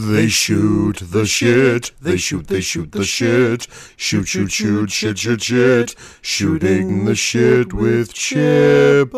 [0.00, 1.92] They shoot the shit.
[2.00, 3.66] They shoot, they shoot the shit.
[3.98, 5.94] Shoot, shoot, shoot, shit, shit, shit.
[6.22, 9.10] Shooting the shit with Chippa.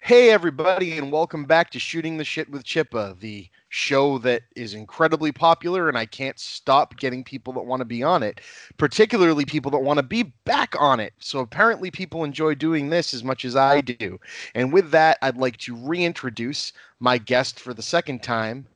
[0.00, 4.74] Hey, everybody, and welcome back to Shooting the Shit with Chippa, the show that is
[4.74, 8.40] incredibly popular, and I can't stop getting people that want to be on it,
[8.78, 11.14] particularly people that want to be back on it.
[11.20, 14.18] So apparently, people enjoy doing this as much as I do.
[14.56, 18.66] And with that, I'd like to reintroduce my guest for the second time,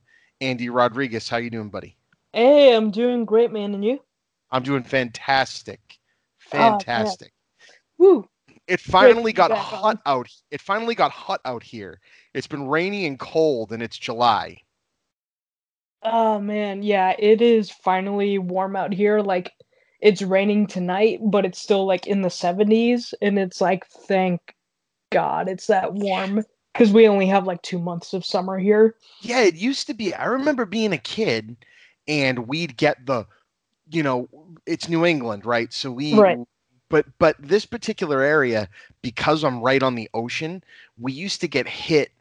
[0.40, 1.28] Andy Rodriguez.
[1.28, 1.96] How you doing, buddy?
[2.32, 3.74] Hey, I'm doing great, man.
[3.74, 4.00] And you?
[4.50, 5.80] I'm doing fantastic.
[5.88, 6.56] Oh.
[6.56, 7.32] Fantastic.
[7.98, 8.28] Woo!
[8.66, 10.20] It finally be got hot on.
[10.20, 10.28] out.
[10.50, 12.00] It finally got hot out here.
[12.34, 14.58] It's been rainy and cold, and it's July.
[16.02, 19.20] Oh man, yeah, it is finally warm out here.
[19.20, 19.52] Like
[20.00, 24.40] it's raining tonight, but it's still like in the 70s, and it's like, thank
[25.10, 26.44] God it's that warm.
[26.72, 28.94] Because we only have like two months of summer here.
[29.20, 30.14] Yeah, it used to be.
[30.14, 31.56] I remember being a kid,
[32.06, 33.26] and we'd get the,
[33.90, 34.28] you know,
[34.66, 35.72] it's New England, right?
[35.72, 36.38] So we, Right.
[36.88, 38.68] but but this particular area,
[39.02, 40.62] because I'm right on the ocean,
[40.98, 42.12] we used to get hit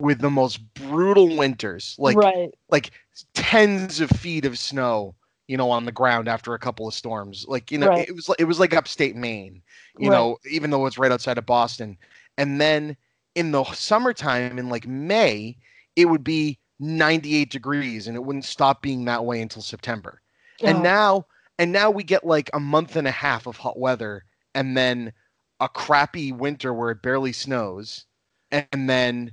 [0.00, 2.50] with the most brutal winters, like right.
[2.70, 2.90] like
[3.34, 5.14] tens of feet of snow,
[5.48, 7.46] you know, on the ground after a couple of storms.
[7.48, 8.08] Like you know, Right.
[8.08, 9.62] it was like it was like upstate Maine,
[9.96, 10.16] you Right.
[10.16, 11.96] know, even though it's right outside of Boston.
[12.38, 12.96] And then
[13.36, 15.56] in the summertime, in like May,
[15.94, 20.20] it would be 98 degrees, and it wouldn't stop being that way until September.
[20.62, 21.26] And now,
[21.58, 25.12] and now we get like a month and a half of hot weather, and then
[25.60, 28.06] a crappy winter where it barely snows,
[28.50, 29.32] and then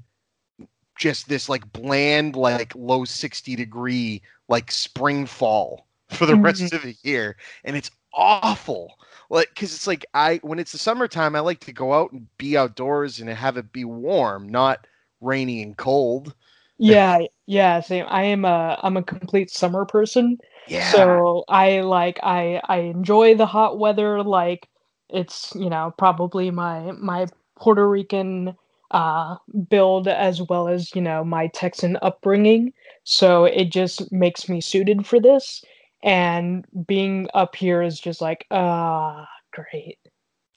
[0.98, 6.44] just this like bland, like low 60 degree, like spring fall for the mm-hmm.
[6.44, 7.38] rest of the year.
[7.64, 8.98] And it's awful.
[9.30, 12.28] Like, cause it's like I, when it's the summertime, I like to go out and
[12.38, 14.86] be outdoors and have it be warm, not
[15.22, 16.36] rainy and cold.
[16.78, 18.06] yeah, yeah, same.
[18.10, 20.38] I am a I'm a complete summer person.
[20.68, 20.92] Yeah.
[20.92, 24.68] So I like I I enjoy the hot weather like
[25.10, 28.56] it's you know probably my my Puerto Rican
[28.92, 29.38] uh
[29.70, 32.74] build as well as you know my Texan upbringing
[33.04, 35.64] so it just makes me suited for this
[36.04, 39.98] and being up here is just like ah great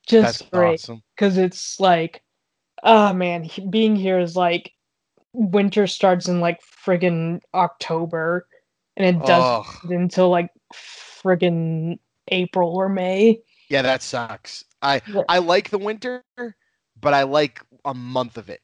[0.09, 1.03] that's just great awesome.
[1.15, 2.23] because it's like
[2.83, 4.73] oh man being here is like
[5.33, 8.47] winter starts in like friggin October
[8.97, 9.91] and it does Ugh.
[9.91, 13.41] until like friggin' April or May.
[13.69, 14.65] Yeah, that sucks.
[14.83, 15.23] I Yeah.
[15.29, 18.63] I like the winter, but I like a month of it.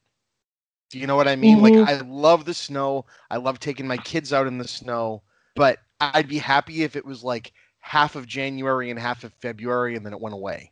[0.89, 1.59] Do you know what I mean?
[1.59, 1.61] Mhm.
[1.61, 3.05] Like I love the snow.
[3.29, 5.23] I love taking my kids out in the snow,
[5.55, 5.79] but
[6.13, 10.05] I'd be happy if it was like half of January and half of February and
[10.05, 10.71] then it went away.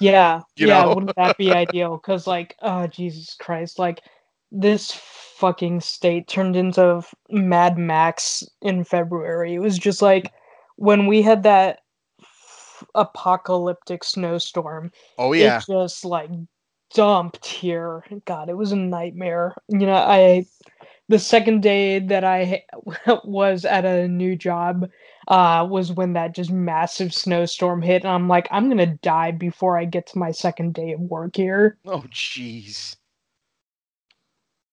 [0.00, 0.94] Yeah, yeah, know?
[0.94, 1.96] wouldn't that be ideal?
[1.96, 4.02] Because like, oh Jesus Christ, like
[4.52, 9.54] this fucking state turned into Mad Max in February.
[9.54, 10.32] It was just like
[10.76, 11.80] when we had that
[12.20, 14.92] f- apocalyptic snowstorm.
[15.18, 15.58] Oh yeah.
[15.58, 16.30] it just like
[16.94, 18.04] dumped here.
[18.24, 19.54] God, it was a nightmare.
[19.68, 20.46] You know, I
[21.10, 22.64] the second day that I
[23.24, 24.88] was at a new job
[25.28, 29.32] uh was when that just massive snowstorm hit and I'm like I'm going to die
[29.32, 31.76] before I get to my second day of work here.
[31.84, 32.96] Oh jeez.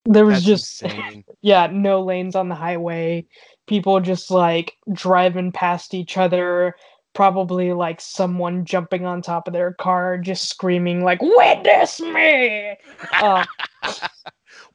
[0.06, 0.84] There was That's just
[1.42, 3.26] yeah, no lanes on the highway.
[3.66, 6.76] People just like driving past each other,
[7.14, 12.78] probably like someone jumping on top of their car, just screaming like "Witness me!"
[13.12, 13.44] Uh,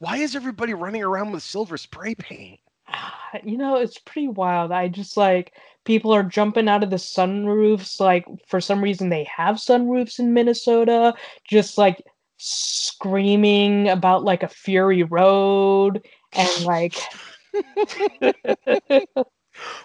[0.03, 2.59] Why is everybody running around with silver spray paint?
[3.45, 4.73] you know, it's pretty wild.
[4.73, 5.53] I just like
[5.85, 8.01] people are jumping out of the sunroofs.
[8.01, 11.13] Like for some reason, they have sunroofs in Minnesota.
[11.47, 12.03] Just like
[12.35, 16.97] screaming about like a Fury Road and like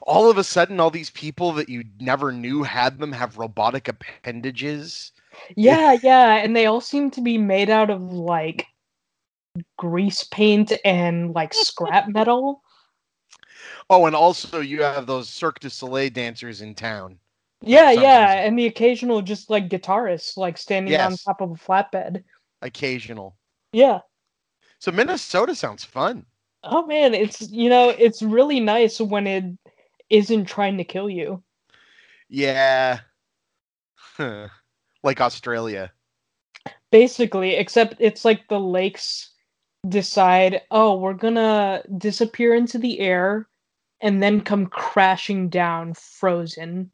[0.03, 3.87] All of a sudden all these people that you never knew had them have robotic
[3.87, 5.13] appendages.
[5.55, 8.67] Yeah, yeah, and they all seem to be made out of like
[9.77, 12.63] grease paint and like scrap metal.
[13.91, 17.19] Oh, and also you have those Cirque du Soleil dancers in town.
[17.61, 18.45] Yeah, yeah, reason.
[18.47, 22.23] and the occasional just like guitarist like standing on top of a flatbed.
[22.63, 23.37] Occasional.
[23.73, 24.01] Yeah.
[24.79, 26.25] So Minnesota sounds fun.
[26.63, 29.45] Oh man, it's you know, it's really nice when it
[30.11, 31.43] isn't trying to kill you.
[32.29, 33.01] Yeah.
[33.95, 34.49] Huh.
[35.03, 35.93] like Australia.
[36.91, 39.31] Basically, except it's like the lakes
[39.89, 43.49] decide, "Oh, we're to disappear into the air
[44.01, 46.91] and then come crashing down frozen."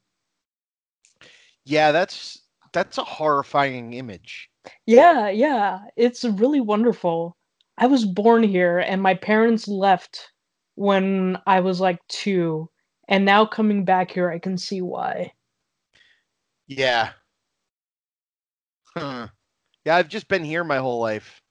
[1.64, 2.42] Yeah, that's
[2.72, 4.50] that's a horrifying image.
[4.86, 7.36] Yeah, yeah, it's really wonderful.
[7.78, 10.32] I was born here and my parents left
[10.76, 12.68] when I was like two,
[13.08, 15.32] and now coming back here, I can see why.
[16.66, 17.12] Yeah.
[18.96, 19.28] Huh.
[19.84, 21.42] Yeah, I've just been here my whole life.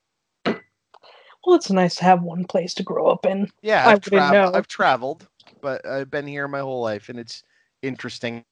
[1.45, 3.49] Well, it's nice to have one place to grow up in.
[3.61, 4.51] Yeah, I've, know.
[4.53, 5.27] I've traveled,
[5.61, 7.43] but I've been here my whole life, and it's
[7.81, 8.43] interesting.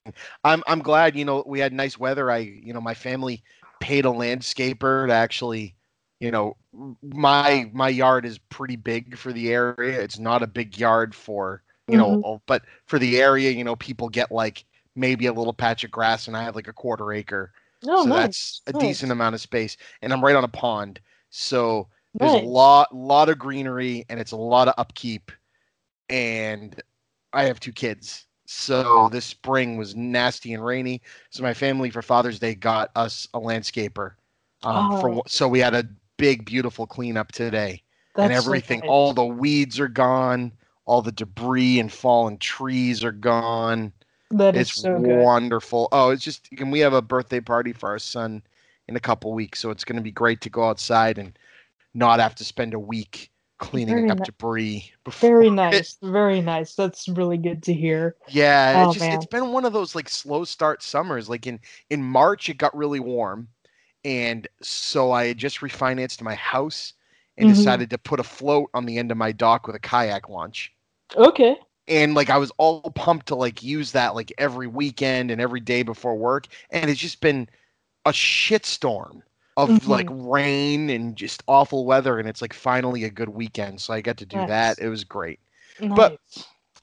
[0.43, 1.15] I'm I'm glad.
[1.15, 2.29] You know, we had nice weather.
[2.31, 3.43] I you know my family
[3.79, 5.75] paid a landscaper to actually,
[6.19, 6.55] you know,
[7.01, 9.99] my my yard is pretty big for the area.
[10.01, 13.75] It's not a big yard for you know, oh, but for the area, you know,
[13.75, 14.63] people get like
[14.95, 17.51] maybe a little patch of grass, and I have like a quarter acre,
[17.87, 18.61] Oh, so nice.
[18.61, 20.99] that's a nice, decent amount of space, and I'm right on a pond,
[21.29, 25.31] so there's a lot lot of greenery and it's a lot of upkeep
[26.09, 26.81] and
[27.33, 32.01] i have two kids so this spring was nasty and rainy so my family for
[32.01, 34.13] father's day got us a landscaper
[34.63, 35.13] um, for Oh.
[35.15, 35.87] for so we had a
[36.17, 37.81] big beautiful cleanup today
[38.15, 38.89] That's and everything nice.
[38.89, 40.51] all the weeds are gone
[40.85, 43.93] all the debris and fallen trees are gone
[44.31, 45.23] That is it's so good.
[45.23, 45.87] wonderful.
[45.91, 48.43] Oh, it's just and we have a birthday party for our son
[48.87, 51.37] in a couple weeks, so it's going to be great to go outside and
[51.93, 53.29] not have to spend a week
[53.59, 54.91] cleaning Very up ni- debris.
[55.03, 55.97] Before Very it- nice.
[56.01, 56.73] Very nice.
[56.75, 58.15] That's really good to hear.
[58.27, 61.29] Yeah, Oh, it's just it's been one of those like slow start summers.
[61.29, 61.59] Like in
[61.89, 63.47] in March, it got really warm,
[64.03, 66.93] and so I just refinanced my house
[67.37, 67.53] and Mhm.
[67.55, 70.73] decided to put a float on the end of my dock with a kayak launch.
[71.15, 71.55] Okay.
[71.87, 75.59] and like I was all pumped to like use that like every weekend and every
[75.59, 77.49] day before work, and it's just been
[78.05, 79.21] a shitstorm
[79.69, 83.93] of like rain and just awful weather, and it's like finally a good weekend, so
[83.93, 84.47] I got to do Nice.
[84.49, 84.79] that.
[84.79, 85.39] It was great.
[85.79, 85.95] Nice.
[85.95, 86.19] But-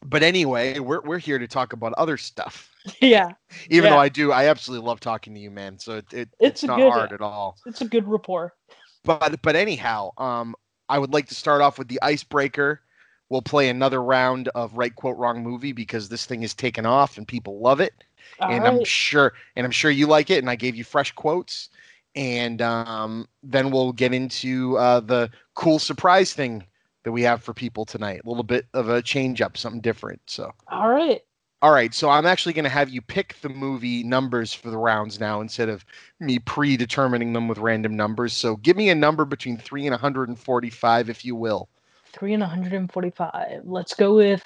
[0.01, 2.71] But anyway, we're we're here to talk about other stuff.
[3.01, 3.33] yeah,
[3.69, 5.77] Even though I do, I absolutely love talking to you, man.
[5.81, 7.57] So it, it It's it's, not good- hard at all.
[7.67, 8.55] it's a good rapport.
[9.03, 10.55] But but anyhow, um,
[10.89, 12.81] I would like to start off with the icebreaker.
[13.29, 17.19] We'll play another round of right quote wrong movie because this thing is taken off
[17.19, 17.93] and people love it,
[18.39, 20.39] All and I'm sure and I'm sure you like it.
[20.39, 21.71] And I gave you fresh quotes,
[22.19, 26.65] and um, then we'll get into uh, the cool surprise thing
[27.05, 28.23] that we have for people tonight.
[28.25, 30.21] A little bit of a change up, something different.
[30.27, 30.51] So.
[30.67, 31.21] All right.
[31.63, 34.77] All right, so I'm actually going to have you pick the movie numbers for the
[34.77, 35.85] rounds now instead of
[36.21, 38.33] me predetermining them with random numbers.
[38.33, 41.69] So give me a number between 3 and 145 if you will.
[42.13, 43.63] Three and 145.
[43.65, 44.45] Let's go with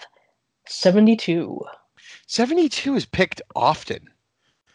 [0.67, 1.61] 72.
[2.27, 4.09] 72 is picked often.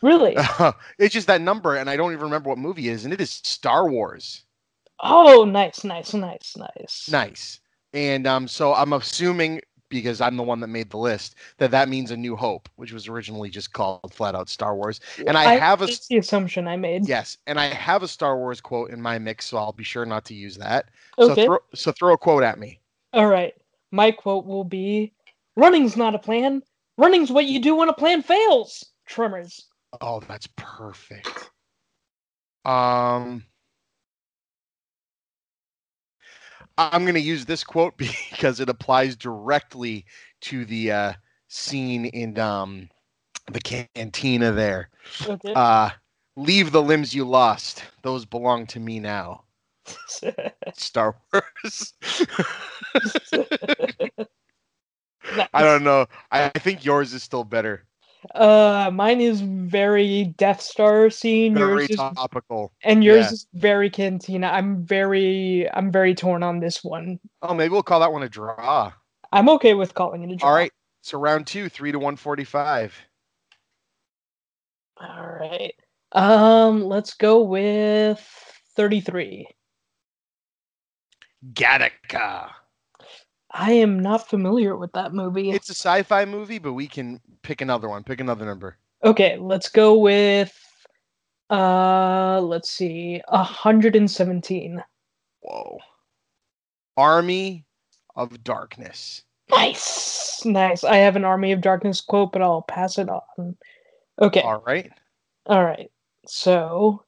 [0.01, 0.35] Really?
[0.99, 3.21] it's just that number and I don't even remember what movie it is and it
[3.21, 4.43] is Star Wars.
[4.99, 7.09] oh, nice, nice, nice, nice.
[7.09, 7.59] Nice.
[7.93, 11.89] And um so I'm assuming because I'm the one that made the list that that
[11.89, 14.99] means A New Hope, which was originally just called flat out Star Wars.
[15.25, 17.07] And I have a the assumption I made.
[17.07, 20.05] Yes, and I have a Star Wars quote in my mix, so I'll be sure
[20.05, 20.89] not to use that.
[21.17, 21.41] Okay.
[21.41, 22.79] So throw so throw a quote at me.
[23.13, 23.53] All right.
[23.91, 25.13] My quote will be
[25.55, 26.61] Running's not a plan.
[26.97, 28.85] Running's what you do when a plan fails.
[29.05, 29.65] Tremors.
[30.01, 31.51] Oh, that's perfect.
[32.65, 33.43] Um
[36.77, 37.97] I'm going to use this quote
[38.31, 40.05] because it applies directly
[40.41, 41.13] to the uh
[41.47, 42.89] scene in um
[43.51, 44.89] the cantina there.
[45.27, 45.53] Okay.
[45.55, 45.89] Uh
[46.35, 47.83] leave the limbs you lost.
[48.03, 49.43] Those belong to me now.
[50.73, 51.93] Star Wars.
[55.53, 56.05] I don't know.
[56.31, 57.85] I I think yours is still better.
[58.33, 61.53] Uh, mine is very Death Star scene.
[61.53, 62.73] Very yours is, topical.
[62.83, 63.31] and yours yeah.
[63.31, 64.47] is very Cantina.
[64.47, 67.19] I'm very, I'm very torn on this one.
[67.41, 68.91] Oh, maybe we'll call that one a draw.
[69.31, 70.49] I'm okay with calling it a draw.
[70.49, 70.71] All right.
[71.01, 72.93] So round two, three to one forty-five.
[74.99, 75.73] All right.
[76.11, 78.19] Um, let's go with
[78.75, 79.47] 33.
[81.53, 82.49] Gattaca.
[83.57, 85.49] I am not familiar with that movie.
[85.49, 88.03] It's a sci-fi movie, but we can pick another one.
[88.03, 88.77] Pick another number.
[89.03, 90.53] Okay, let's go with
[91.49, 93.21] uh let's see.
[93.29, 94.83] 117.
[95.41, 95.79] Whoa.
[96.95, 97.65] Army
[98.15, 99.23] of Darkness.
[99.49, 100.45] Nice.
[100.45, 100.83] Nice.
[100.83, 103.57] I have an Army of Darkness quote, but I'll pass it on.
[104.21, 104.41] Okay.
[104.41, 104.91] All right.
[105.47, 105.89] All right.
[106.27, 107.05] So,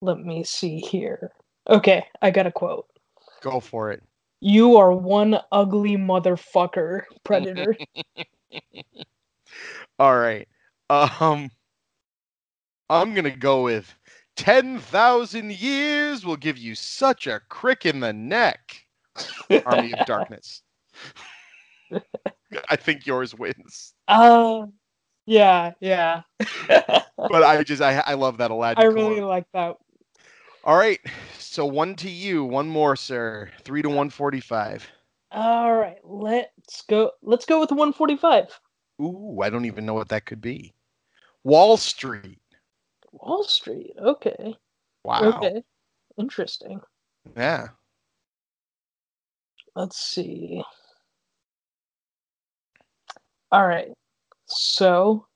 [0.00, 1.30] let me see here.
[1.68, 2.86] Okay, I got a quote.
[3.42, 4.02] Go for it.
[4.40, 7.76] You are one ugly motherfucker, Predator.
[9.98, 10.46] All right.
[10.90, 11.50] Um
[12.88, 13.92] I'm going to go with
[14.36, 18.84] 10,000 years will give you such a crick in the neck.
[19.64, 20.62] Army of Darkness.
[22.70, 23.94] I think yours wins.
[24.08, 24.66] uh
[25.26, 26.22] yeah, yeah.
[27.28, 28.84] But I just I I love that Aladdin.
[28.84, 29.76] I really like that.
[30.66, 31.00] All right.
[31.38, 33.48] So one to you, one more, sir.
[33.62, 34.86] Three to one forty-five.
[35.32, 37.10] All right, let's go.
[37.22, 38.58] Let's go with 145.
[39.02, 40.72] Ooh, I don't even know what that could be.
[41.44, 42.40] Wall Street.
[43.12, 43.92] Wall Street.
[44.00, 44.56] Okay.
[45.04, 45.34] Wow.
[45.34, 45.62] Okay.
[46.18, 46.80] Interesting.
[47.36, 47.68] Yeah.
[49.74, 50.62] Let's see.
[53.52, 53.92] All right.
[54.46, 55.26] So,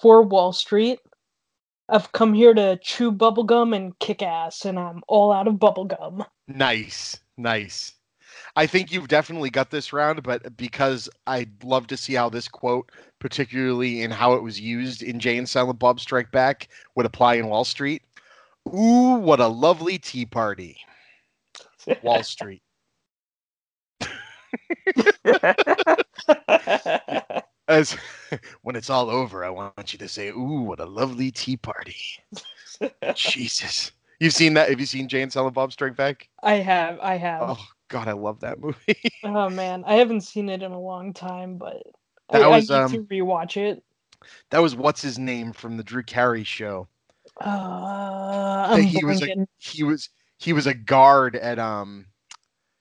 [0.00, 1.00] for Wall Street,
[1.88, 6.26] I've come here to chew bubblegum and kick ass, and I'm all out of bubblegum.
[6.46, 7.18] Nice.
[7.36, 7.94] Nice.
[8.56, 12.48] I think you've definitely got this round, but because I'd love to see how this
[12.48, 12.90] quote,
[13.20, 17.34] particularly in how it was used in Jay and Silent Bob Strike Back, would apply
[17.34, 18.02] in Wall Street.
[18.68, 20.78] Ooh, what a lovely tea party.
[22.02, 22.62] Wall Street.
[27.68, 27.96] As
[28.62, 31.96] when it's all over, I want you to say, "Ooh, what a lovely tea party."
[33.14, 34.70] Jesus, you've seen that?
[34.70, 36.28] Have you seen Jay and Silent Bob Strike Back?
[36.42, 36.98] I have.
[37.00, 37.42] I have.
[37.50, 39.00] Oh God, I love that movie.
[39.22, 41.82] Oh man, I haven't seen it in a long time, but
[42.30, 43.82] That I, was, I need um, to rewatch it.
[44.50, 46.88] that was what's his name from the Drew Carey show.
[47.40, 50.08] Uh, I'm he was a he was
[50.38, 52.06] he was a guard at um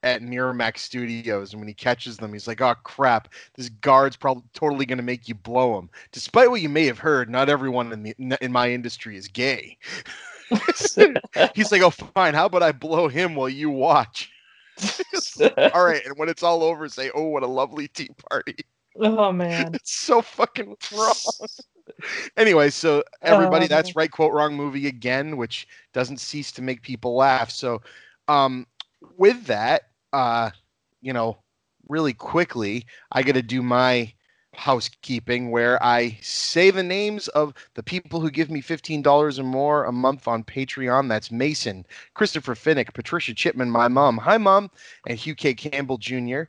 [0.04, 4.44] at Miramax Studios, and when he catches them, he's like, "Oh crap, this guard's probably
[4.54, 7.92] totally going to make you blow him." Despite what you may have heard, not everyone
[7.92, 9.78] in the in my industry is gay.
[11.56, 14.32] he's like, "Oh fine, how about I blow him while you watch?"
[15.74, 18.56] all right, and when it's all over, say, "Oh, what a lovely tea party."
[19.00, 19.72] oh man.
[19.74, 21.14] It's so fucking wrong.
[22.38, 26.82] anyway, so everybody, Uh, that's right quote wrong movie again, which doesn't cease to make
[26.82, 27.50] people laugh.
[27.50, 27.82] So,
[28.28, 28.66] um,
[29.18, 30.52] with that, uh,
[31.02, 31.38] you know,
[31.88, 34.14] really quickly, I got to do my
[34.54, 39.86] housekeeping where I say the names of the people who give me $15 or more
[39.86, 41.08] a month on Patreon.
[41.08, 41.86] That's Mason,
[42.16, 44.72] Christopher Finnick, Patricia Chipman, my mom, hi mom,
[45.08, 45.54] and Hugh K.
[45.54, 46.44] Campbell Jr.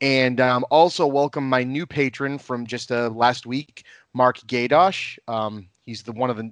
[0.00, 5.18] And um, also welcome my new patron from just uh, last week, Mark Gaydosh.
[5.28, 6.50] Um, he's the one of the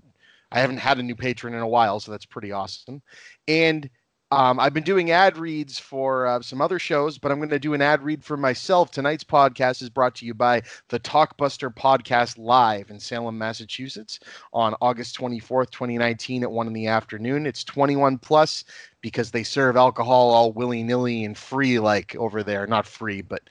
[0.50, 3.02] I haven't had a new patron in a while, so that's pretty awesome.
[3.46, 3.88] And
[4.30, 7.58] um, I've been doing ad reads for uh, some other shows, but I'm going to
[7.58, 8.90] do an ad read for myself.
[8.90, 14.20] Tonight's podcast is brought to you by the Talkbuster Podcast Live in Salem, Massachusetts,
[14.52, 17.46] on August 24th, 2019, at one in the afternoon.
[17.46, 18.64] It's 21 plus
[19.00, 22.66] because they serve alcohol all willy nilly and free, like over there.
[22.66, 23.48] Not free, but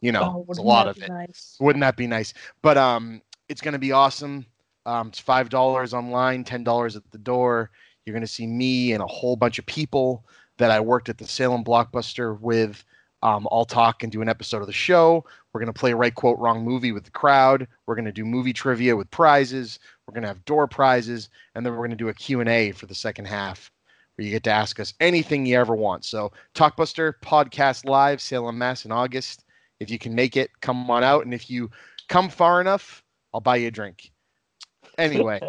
[0.00, 1.10] you know, oh, a lot of it.
[1.10, 1.56] Nice.
[1.60, 2.32] Wouldn't that be nice?
[2.62, 4.46] But um, it's going to be awesome.
[4.86, 7.70] Um, it's five dollars online, ten dollars at the door.
[8.08, 10.24] You're going to see me and a whole bunch of people
[10.56, 12.84] that I worked at the Salem Blockbuster with.
[13.20, 15.24] Um, all talk and do an episode of the show.
[15.52, 17.66] We're going to play right quote wrong movie with the crowd.
[17.84, 19.80] We're going to do movie trivia with prizes.
[20.06, 22.48] We're going to have door prizes, and then we're going to do a Q and
[22.48, 23.72] A for the second half,
[24.14, 26.04] where you get to ask us anything you ever want.
[26.04, 29.44] So Talkbuster podcast live, Salem, Mass, in August.
[29.80, 31.72] If you can make it, come on out, and if you
[32.08, 33.02] come far enough,
[33.34, 34.12] I'll buy you a drink.
[34.98, 35.40] Anyway,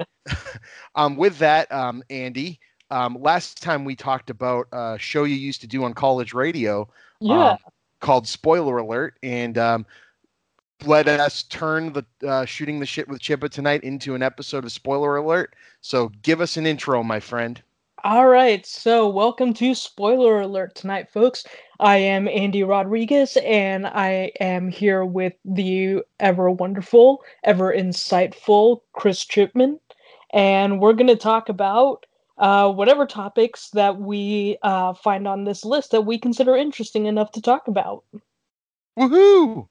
[0.95, 2.59] um, with that, um, Andy,
[2.91, 6.87] um, last time we talked about a show you used to do on college radio
[7.19, 7.51] Yeah.
[7.51, 7.57] um,
[7.99, 9.85] called Spoiler Alert, and um,
[10.85, 14.71] let us turn the uh, shooting the shit with Chippa tonight into an episode of
[14.71, 15.55] Spoiler Alert.
[15.81, 17.61] So give us an intro, my friend.
[18.03, 21.43] All right, so welcome to Spoiler Alert tonight, folks.
[21.79, 29.23] I am Andy Rodriguez, and I am here with the ever wonderful, ever insightful Chris
[29.23, 29.79] Chipman,
[30.33, 32.05] and we're going to talk about
[32.37, 37.31] uh, whatever topics that we uh, find on this list that we consider interesting enough
[37.31, 38.03] to talk about.
[38.97, 39.67] Woohoo!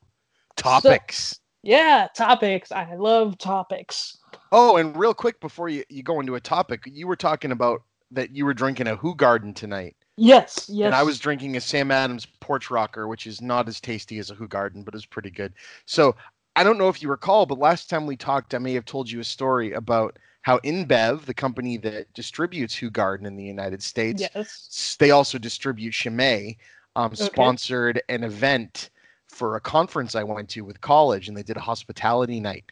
[0.56, 1.40] Topics.
[1.62, 2.72] Yeah, topics.
[2.72, 4.16] I love topics.
[4.50, 7.82] oh, and real quick before you, you go into a topic, you were talking about
[8.10, 9.94] that you were drinking a Hoegaarden tonight.
[10.18, 10.86] Yes, yes.
[10.86, 14.30] And I was drinking a Sam Adams Porch Rocker, which is not as tasty as
[14.30, 15.52] a Hoegaarden, but is pretty good.
[15.86, 16.16] So
[16.56, 19.08] I don't know if you recall, but last time we talked, I may have told
[19.08, 24.28] you a story about how InBev, the company that distributes Hoegaarden in the United States,
[24.34, 24.96] Yes.
[24.98, 26.56] they also distribute Chimay,
[26.96, 28.90] um, sponsored an event
[29.26, 32.64] for a conference I went to with college, and they did a hospitality night.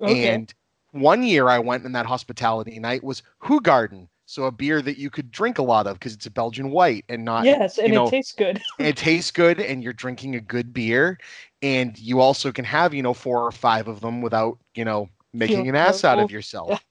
[0.00, 0.28] Okay.
[0.28, 0.54] And
[0.92, 4.08] one year I went, and that hospitality night was Hoegaarden.
[4.26, 7.04] So a beer that you could drink a lot of because it's a Belgian white
[7.08, 8.62] and not yes, and you know, it tastes good.
[8.78, 11.18] it tastes good and you're drinking a good beer
[11.62, 15.08] and you also can have you know four or five of them without you know
[15.32, 16.84] making an ass out of yourself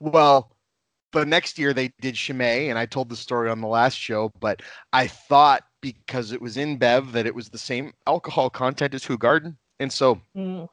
[0.00, 0.50] well
[1.12, 4.30] the next year they did Chimay and I told the story on the last show
[4.40, 9.04] but I thought because it was InBev that it was the same alcohol content as
[9.04, 10.68] Hoegaarden and so Mm.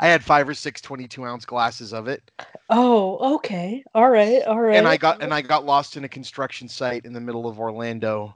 [0.00, 2.30] I had five or six 22 ounce glasses of it
[2.70, 3.82] Oh, okay.
[3.94, 4.42] All right.
[4.42, 4.76] All right.
[4.76, 7.58] and I got and I got lost in a construction site in the middle of
[7.58, 8.34] Orlando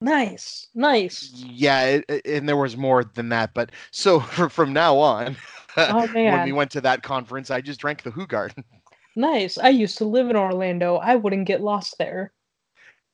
[0.00, 1.30] Nice, nice.
[1.34, 3.54] Yeah, it, it- and there was more than that.
[3.54, 4.20] But so
[4.50, 5.36] from now on,
[5.76, 8.62] Oh when we went to that conference, I just drank the Garden.
[9.16, 9.56] nice.
[9.58, 10.96] I used to live in Orlando.
[10.96, 12.32] I wouldn't get lost there.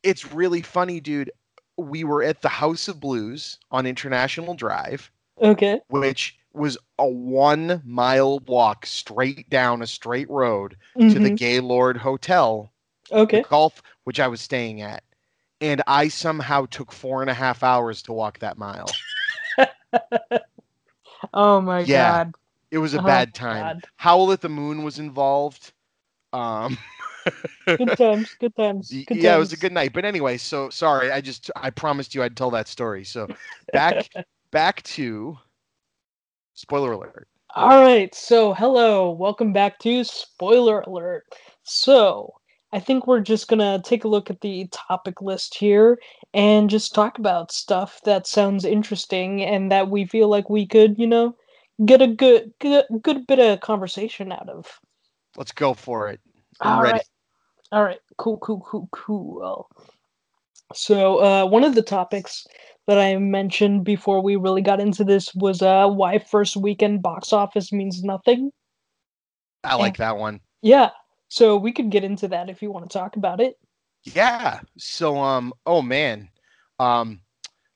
[0.03, 1.31] It's really funny, dude.
[1.77, 5.81] We were at the House of Blues on International Drive, Okay.
[5.89, 10.77] which was a one mile walk straight down a straight road
[11.09, 12.73] to the mhm, Gaylord Hotel,
[13.11, 13.45] Okay.
[13.49, 15.05] golf, which I was staying at.
[15.61, 19.01] And I somehow took four and a half hours to walk that mile.
[21.33, 21.87] Oh my Yeah.
[21.87, 22.33] god.
[22.71, 23.75] It was a Oh, bad time.
[23.75, 23.85] God.
[23.97, 25.73] Howl at the Moon was involved.
[26.33, 26.79] Um,
[27.79, 28.35] Good times.
[28.41, 28.99] Good times.
[29.07, 29.93] Good yeah, it was a good night.
[29.93, 31.11] But anyway, so sorry.
[31.11, 33.05] I just I promised you I'd tell that story.
[33.05, 33.31] So
[33.73, 34.11] back
[34.51, 35.39] back to
[36.55, 37.29] spoiler alert.
[37.55, 41.25] All right, so hello, welcome back to Spoiler Alert.
[41.65, 42.33] So,
[42.73, 45.99] I think we're just gonna take a look at the topic list here
[46.33, 50.99] and just talk about stuff that sounds interesting and that we feel like we could,
[50.99, 51.37] you know,
[51.85, 54.67] get a good good, good bit of conversation out of.
[55.37, 56.21] Let's go for it.
[56.61, 56.95] I'm All ready.
[56.95, 57.07] right.
[57.73, 58.01] All right.
[58.17, 59.69] Cool, cool, cool, cool.
[60.75, 62.47] So, uh, one of the topics
[62.87, 67.33] that I mentioned before we really got into this was uh, why first weekend box
[67.33, 68.51] office means nothing.
[69.65, 70.41] I like that one.
[70.61, 70.91] Yeah.
[71.29, 73.57] So we could get into that if you want to talk about it.
[74.03, 74.61] Yeah.
[74.77, 76.29] So um oh man.
[76.79, 77.21] Um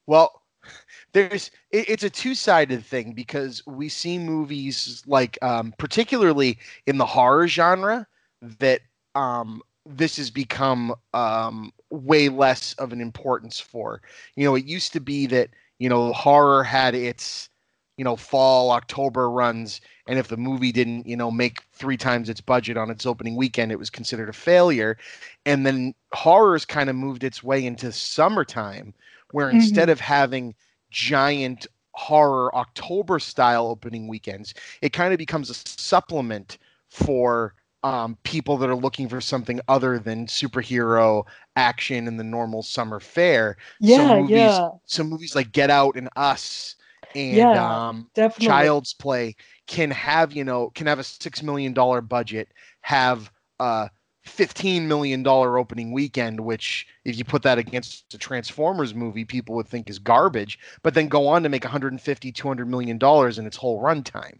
[0.06, 0.42] well
[1.12, 7.06] there's it, it's a two-sided thing because we see movies like um particularly in the
[7.06, 8.06] horror genre
[8.42, 8.80] that
[9.14, 14.02] um this has become um way less of an importance for.
[14.34, 17.48] You know, it used to be that, you know, horror had its
[17.96, 22.28] you know fall october runs and if the movie didn't you know make three times
[22.28, 24.96] its budget on its opening weekend it was considered a failure
[25.44, 28.92] and then horror's kind of moved its way into summertime
[29.32, 30.54] where instead of having
[30.90, 34.52] giant horror october style opening weekends
[34.82, 37.54] it kind of becomes a supplement for
[37.86, 41.24] um, people that are looking for something other than superhero
[41.56, 46.08] action in the normal summer fare Yeah, movies- yeah, so movies like get out and
[46.16, 46.76] us
[47.14, 48.46] and Yeah, um, definitely.
[48.46, 52.48] child's play can have you know can have a six million dollar budget
[52.80, 53.90] have a
[54.24, 59.54] 15 million dollar opening weekend which if you put that against a transformers movie people
[59.54, 63.46] would think is garbage but then go on to make 150 200 million dollars in
[63.46, 64.38] its whole runtime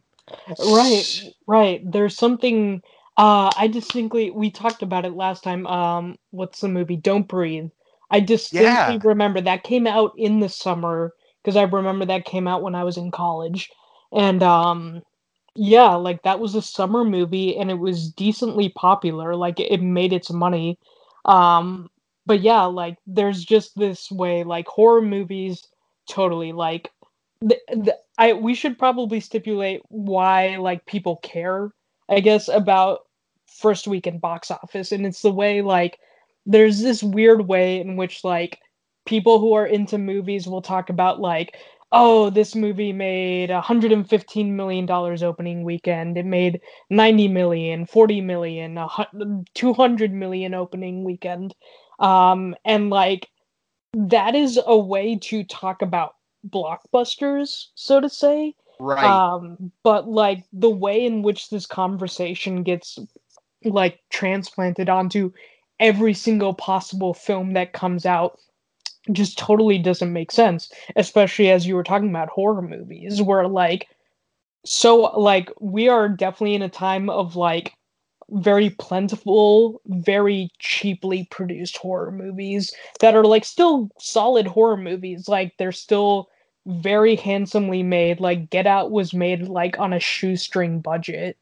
[0.59, 1.07] Right,
[1.47, 1.81] right.
[1.91, 2.83] There's something
[3.17, 5.67] uh I distinctly we talked about it last time.
[5.67, 6.97] Um what's the movie?
[6.97, 7.71] Don't Breathe.
[8.11, 9.03] I distinctly Yeah.
[9.03, 12.85] remember that came out in the summer because I remember that came out when I
[12.85, 13.71] was in college.
[14.13, 15.03] And um
[15.57, 19.35] yeah, like that was a summer movie and it was decently popular.
[19.37, 20.79] Like it made its money.
[21.25, 21.89] Um
[22.27, 25.67] but yeah, like there's just this way like horror movies
[26.09, 26.93] totally like
[27.41, 31.73] the, the, I we should probably stipulate why like people care,
[32.09, 33.01] I guess, about
[33.59, 35.99] first weekend box office, and it's the way like
[36.47, 38.59] there's this weird way in which like
[39.07, 41.57] people who are into movies will talk about like
[41.93, 46.19] oh this movie made 115 million dollars opening weekend.
[46.19, 51.55] It made 90 million 40 million a hun- 200 million opening weekend.
[51.99, 53.29] Um and like
[53.95, 56.15] that is a way to talk about
[56.49, 58.55] blockbusters, so to say.
[58.79, 59.05] right.
[59.05, 62.99] Um, but like the way in which this conversation gets
[63.65, 65.33] like transplanted onto
[65.81, 68.39] every single possible film that comes out
[69.13, 73.87] just totally doesn't make sense, especially as you were talking about horror movies where like
[74.65, 77.73] so like we are definitely in a time of like
[78.31, 85.29] very plentiful, very cheaply produced horror movies that are like still solid horror movies.
[85.29, 86.29] Like they're still
[86.67, 88.19] very handsomely made.
[88.19, 91.37] Like Get Out was made like on a shoestring budget.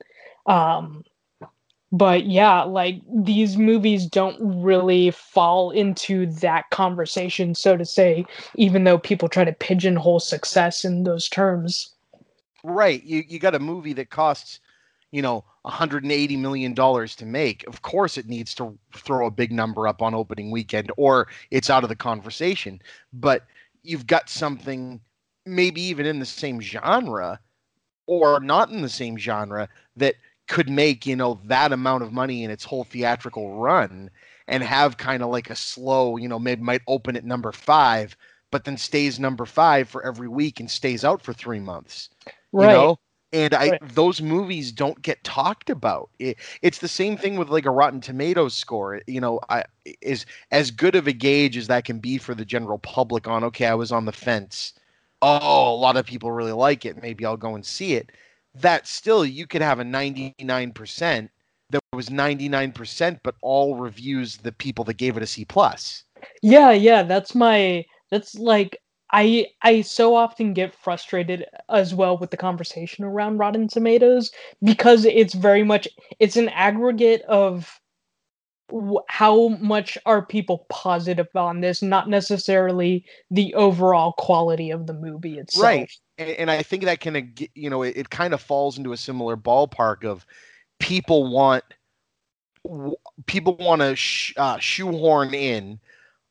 [0.47, 1.05] Um
[1.95, 8.27] but yeah, like these movies don't really fall into that conversation, so to say,
[8.57, 11.95] even though people try to pigeonhole success in those terms.
[12.65, 13.01] Right.
[13.05, 14.59] You you got a movie that costs,
[15.13, 17.65] you know, 180 million dollars to make.
[17.69, 21.71] Of course it needs to throw a big number up on opening weekend or it's
[21.71, 22.83] out of the conversation.
[23.13, 23.47] But
[23.85, 25.01] you've got something
[25.47, 27.39] maybe even in the same genre
[28.07, 30.17] or not in the same genre that
[30.49, 34.11] could make, you know, that amount of money in its whole theatrical run
[34.47, 38.17] and have kind of like a slow, you know, maybe might open at number 5
[38.51, 42.09] but then stays number 5 for every week and stays out for 3 months
[42.53, 42.57] Right.
[42.57, 42.97] you know
[43.33, 43.81] and I Right.
[43.81, 46.09] those movies don't get talked about.
[46.21, 49.01] It, it's the same thing with like a Rotten Tomatoes score.
[49.09, 49.65] You know, I
[50.01, 53.43] is as good of a gauge as that can be for the general public on.
[53.43, 54.73] Okay, I was on the fence.
[55.23, 57.03] Oh, a lot of people really like it.
[57.03, 58.13] Maybe I'll go and see it.
[58.55, 61.31] That still, you could have a ninety nine percent
[61.71, 65.45] that was ninety nine percent, but all reviews the people that gave it a C
[65.45, 66.05] plus.
[66.43, 68.79] Yeah, yeah, that's my that's like
[69.13, 74.31] I I so often get frustrated as well with the conversation around Rotten Tomatoes
[74.63, 75.89] because it's very much
[76.21, 77.81] it's an aggregate of
[78.71, 84.95] w- how much are people positive on this, not necessarily the overall quality of the
[84.95, 85.63] movie itself.
[85.63, 85.91] Right.
[86.19, 88.97] And, and I think that can, you know, it, it kind of falls into a
[88.97, 90.27] similar ballpark of
[90.79, 91.65] people want
[93.27, 95.79] people want to sh- uh, shoehorn in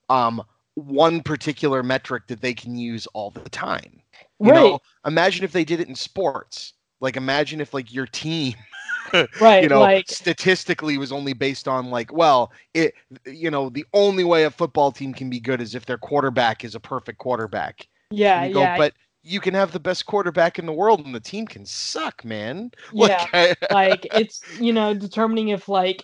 [0.10, 0.41] um,
[0.76, 4.02] one particular metric that they can use all the time.
[4.39, 4.56] You right.
[4.56, 6.74] know, imagine if they did it in sports.
[7.00, 8.56] Like, imagine if like your team,
[9.41, 9.63] right.
[9.63, 12.93] you know, like statistically was only based on like, well, it,
[13.26, 16.63] you know, the only way a football team can be good is if their quarterback
[16.63, 17.88] is a perfect quarterback.
[18.10, 18.78] yeah, go, yeah.
[18.78, 22.23] but you can have the best quarterback in the world and the team can suck,
[22.25, 22.71] man.
[22.93, 23.25] yeah.
[23.33, 26.03] Like, like it's you know determining if like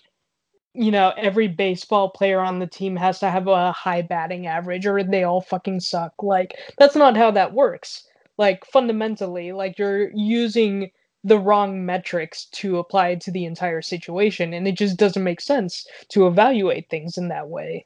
[0.73, 4.86] you know every baseball player on the team has to have a high batting average
[4.86, 10.12] or they all fucking suck like that's not how that works like fundamentally like you're
[10.13, 10.91] using
[11.23, 15.88] the wrong metrics to apply to the entire situation and it just doesn't make sense
[16.08, 17.86] to evaluate things in that way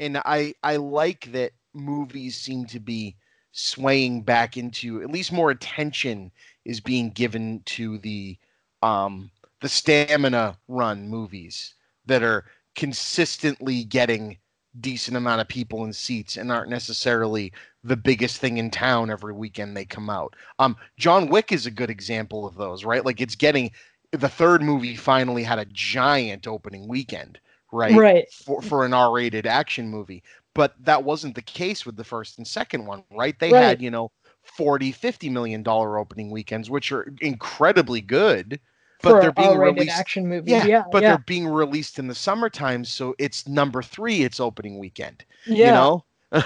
[0.00, 3.16] and I I like that movies seem to be
[3.52, 6.30] swaying back into at least more attention
[6.64, 8.36] is being given to the
[8.82, 11.74] um the stamina run movies
[12.06, 14.36] that are consistently getting
[14.80, 17.52] decent amount of people in seats and aren't necessarily
[17.84, 20.34] the biggest thing in town every weekend they come out.
[20.58, 23.04] Um John Wick is a good example of those, right?
[23.04, 23.70] Like it's getting
[24.12, 27.38] the third movie finally had a giant opening weekend,
[27.70, 27.94] right?
[27.94, 30.22] right for, for an R-rated action movie.
[30.54, 33.38] But that wasn't the case with the first and second one, right?
[33.38, 33.54] They Right.
[33.54, 34.10] had, you know,
[34.42, 38.60] 40, 50 million dollar opening weekends, which are incredibly good,
[39.02, 42.08] but for they're being released action movie yeah, yeah but yeah, they're being released in
[42.08, 45.66] the summertime, so it's number 3 its opening weekend, yeah.
[45.66, 46.04] you know?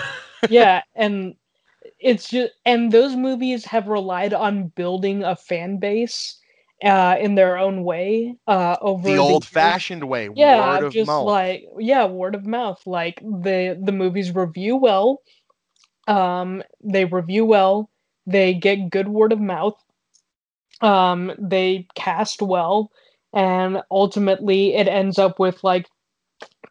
[0.46, 1.34] yeah and
[1.98, 6.38] it's just and those movies have relied on building a fan base
[6.84, 11.26] uh in their own way uh over the old-fashioned way, yeah word of just mouth.
[11.26, 12.80] like yeah word of mouth.
[12.86, 15.22] Like the the movies review well.
[16.08, 17.90] Um they review well.
[18.26, 19.76] They get good word of mouth.
[20.82, 22.90] Um they cast well.
[23.34, 25.86] And ultimately it ends up with like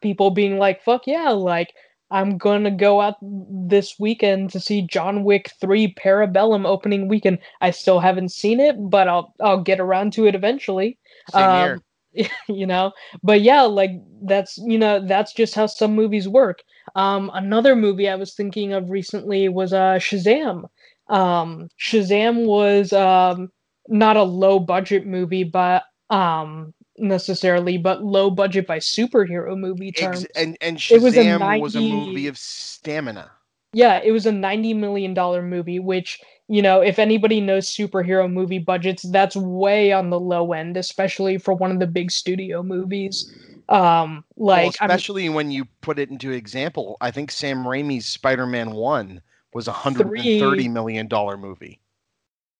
[0.02, 1.72] people being like fuck yeah like
[2.10, 7.38] i'm gonna go out this weekend to see john wick 3 parabellum opening weekend.
[7.60, 10.98] I still haven't seen it but i'll i'll get around to it eventually.
[11.28, 11.78] Same here.
[11.78, 11.82] um,
[12.48, 12.92] you know
[13.22, 13.90] but yeah like
[14.22, 16.62] that's you know that's just how some movies work.
[16.94, 20.64] Um another movie i was thinking of recently was uh shazam.
[21.08, 23.50] Um shazam was um
[23.88, 30.24] not a low budget movie but um necessarily but low budget by superhero movie terms
[30.24, 33.30] Ex- and and it was a Shazam was a movie of stamina.
[33.72, 35.12] yeah, it was a $90 million
[35.48, 40.52] movie, which, you know, if anybody knows superhero movie budgets, that's way on the low
[40.52, 43.30] end, especially for one of the big studio movies.
[43.68, 48.06] Um, Well, like, I'm- especially when you put it into example, I think Sam Raimi's
[48.06, 49.20] Spider-Man One
[49.52, 51.80] was a hundred and thirty Three- million dollar movie,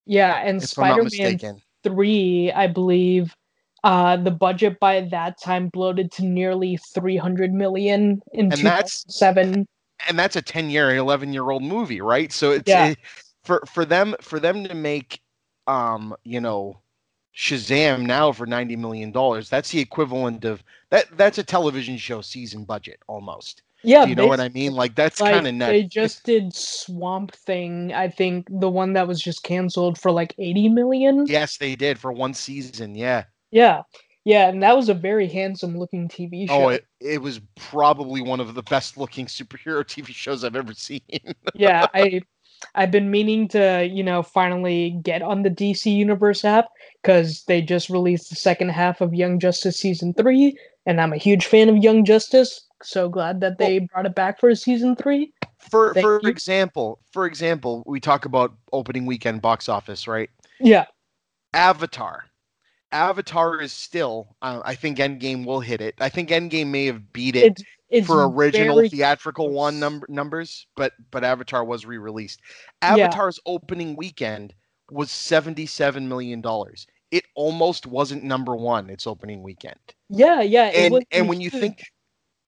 [0.04, 3.36] yeah, and if I'm not Spider Man 3, I believe,
[3.84, 9.66] uh, the budget by that time bloated to nearly 300 million in And that's- 2007.
[10.08, 12.30] And that's a ten-year, eleven-year-old movie, right?
[12.30, 12.88] So it's Yeah.
[12.88, 12.98] it-
[13.44, 15.20] for for them for them to make,
[15.66, 16.80] um, you know,
[17.34, 19.48] Shazam now for ninety million dollars.
[19.48, 21.06] That's the equivalent of that.
[21.16, 23.62] That's a television show season budget almost.
[23.82, 24.72] Yeah, Do you know what I mean?
[24.74, 25.70] Like that's like kind of nuts.
[25.70, 27.92] they just did Swamp Thing.
[27.94, 31.26] I think the one that was just canceled for like 80 million.
[31.26, 32.94] Yes, they did for one season.
[32.94, 33.24] Yeah.
[33.50, 33.82] Yeah,
[34.26, 36.64] yeah, and that was a very handsome looking TV oh, show.
[36.64, 40.74] Oh, it, it was probably one of the best looking superhero TV shows I've ever
[40.74, 41.00] seen.
[41.54, 42.22] yeah, I
[42.74, 46.70] I've been meaning to, you know, finally get on the DC Universe app
[47.02, 51.18] because they just released the second half of Young Justice season three, and I'm a
[51.18, 52.66] huge fan of Young Justice.
[52.82, 55.32] So glad that they brought it back for season three.
[55.58, 56.28] for Thank for you.
[56.28, 60.30] example, for example, we talk about opening weekend box office, right?
[60.60, 60.86] Yeah,
[61.54, 62.24] Avatar.
[62.96, 65.94] Avatar is still, uh, I think Endgame will hit it.
[66.00, 70.06] I think Endgame may have beat it it's it's for original very theatrical one number
[70.08, 72.40] numbers, but but Avatar was re-released.
[72.82, 72.94] Yeah.
[72.94, 74.54] Avatar's opening weekend
[74.90, 76.42] was $77 million.
[77.10, 79.78] It almost wasn't number one its opening weekend.
[80.08, 80.70] Yeah, yeah.
[80.74, 81.82] And wasn't and when you think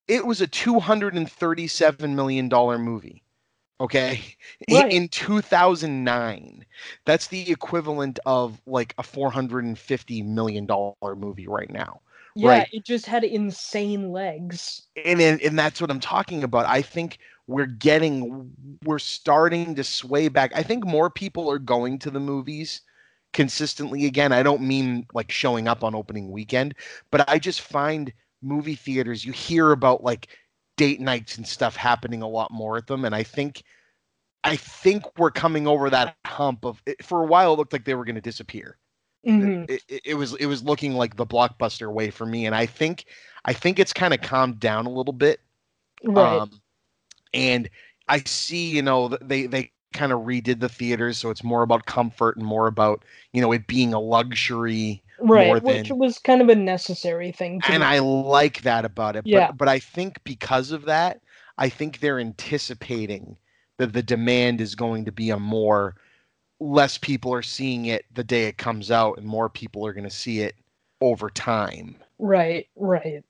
[0.08, 2.48] it was a $237 million
[2.82, 3.22] movie.
[3.80, 4.20] Okay.
[4.68, 4.92] In- Right.
[4.92, 6.64] In 2009.
[7.04, 10.66] That's the equivalent of like a $450 million
[11.16, 12.00] movie right now.
[12.34, 12.68] yeah, right.
[12.72, 14.82] it just had insane legs.
[15.04, 16.66] and, and and that's what I'm talking about.
[16.66, 18.50] I think we're getting
[18.84, 20.52] we're starting to sway back.
[20.54, 22.82] I think more people are going to the movies
[23.32, 24.32] consistently again.
[24.32, 26.74] I don't mean like showing up on opening weekend,
[27.10, 28.12] but I just find
[28.42, 30.28] movie theaters you hear about like
[30.78, 33.64] date nights and stuff happening a lot more at them and I think
[34.44, 37.84] I think we're coming over that hump of it, for a while it looked like
[37.86, 38.78] they were going to disappear
[39.24, 39.68] Mhm.
[39.68, 42.66] it, it, it was it was looking like the blockbuster way for me and i
[42.66, 43.06] think
[43.46, 45.40] i think it's kind of calmed down a little bit
[46.04, 46.44] Right.
[46.44, 46.62] um
[47.34, 47.70] and
[48.08, 51.86] i see you know they they kind of redid the theaters so it's more about
[51.86, 55.62] comfort and more about you know it being a luxury right.
[55.62, 57.86] Which than- was kind of a necessary thing to and do.
[57.86, 59.48] i like that about it Yeah.
[59.48, 61.20] but but i think because of that
[61.58, 63.36] i think they're anticipating
[63.78, 65.96] that the demand is going to be a more
[66.60, 70.04] less people are seeing it the day it comes out and more people are going
[70.08, 70.54] to see it
[71.00, 73.22] over time Right, right.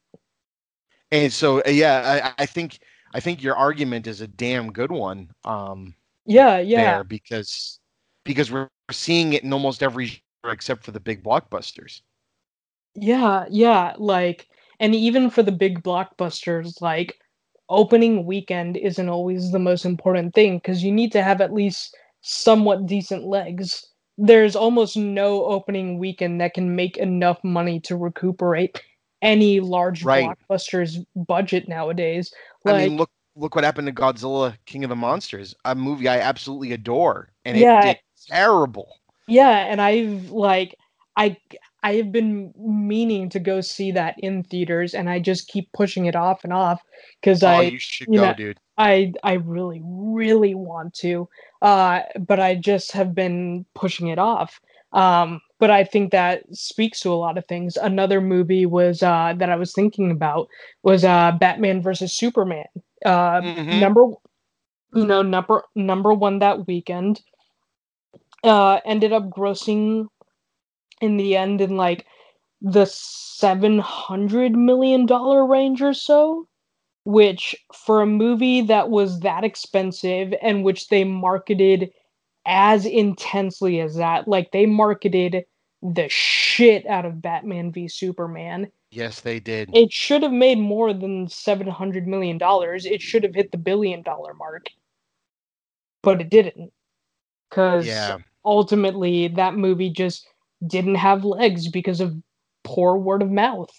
[1.11, 2.79] and so uh, yeah I, I think
[3.15, 5.95] i think your argument is a damn good one um
[6.27, 6.95] Yeah, yeah.
[6.95, 7.81] there because
[8.25, 12.03] because we're seeing it in almost every except for the big blockbusters
[12.95, 14.49] Yeah, yeah, like
[14.81, 17.19] and even for the big blockbusters, like
[17.69, 21.97] opening weekend isn't always the most important thing because you need to have at least
[22.23, 23.87] somewhat decent legs.
[24.17, 28.81] There's almost no opening weekend that can make enough money to recuperate
[29.23, 30.37] any large Right.
[30.49, 32.33] blockbuster's budget nowadays.
[32.67, 36.09] i Like, mean look look what happened to godzilla king of the monsters a movie
[36.09, 37.81] i absolutely adore and it Yeah.
[37.81, 37.99] did
[38.29, 38.98] terrible
[39.29, 40.75] Yeah, and I've like
[41.17, 41.37] I
[41.83, 46.07] I have been meaning to go see that in theaters and I just keep pushing
[46.07, 46.83] it off and off
[47.23, 51.29] cuz oh I you should you go know, dude I I really really want to
[51.63, 54.61] uh but I just have been pushing it off.
[54.93, 57.77] Um but I think that speaks to a lot of things.
[57.77, 60.49] Another movie was uh that I was thinking about
[60.83, 62.67] was uh Batman versus Superman.
[63.05, 63.81] Uh Mhm.
[63.81, 64.07] number
[64.95, 67.21] you know number number 1 that weekend
[68.45, 70.07] uh ended up grossing
[71.01, 72.07] in the end in like
[72.61, 76.49] the 700 million dollar range or so
[77.05, 81.91] which for a movie that was that expensive and which they marketed
[82.47, 85.45] as intensely as that like they marketed
[85.83, 88.71] the shit out of Batman v Superman.
[88.91, 89.71] Yes they did.
[89.75, 92.85] It should have made more than 700 million dollars.
[92.85, 94.67] It should have hit the billion dollar mark
[96.03, 96.73] but it didn't
[97.51, 100.27] cuz yeah ultimately that movie just
[100.67, 102.17] didn't have legs because of
[102.65, 103.71] poor word of mouth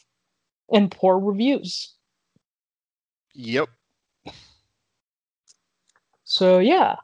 [0.72, 1.94] and poor reviews.
[3.34, 3.70] yep
[6.24, 6.98] So yeah,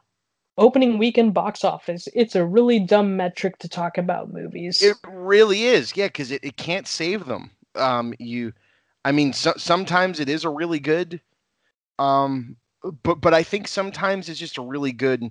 [0.56, 4.82] opening weekend box office, it's a really dumb metric to talk about movies.
[4.82, 7.50] It really is, yeah, because it, it can't save them.
[7.74, 8.52] Um, you,
[9.04, 11.20] I mean, so, sometimes it is a really good,
[11.98, 12.56] um,
[13.02, 15.30] but but I think sometimes it's just a really good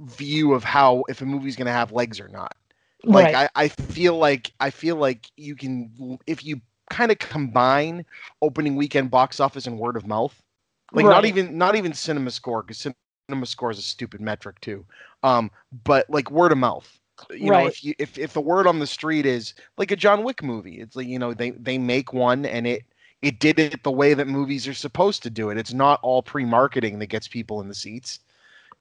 [0.00, 2.56] view of how if a movie's gonna have legs or not.
[3.04, 3.50] Like right.
[3.54, 8.04] I, I feel like I feel like you can if you kind of combine
[8.42, 10.40] opening weekend box office and word of mouth,
[10.92, 12.86] like not even not even cinema score because
[13.28, 14.84] cinema score is a stupid metric too.
[15.22, 15.50] Um,
[15.84, 16.98] but like word of mouth.
[17.30, 20.22] You know, if you if if the word on the street is like a John
[20.22, 22.84] Wick movie, it's like you know they they make one and it
[23.22, 25.58] it did it the way that movies are supposed to do it.
[25.58, 28.20] It's not all pre-marketing that gets people in the seats.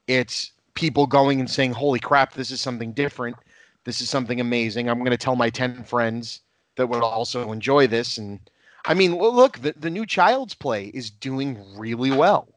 [0.07, 3.37] It's people going and saying, "Holy crap, this is something different.
[3.85, 4.89] This is something amazing.
[4.89, 6.41] I'm going to tell my 10 friends
[6.77, 8.39] that would also enjoy this." And
[8.85, 12.47] I mean, look, the, the new Child's Play is doing really well.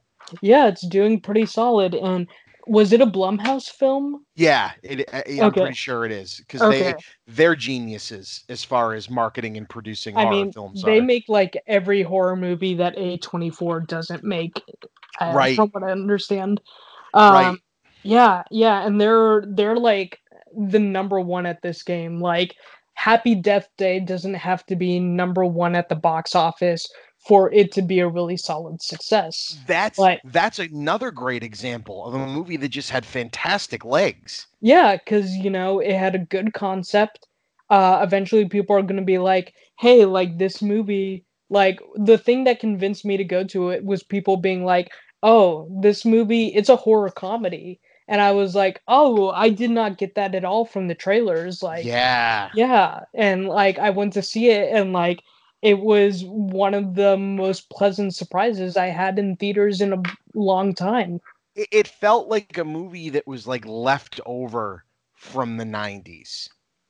[0.43, 1.95] yeah, it's doing pretty solid.
[1.95, 2.29] And
[2.67, 4.25] was it a Blumhouse film?
[4.35, 5.61] Yeah, it, uh, I'm Okay.
[5.61, 6.91] pretty sure it is because Okay.
[6.91, 6.95] they
[7.27, 11.07] they're geniuses as far as marketing and producing I horror mean, films they are.
[11.07, 14.61] make like every horror movie that A24 doesn't make,
[15.21, 15.55] uh, Right.
[15.55, 16.61] from what I understand.
[17.15, 17.61] Um, Right.
[18.09, 20.19] Yeah, yeah, and they're they're like
[20.57, 22.21] the number one at this game.
[22.21, 22.55] Like
[22.95, 26.89] Happy Death Day doesn't have to be number one at the box office
[27.27, 29.59] for it to be a really solid success.
[29.67, 34.47] That's Like- that's another great example of a movie that just had fantastic legs.
[34.61, 37.27] Yeah, because you know it had a good concept.
[37.71, 42.61] Uh, eventually, people are gonna be like, "Hey, like this movie." Like the thing that
[42.61, 44.91] convinced me to go to it was people being like,
[45.23, 49.99] "Oh, this movie, it's a horror comedy," and I was like, "Oh, I did not
[49.99, 54.23] get that at all from the trailers." Like, yeah, yeah, and like I went to
[54.23, 55.23] see it, and like
[55.63, 60.03] it was one of the most pleasant surprises I had in theaters in a
[60.35, 61.21] long time.
[61.55, 66.49] It, it felt like a movie that was like left over from the '90s,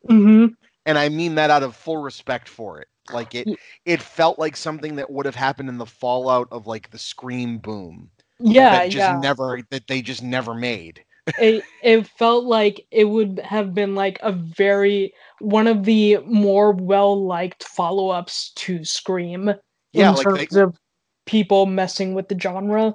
[0.08, 0.46] Mm-hmm.
[0.86, 2.88] and I mean that out of full respect for it.
[3.10, 3.50] Like it,
[3.84, 7.58] it felt like something that would have happened in the fallout of like the Scream
[7.58, 8.10] boom.
[8.40, 9.18] Yeah, that just yeah.
[9.20, 11.04] never that they just never made.
[11.38, 16.72] It it felt like it would have been like a very one of the more
[16.72, 19.52] well liked follow ups to Scream
[19.92, 20.78] Yeah, in like terms they- of
[21.26, 22.94] people messing with the genre.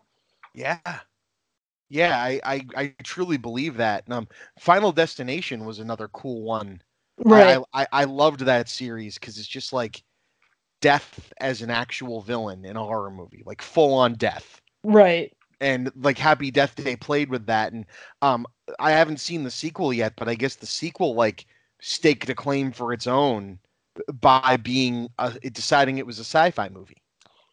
[0.54, 0.80] Yeah.
[1.90, 4.04] Yeah, I, I, I truly believe that.
[4.10, 4.28] Um,
[4.60, 6.82] Final Destination was another cool one.
[7.20, 7.60] Right.
[7.74, 10.02] I, I, I loved that series because it's just like
[10.82, 14.60] death as an actual villain in a horror movie, like full on death.
[14.84, 15.32] right.
[15.62, 17.74] And like Happy Death Day played with that.
[17.74, 17.86] And
[18.22, 18.46] um,
[18.80, 21.46] I haven't seen the sequel yet, but I guess the sequel like
[21.82, 23.60] staked a claim for its own
[24.22, 27.02] by being uh, deciding it was a sci-fi movie,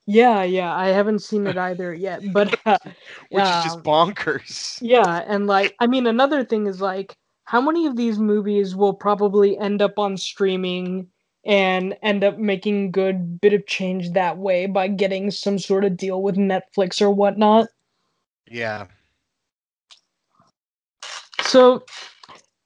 [0.06, 0.74] Yeah, yeah.
[0.74, 2.78] I haven't seen it either yet, but uh,
[3.30, 4.78] which is just um, bonkers.
[4.80, 8.94] Yeah, and like I mean another thing is like how many of these movies will
[8.94, 11.08] probably end up on streaming
[11.44, 15.96] and end up making good bit of change that way by getting some sort of
[15.96, 17.68] deal with Netflix or whatnot.
[18.50, 18.86] Yeah.
[21.42, 21.84] So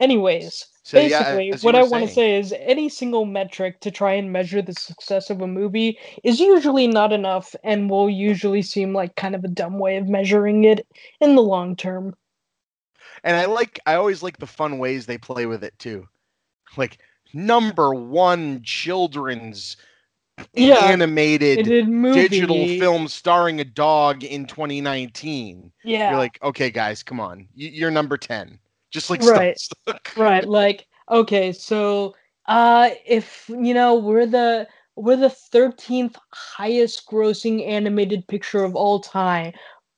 [0.00, 3.90] anyways, So basically as you what I want to say is any single metric to
[3.90, 8.62] try and measure the success of a movie is usually not enough and will usually
[8.62, 10.86] seem like kind of a dumb way of measuring it
[11.20, 12.14] in the long term.
[13.22, 16.08] and I like I always like the fun ways they play with it too.
[16.76, 16.98] Like
[17.32, 19.76] number one children's
[20.54, 22.20] Yeah, animated It did movie.
[22.20, 25.72] digital film starring a dog in 2019.
[25.82, 26.10] Yeah.
[26.10, 28.58] You're like, okay, guys, come on, you're number 10.
[28.90, 29.58] Just like Right.
[30.16, 32.14] Right like okay so
[32.46, 34.66] uh if you know we're the
[34.96, 39.52] we're the 13th highest grossing animated picture of all time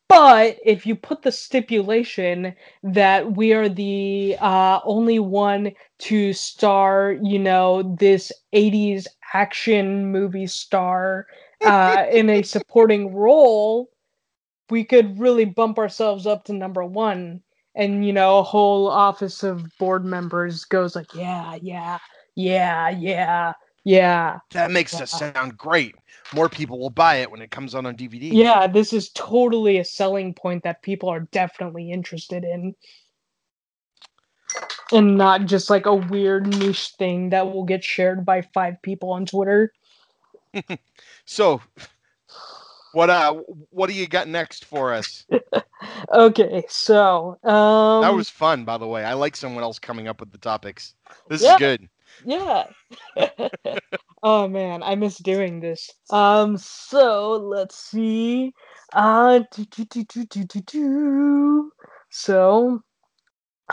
[0.08, 7.16] but if you put the stipulation that we are the uh only one to star
[7.22, 11.26] you know this 80s action movie star
[11.64, 13.90] uh in a supporting role
[14.70, 17.40] we could really bump ourselves up to number one
[17.74, 21.98] and you know a whole office of board members goes like yeah yeah
[22.34, 23.52] yeah yeah
[23.84, 25.94] yeah That makes us sound great.
[26.34, 28.30] More people will buy it when it comes out on DVD.
[28.32, 32.74] yeah this is totally a selling point that people are definitely interested in
[34.92, 39.10] and not just like a weird niche thing that will get shared by five people
[39.10, 39.72] on twitter
[41.24, 41.60] So,
[42.92, 43.34] what uh,
[43.70, 45.26] what do you got next for us?
[46.14, 49.04] okay so um that was fun, by the way.
[49.04, 50.94] I like someone else coming up with the topics.
[51.28, 51.54] This Yeah.
[51.54, 51.88] is good.
[52.24, 52.64] Yeah.
[54.22, 55.90] oh man, I miss doing this.
[56.10, 58.52] Um, so let's see.
[58.92, 61.72] Uh, do, do, do, do, do, do, do.
[62.10, 62.82] so,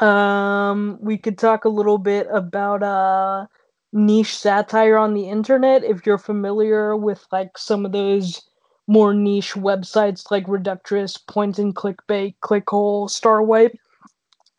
[0.01, 3.45] um, we could talk a little bit about uh
[3.91, 5.83] niche satire on the internet.
[5.83, 8.41] If you're familiar with like some of those
[8.87, 13.77] more niche websites like Reductress, Point and Clickbait, Clickhole, Starwipe.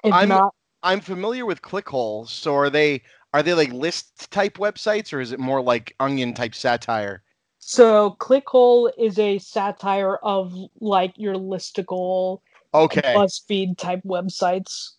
[0.04, 2.28] If I'm- not, I'm familiar with Clickhole.
[2.28, 6.34] So are they are they like list type websites or is it more like onion
[6.34, 7.22] type satire?
[7.58, 12.40] So Clickhole is a satire of like your listicle
[12.74, 13.14] Okay.
[13.14, 14.90] BuzzFeed type websites.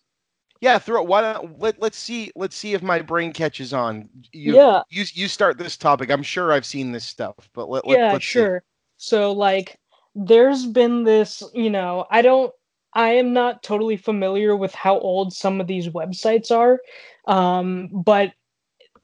[0.60, 1.08] Yeah, throw it.
[1.08, 4.08] Why don't let let's see let's see if my brain catches on.
[4.32, 6.10] You yeah, you you start this topic.
[6.10, 8.40] I'm sure I've seen this stuff, but let, let yeah, let's see.
[8.40, 8.62] sure.
[8.96, 9.78] So like
[10.14, 12.52] there's been this, you know, I don't
[12.94, 16.80] I am not totally familiar with how old some of these websites are.
[17.26, 18.32] Um, but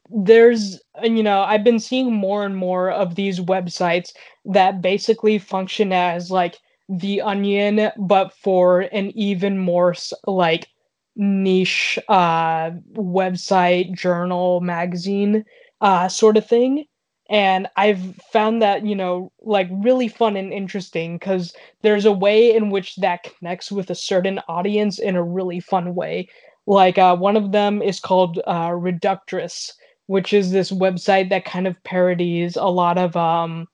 [0.09, 4.11] there's you know, I've been seeing more and more of these websites
[4.45, 6.57] that basically function as like
[6.89, 9.95] the onion but for an even more
[10.27, 10.67] like
[11.15, 15.45] niche uh website journal magazine
[15.81, 16.85] uh sort of thing.
[17.29, 22.53] And i've found that you know like really fun and interesting because there's a way
[22.55, 26.27] in which that connects with a certain audience in a really fun way.
[26.65, 29.71] Like uh, one of them is called uh, reductress
[30.07, 33.67] which is this website that kind of parodies a lot of um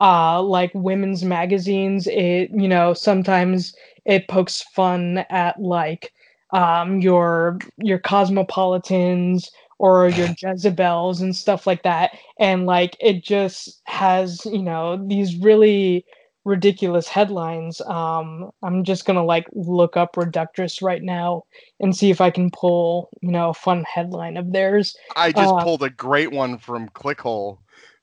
[0.00, 2.06] uh like women's magazines.
[2.06, 3.74] It you know sometimes
[4.04, 6.12] it pokes fun at like
[6.52, 13.80] um your your cosmopolitans or your jezebels and stuff like that and like it just
[13.84, 16.04] has you know these really
[16.44, 17.80] ridiculous headlines.
[17.82, 21.44] Um, I'm just gonna like look up Reductress right now
[21.80, 24.96] and see if I can pull, you know, a fun headline of theirs.
[25.16, 27.58] I just Uh, pulled a great one from Clickhole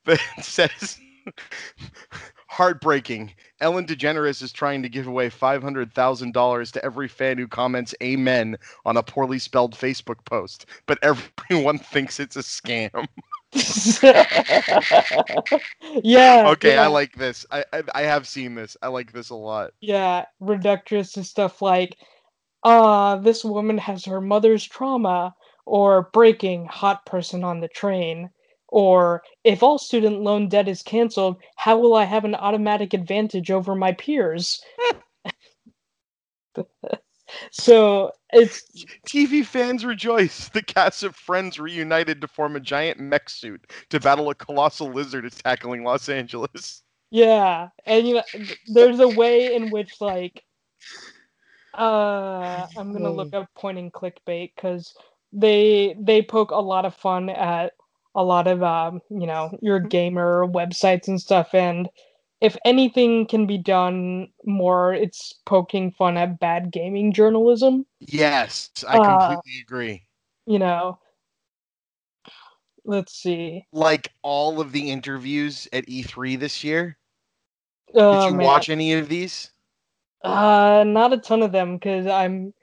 [0.05, 0.99] that says
[2.47, 3.33] heartbreaking.
[3.65, 7.47] Ellen DeGeneres is trying to give away five hundred thousand dollars to every fan who
[7.47, 13.07] comments "Amen" on a poorly spelled Facebook post, but everyone thinks it's a scam.
[16.03, 16.43] yeah.
[16.49, 16.83] Okay, yeah.
[16.83, 17.43] I like this.
[17.49, 18.77] I, I I have seen this.
[18.83, 19.71] I like this a lot.
[19.81, 21.97] Yeah, reductress and stuff like,
[22.63, 25.33] ah, this woman has her mother's trauma,
[25.65, 28.29] or breaking hot person on the train,
[28.67, 33.51] or if all student loan debt is canceled, how will I have an automatic advantage
[33.51, 34.61] over my peers?
[37.51, 38.63] so it's
[39.07, 40.49] TV fans rejoice.
[40.49, 44.91] The cast of Friends reunited to form a giant mech suit to battle a colossal
[44.91, 46.83] lizard attacking Los Angeles.
[47.11, 48.23] Yeah, and you know,
[48.67, 50.43] there's a way in which like,
[51.73, 54.93] uh, I'm gonna look up Point and Clickbait because
[55.31, 57.73] they they poke a lot of fun at
[58.15, 61.89] a lot of um, you know, your gamer websites and stuff, and
[62.41, 67.85] if anything can be done more, it's poking fun at bad gaming journalism.
[67.99, 70.07] Yes, I Uh, completely agree.
[70.47, 70.99] You know,
[72.85, 73.67] let's see.
[73.73, 76.97] Like all of the interviews at E3 this year.
[77.95, 78.45] Oh, Did you man.
[78.45, 79.51] watch any of these?
[80.23, 82.53] Uh, not a ton of them because I'm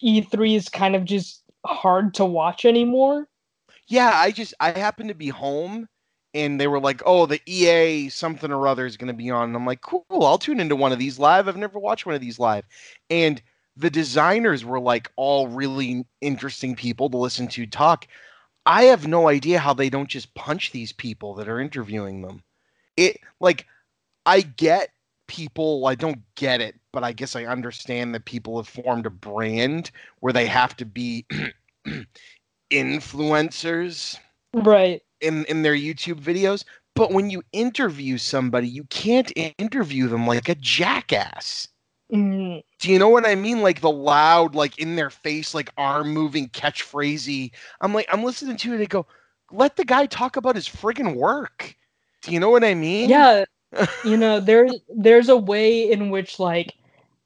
[0.00, 3.28] E3 is kind of just hard to watch anymore.
[3.86, 5.88] Yeah, I just I happened to be home
[6.32, 9.44] and they were like, "Oh, the EA something or other is going to be on."
[9.48, 11.48] And I'm like, "Cool, I'll tune into one of these live.
[11.48, 12.64] I've never watched one of these live."
[13.10, 13.42] And
[13.76, 18.06] the designers were like all really interesting people to listen to talk.
[18.66, 22.42] I have no idea how they don't just punch these people that are interviewing them.
[22.96, 23.66] It like
[24.26, 24.90] I get
[25.28, 29.10] people, I don't get it, but I guess I understand that people have formed a
[29.10, 31.26] brand where they have to be
[32.70, 34.18] influencers
[34.54, 35.02] Right.
[35.20, 36.64] in in their YouTube videos.
[36.94, 41.68] But when you interview somebody, you can't interview them like a jackass.
[42.12, 43.62] Mm, Do you know what I mean?
[43.62, 47.52] Like the loud, like in their face, like arm moving catchphrasey.
[47.80, 49.06] I'm like, I'm listening to it and go,
[49.50, 51.76] let the guy talk about his friggin' work.
[52.22, 53.28] Do you know what I mean?
[53.32, 53.44] yeah,
[54.02, 56.74] you know, there's there's a way in which like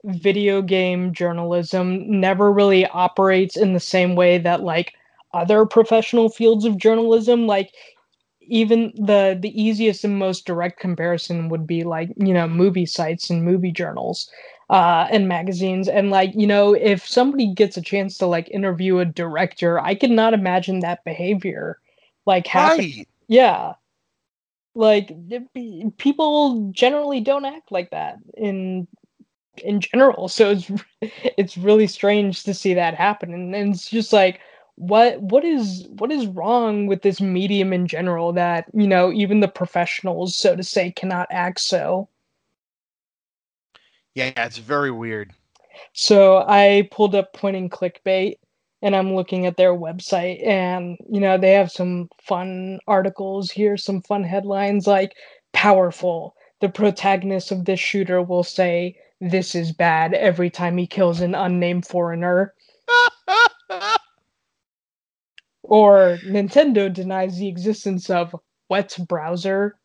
[0.05, 4.95] video game journalism never really operates in the same way that like
[5.35, 7.72] other professional fields of journalism like
[8.43, 13.29] even the the easiest and most direct comparison would be like you know movie sites
[13.31, 14.31] and movie journals
[14.70, 15.89] uh and magazines.
[15.89, 19.95] And like you know if somebody gets a chance to like interview a director i
[19.95, 21.79] could not imagine that behavior
[22.26, 23.09] like happening Right.
[23.29, 23.74] yeah.
[24.74, 25.12] Like
[25.99, 28.87] people generally don't act like that in
[29.64, 30.29] in general.
[30.29, 30.70] So it's
[31.39, 33.33] it's really strange to see that happen.
[33.35, 34.41] And, and it's just like
[34.79, 39.41] what what is what is wrong with this medium in general that you know even
[39.41, 42.09] the professionals so to say cannot act so?
[44.14, 45.33] Yeah, it's very weird.
[45.93, 48.39] so i pulled up Point and Clickbait
[48.83, 53.76] and i'm looking at their website and you know they have some fun articles here
[53.76, 55.14] some fun headlines like
[55.53, 56.37] powerful.
[56.61, 61.35] The protagonist of this shooter will say this is bad every time he kills an
[61.35, 62.55] unnamed foreigner
[65.68, 68.34] or nintendo denies the existence of
[68.68, 69.78] wet browser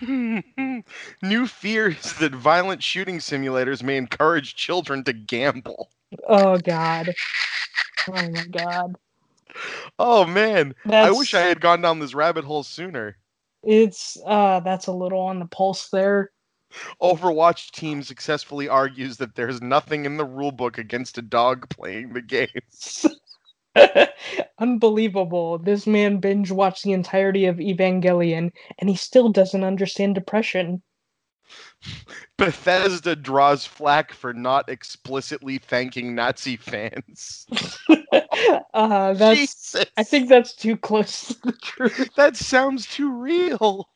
[0.02, 5.90] New fears that violent shooting simulators may encourage children to gamble.
[6.28, 7.12] oh god
[8.08, 8.94] oh my god
[9.98, 13.16] Oh man, that's I wish I had gone down this rabbit hole sooner.
[13.62, 16.30] it's uh that's a little on the pulse there
[17.02, 22.22] Overwatch team successfully argues that there's nothing in the rulebook against a dog playing the
[22.22, 22.48] game.
[24.58, 25.58] Unbelievable.
[25.58, 30.82] This man binge watched the entirety of Evangelion and he still doesn't understand depression.
[32.36, 37.46] Bethesda draws flack for not explicitly thanking Nazi fans.
[38.74, 39.84] uh that's Jesus.
[39.96, 42.10] I think that's too close to the truth.
[42.16, 43.88] that sounds too real.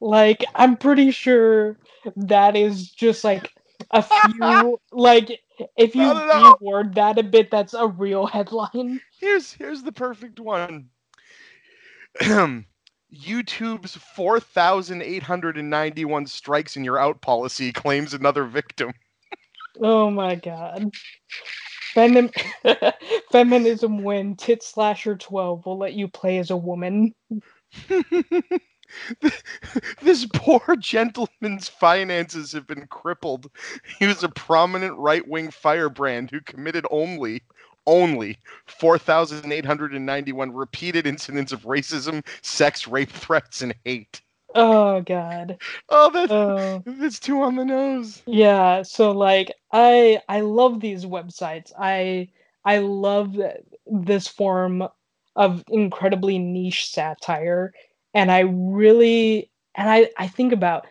[0.00, 1.76] Like I'm pretty sure
[2.16, 3.52] that is just like
[3.90, 5.40] a few like
[5.76, 9.00] if you reword that a bit that's a real headline.
[9.20, 10.88] Here's here's the perfect one.
[12.20, 18.92] YouTube's 4,891 strikes in your out policy claims another victim.
[19.80, 20.90] Oh my god.
[21.94, 22.34] Femin-
[23.32, 24.36] Feminism win.
[24.36, 27.14] Tit slasher 12 will let you play as a woman.
[30.02, 33.50] this poor gentleman's finances have been crippled.
[33.98, 37.42] He was a prominent right-wing firebrand who committed only
[37.86, 44.20] only 4,891 repeated incidents of racism, sex, rape threats, and hate.
[44.54, 45.58] Oh God.
[45.88, 46.82] Oh, that's Oh.
[46.84, 48.22] that's too on the nose.
[48.26, 51.72] Yeah, so like I I love these websites.
[51.78, 52.28] I
[52.64, 53.36] I love
[53.86, 54.86] this form
[55.36, 57.72] of incredibly niche satire
[58.14, 60.86] and I really and I I think about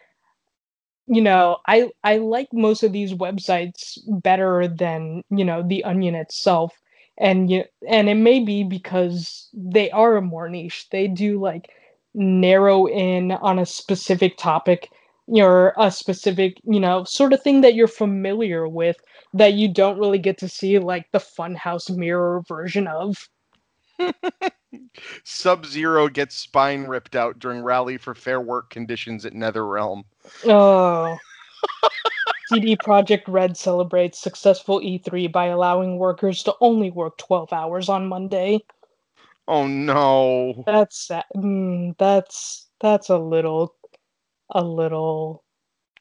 [1.07, 6.15] you know, I I like most of these websites better than, you know, the Onion
[6.15, 6.73] itself.
[7.17, 10.87] And you and it may be because they are more niche.
[10.91, 11.69] They do like
[12.13, 14.89] narrow in on a specific topic
[15.27, 18.97] or a specific, you know, sort of thing that you're familiar with
[19.33, 23.29] that you don't really get to see like the Funhouse Mirror version of.
[25.23, 30.03] Sub Zero gets spine ripped out during rally for fair work conditions at NetherRealm.
[30.45, 31.17] Oh.
[32.47, 38.07] CD Projekt Red celebrates successful E3 by allowing workers to only work 12 hours on
[38.07, 38.63] Monday.
[39.47, 40.63] Oh no.
[40.65, 41.25] That's sad.
[41.35, 43.75] Mm, that's that's a little
[44.49, 45.43] a little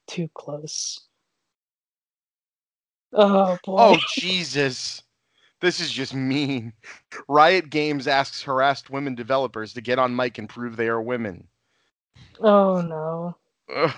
[0.07, 1.07] too close.
[3.13, 3.77] Oh boy.
[3.79, 5.03] Oh Jesus.
[5.61, 6.73] This is just mean.
[7.29, 11.49] Riot Games asks harassed women developers to get on mic and prove they are women.
[12.41, 13.37] Oh no.
[13.75, 13.95] Ugh.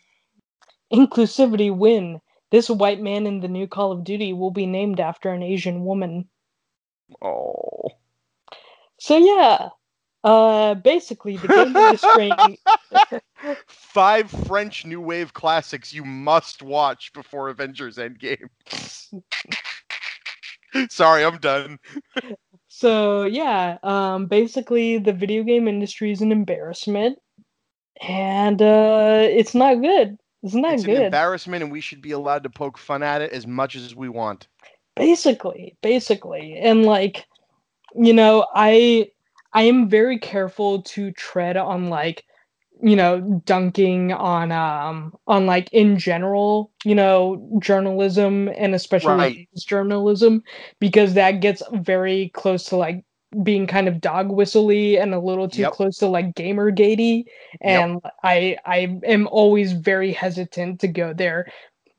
[0.92, 2.20] Inclusivity win.
[2.50, 5.84] This white man in the new Call of Duty will be named after an Asian
[5.84, 6.28] woman.
[7.22, 7.90] Oh.
[8.98, 9.70] So yeah.
[10.22, 12.32] Uh basically the game industry
[13.66, 18.48] Five French New Wave classics you must watch before Avengers Endgame.
[20.90, 21.78] Sorry, I'm done.
[22.68, 27.18] So yeah, um, basically the video game industry is an embarrassment,
[28.02, 30.18] and uh, it's not good.
[30.42, 30.88] It's not good.
[30.88, 33.76] It's an embarrassment, and we should be allowed to poke fun at it as much
[33.76, 34.48] as we want.
[34.96, 37.26] basically, basically, and like,
[37.94, 39.10] you know, I
[39.52, 42.24] I am very careful to tread on like,
[42.82, 49.48] you know, dunking on um on like in general, you know, journalism and especially Right.
[49.66, 50.42] journalism
[50.80, 53.04] because that gets very close to like
[53.42, 55.68] being kind of dog whistly and a little too Yep.
[55.68, 57.24] close to like gamer gatey
[57.64, 57.90] Yep.
[57.90, 61.46] and I I am always very hesitant to go there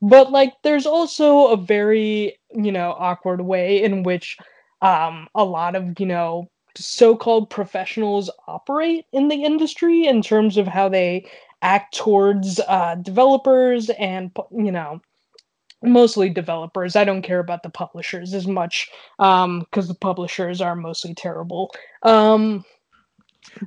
[0.00, 4.36] but like there's also a very you know awkward way in which
[4.82, 6.48] um a lot of you know
[6.78, 11.28] so-called professionals operate in the industry in terms of how they
[11.62, 15.00] act towards uh developers and you know
[15.82, 20.76] mostly developers i don't care about the publishers as much um because the publishers are
[20.76, 21.70] mostly terrible
[22.04, 22.64] um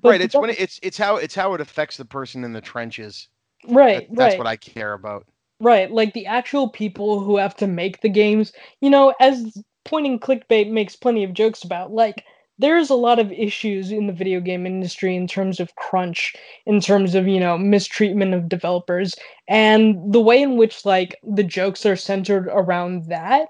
[0.03, 0.21] right.
[0.21, 3.27] It's when it, it's it's how it's how it affects the person in the trenches.
[3.67, 5.25] right That- that's right what I care about.
[5.59, 8.51] Right, like the actual people who have to make the games,
[8.81, 12.25] you know, as Point and Clickbait makes plenty of jokes about, like
[12.61, 16.35] there's a lot of issues in the video game industry in terms of crunch,
[16.65, 19.15] in terms of, you know, mistreatment of developers,
[19.47, 23.49] and the way in which like the jokes are centered around that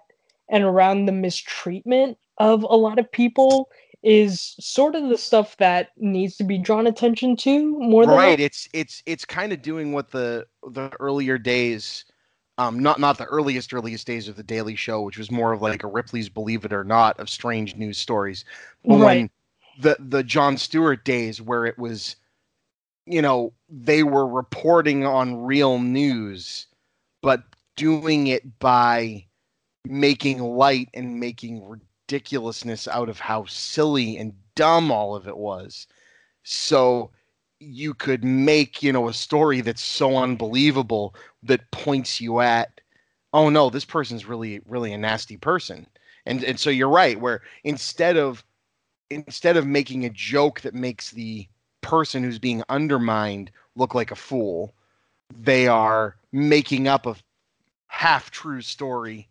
[0.50, 3.70] and around the mistreatment of a lot of people
[4.04, 8.40] is sort of the stuff that needs to be drawn attention to more than right
[8.40, 12.06] it's it's it's kind of doing what the the earlier days
[12.62, 15.62] um not not the earliest earliest days of the daily show which was more of
[15.62, 18.46] like a ripley's believe it or not of strange news stories.
[18.86, 19.30] But when
[19.80, 22.16] the the Jon Stewart days where it was
[23.06, 26.68] you know they were reporting on real news
[27.22, 27.44] but
[27.76, 29.26] doing it by
[29.86, 35.88] making light and making ridiculousness out of how silly and dumb all of it was.
[36.44, 37.12] So
[37.60, 42.82] you could make you know a story that's so unbelievable that points you at
[43.34, 45.88] oh no this person's really really a nasty person.
[46.26, 48.44] And and so you're right where instead of
[49.10, 51.48] instead of making a joke that makes the
[51.82, 54.74] person who's being undermined look like a fool
[55.36, 57.16] they are making up a
[57.88, 59.28] half true story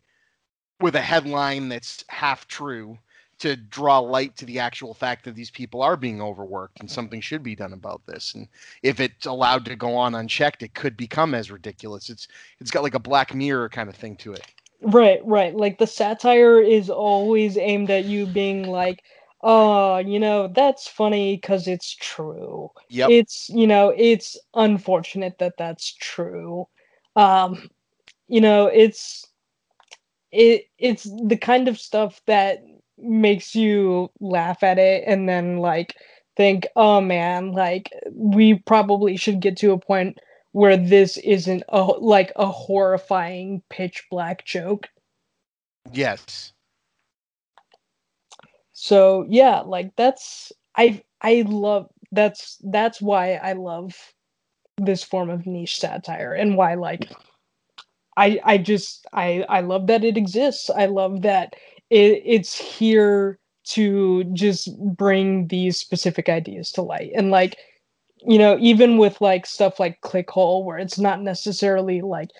[0.80, 2.98] with a headline that's half true
[3.41, 7.20] to draw light to the actual fact that these people are being overworked and something
[7.20, 8.49] should be done about this and
[8.82, 12.28] if it's allowed to go on unchecked it could become as ridiculous it's
[12.61, 14.47] it's got like a black mirror kind of thing to it
[14.82, 15.55] Right, right.
[15.55, 19.03] Like the satire is always aimed at you being like,
[19.43, 22.70] oh, you know, that's funny because it's true.
[22.88, 26.66] yep It's, you know, it's unfortunate that that's true.
[27.16, 27.70] Um,
[28.28, 29.26] you know, it's
[30.32, 32.62] it it's the kind of stuff that
[33.03, 35.94] makes you laugh at it and then like
[36.36, 40.18] think, oh man, like we probably should get to a point
[40.53, 44.88] where this isn't a like a horrifying pitch black joke.
[45.92, 46.53] Yes.
[48.72, 53.94] So yeah, like that's I I love that's that's why I love
[54.78, 57.11] this form of niche satire and why like
[58.16, 60.70] I I just I I love that it exists.
[60.70, 61.55] I love that
[61.91, 67.12] it, it's here to just bring these specific ideas to light.
[67.14, 67.57] And like
[68.26, 72.30] you know, even with like stuff like Clickhole where it's not necessarily like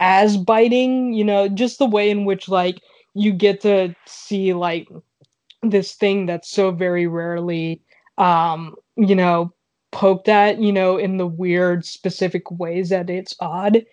[0.00, 2.78] as biting, you know, just the way in which like
[3.14, 4.88] you get to see like
[5.62, 7.80] this thing that's so very rarely
[8.18, 9.52] um you know
[9.92, 13.84] poked at you know in the weird specific ways that it's odd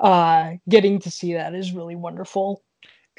[0.00, 2.62] uh getting to see that is really wonderful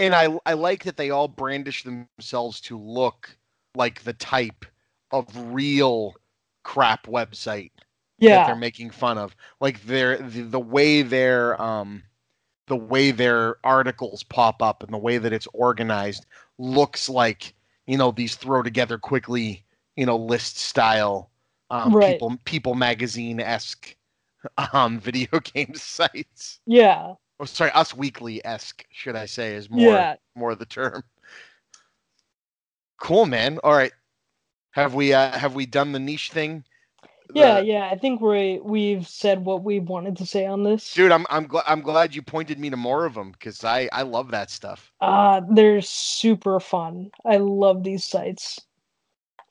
[0.01, 3.37] and i i like that they all brandish themselves to look
[3.75, 4.65] like the type
[5.11, 6.13] of real
[6.63, 7.71] crap website
[8.19, 12.03] that they're making fun of like their the, the way their um
[12.67, 16.25] the way their articles pop up and the way that it's organized
[16.57, 17.53] looks like
[17.87, 21.29] you know these throw together quickly you know list style
[21.71, 22.15] um, Right.
[22.17, 23.95] people people magazine esque
[24.73, 26.59] um video game sites.
[26.65, 31.03] yeah Oh, sorry, Us Weekly esque, should I say, is more yeah more the term.
[32.99, 33.57] Cool, man.
[33.63, 33.91] All right,
[34.71, 36.63] have we uh, have we done the niche thing?
[37.33, 40.93] yeah The- yeah i think we we've said what we wanted to say on this
[40.93, 41.11] dude.
[41.11, 44.03] I'm I'm glad I'm glad you pointed me to more of them because I I
[44.03, 44.91] love that stuff.
[45.01, 48.59] uh they're super fun i love these sites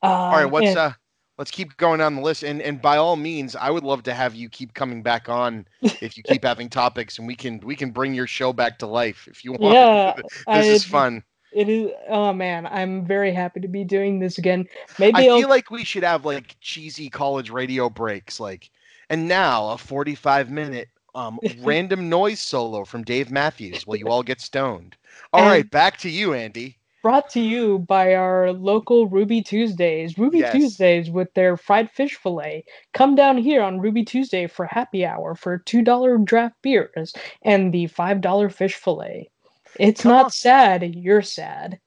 [0.03, 0.93] uh, All right, what's and- uh
[1.41, 4.13] let's keep going down the list and and by all means, I would love to
[4.13, 7.75] have you keep coming back on if you keep having topics and we can we
[7.75, 9.75] can bring your show back to life if you want.
[9.75, 10.15] yeah
[10.55, 11.25] this is fun.
[11.53, 11.91] It is.
[12.09, 14.69] Oh man, I'm very happy to be doing this again.
[14.99, 18.71] Maybe I I'll feel like we should have like cheesy college radio breaks, like,
[19.09, 24.23] and now a 45 minute um, random noise solo from Dave Matthews while you all
[24.23, 24.95] get stoned.
[25.33, 26.77] All right, And- back to you, Andy.
[27.03, 30.19] Brought to you by our local Ruby Tuesdays.
[30.19, 30.53] Ruby Yes.
[30.53, 32.65] Tuesdays with their fried fish fillet.
[32.95, 37.87] Come down here on Ruby Tuesday for happy hour for $2 draft beers and the
[37.89, 39.31] $5 fish fillet.
[39.79, 40.31] It's Come not on.
[40.31, 41.79] sad, you're sad.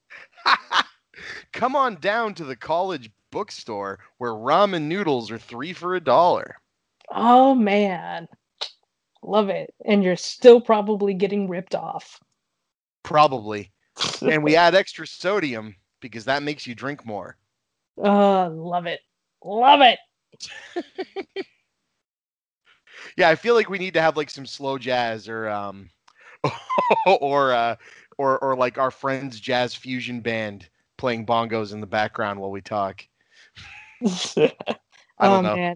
[1.51, 6.55] Come on down to the college bookstore where ramen noodles are three for a dollar.
[7.09, 8.27] Oh man.
[9.21, 9.73] Love it.
[9.85, 12.19] And you're still probably getting ripped off.
[13.03, 13.72] Probably.
[14.21, 17.37] And we add extra sodium because that makes you drink more.
[18.03, 19.01] Uh, love it.
[19.43, 19.99] Love it.
[23.17, 25.89] Yeah, I feel like we need to have like some slow jazz or um
[27.05, 27.75] or uh
[28.17, 32.61] or or like our friends jazz fusion band playing bongos in the background while we
[32.61, 33.05] talk.
[34.01, 34.51] I
[35.19, 35.55] oh don't know.
[35.55, 35.75] man.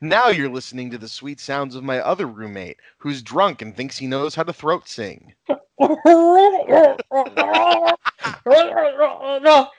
[0.00, 3.98] Now you're listening to the sweet sounds of my other roommate who's drunk and thinks
[3.98, 5.34] he knows how to throat sing.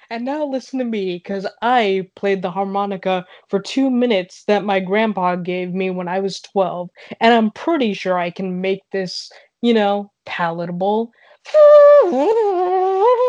[0.09, 4.79] and now listen to me, because I played the harmonica for two minutes that my
[4.79, 6.89] grandpa gave me when I was 12,
[7.19, 9.31] and I'm pretty sure I can make this,
[9.61, 11.11] you know, palatable.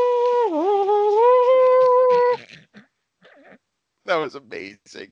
[4.12, 5.10] That was amazing.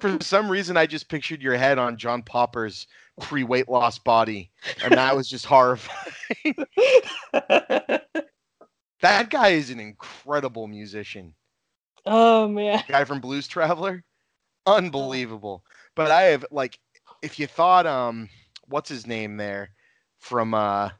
[0.00, 2.86] For some reason, I just pictured your head on John Popper's
[3.20, 4.52] pre weight loss body,
[4.84, 6.54] and that was just horrifying.
[7.32, 11.34] that guy is an incredible musician.
[12.06, 12.84] oh man.
[12.86, 14.04] Guy from Blues Traveler,
[14.66, 15.64] unbelievable.
[15.96, 16.78] But I have like,
[17.22, 18.28] if you thought, um,
[18.68, 19.70] what's his name there
[20.20, 20.90] from uh,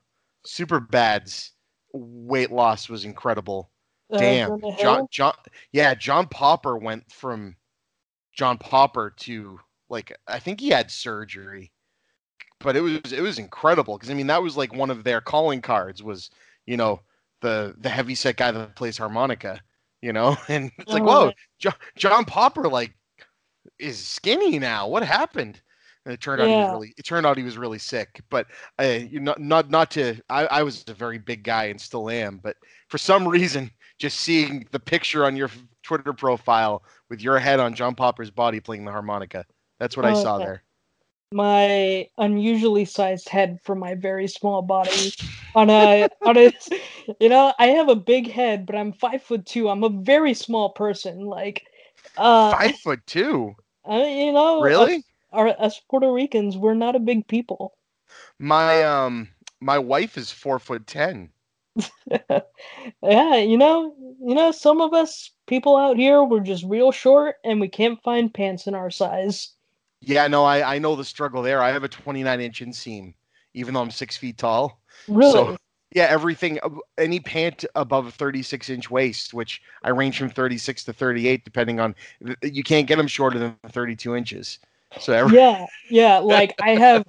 [0.44, 1.52] Superbad's
[1.92, 3.70] weight loss was incredible.
[4.12, 5.34] Uh, Damn, John, John,
[5.72, 7.56] yeah, John Popper went from
[8.32, 11.72] John Popper to like I think he had surgery,
[12.60, 15.20] but it was it was incredible because I mean that was like one of their
[15.20, 16.30] calling cards was
[16.66, 17.02] you know
[17.42, 19.60] the the heavy set guy that plays harmonica,
[20.02, 21.34] you know, and it's like Oh, whoa, man.
[21.58, 22.94] John, John Popper like
[23.78, 24.88] is skinny now.
[24.88, 25.60] What happened?
[26.04, 28.22] And it turned out he was really it turned out he was really sick.
[28.30, 28.46] But
[28.80, 32.10] uh, you not not not to I, I was a very big guy and still
[32.10, 32.56] am, but
[32.88, 35.50] for some reason just seeing the picture on your
[35.84, 39.44] Twitter profile with your head on John Popper's body playing the harmonica.
[39.78, 40.44] That's what I Oh, saw okay.
[40.46, 40.62] there.
[41.32, 45.12] my unusually sized head for my very small body.
[45.54, 46.52] On a on a,
[47.20, 49.68] you know, I have a big head, but I'm five foot two.
[49.68, 51.26] I'm a very small person.
[51.26, 51.66] Like,
[52.16, 53.54] uh, Five foot two.
[53.88, 55.04] uh, you know, Really?
[55.32, 57.74] Us, us Puerto Ricans, we're not a big people.
[58.38, 59.28] My um
[59.60, 61.30] my wife is four foot ten.
[63.02, 67.36] yeah, you know, you know, some of us people out here we're just real short
[67.44, 69.54] and we can't find pants in our size.
[70.00, 71.62] Yeah, no, I, I know the struggle there.
[71.62, 73.14] I have a 29 inch inseam,
[73.54, 74.80] even though I'm six feet tall.
[75.08, 75.32] Really?
[75.32, 75.56] So,
[75.92, 76.58] yeah, everything,
[76.98, 81.80] any pant above a 36 inch waist, which I range from 36 to 38, depending
[81.80, 81.94] on,
[82.42, 84.58] you can't get them shorter than 32 inches.
[85.00, 86.18] So, every, yeah, yeah.
[86.18, 87.04] Like I have,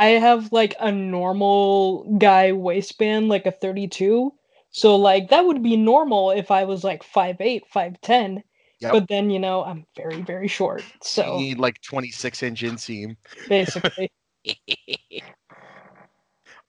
[0.00, 4.32] I have like a normal guy waistband, like a 32.
[4.70, 8.42] So like that would be normal if I was like 5'8", 5'10".
[8.80, 8.92] Yep.
[8.92, 10.82] But then you know I'm very very short.
[10.82, 13.16] you So need like 26 inch inseam.
[13.46, 14.10] basically,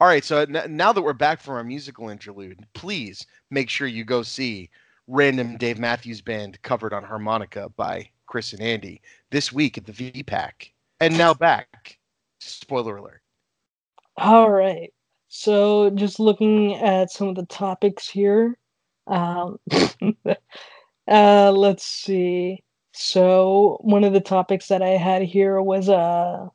[0.01, 3.87] All right, so n- now that we're back from our musical interlude, please make sure
[3.87, 4.69] you go see
[5.07, 9.93] Random Dave Matthews Band covered on harmonica by Chris and Andy this week at the
[9.93, 10.71] VPAC.
[10.99, 12.00] And now back.
[12.41, 13.21] Spoiler alert.
[14.17, 14.91] all right.
[15.29, 18.57] So just looking at some of the topics here.
[19.07, 19.59] Um,
[21.07, 22.63] uh, let's see.
[22.91, 26.47] So one of the topics that I had here was uh,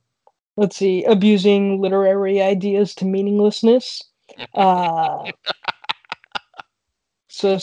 [0.57, 4.03] let's see, abusing literary ideas to meaninglessness.
[4.55, 5.31] Uh,
[7.29, 7.59] so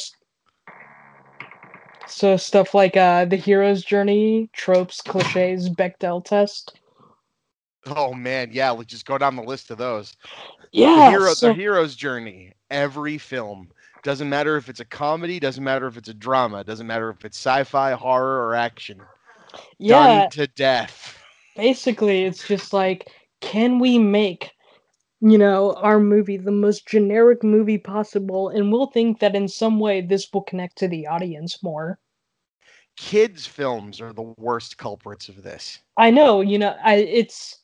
[2.07, 6.79] so stuff like uh, the hero's journey, tropes, cliches, Bechdel test.
[7.87, 10.15] Oh man, yeah, let's just go down the list of those.
[10.71, 13.69] Yeah, the hero so- the hero's journey, every film.
[14.03, 17.23] Doesn't matter if it's a comedy, doesn't matter if it's a drama, doesn't matter if
[17.25, 18.99] it's sci-fi, horror, or action.
[19.79, 20.27] yeah.
[20.27, 21.17] Done to death.
[21.55, 23.09] basically it's just like
[23.41, 24.51] can we make
[25.21, 29.79] you know our movie the most generic movie possible and we'll think that in some
[29.79, 31.99] way this will connect to the audience more
[32.95, 35.79] Kids films are the worst culprits of this.
[35.97, 37.59] i know you know i it's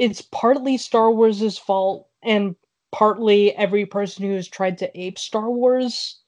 [0.00, 2.56] it's partly star wars's fault and
[2.90, 6.20] partly every person who has tried to ape star wars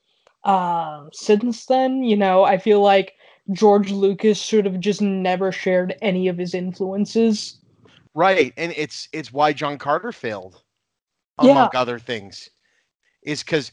[0.45, 3.14] uh, since then you know i feel like
[3.53, 7.59] george lucas should have just never shared any of his influences
[8.14, 10.62] Right, and it's it's why John Carter failed,
[11.43, 11.53] Yeah.
[11.53, 12.51] among other things,
[13.23, 13.73] is because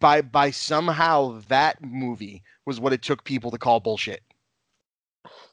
[0.00, 4.22] by by somehow that movie was what it took people to call bullshit.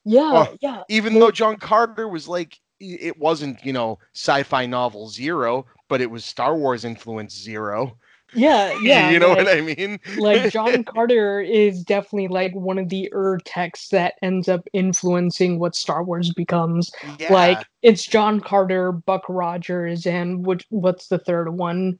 [0.06, 5.66] yeah yeah Even though John Carter was like, it wasn't you know sci-fi novel zero,
[5.90, 7.98] but it was Star Wars influence zero.
[8.36, 10.00] yeah yeah you know like- what I mean?
[10.18, 15.60] like John Carter is definitely like one of the Ur texts that ends up influencing
[15.60, 16.92] what Star Wars becomes.
[17.20, 17.32] yeah.
[17.32, 22.00] Like it's John Carter, Buck Rogers, and which what's the third one?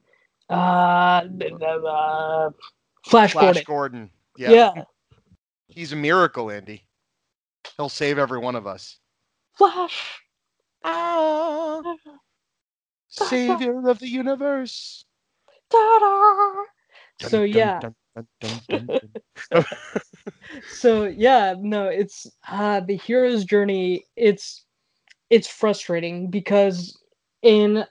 [0.50, 2.50] Uh, uh
[3.06, 3.62] Flash, Flash Gordon.
[3.64, 4.10] Gordon.
[4.36, 4.50] Yeah.
[4.50, 4.82] Yeah.
[5.68, 6.84] he's a miracle, Andy.
[7.76, 8.98] He'll save every one of us.
[9.56, 10.20] Flash.
[10.84, 11.82] Ah,
[13.08, 15.04] savior of the universe.
[15.70, 16.64] Ta-da!
[17.20, 17.96] Dun, So dun, yeah, dun,
[20.66, 24.64] so yeah no it's uh the hero's journey it's
[25.30, 26.98] it's frustrating because
[27.42, 27.84] in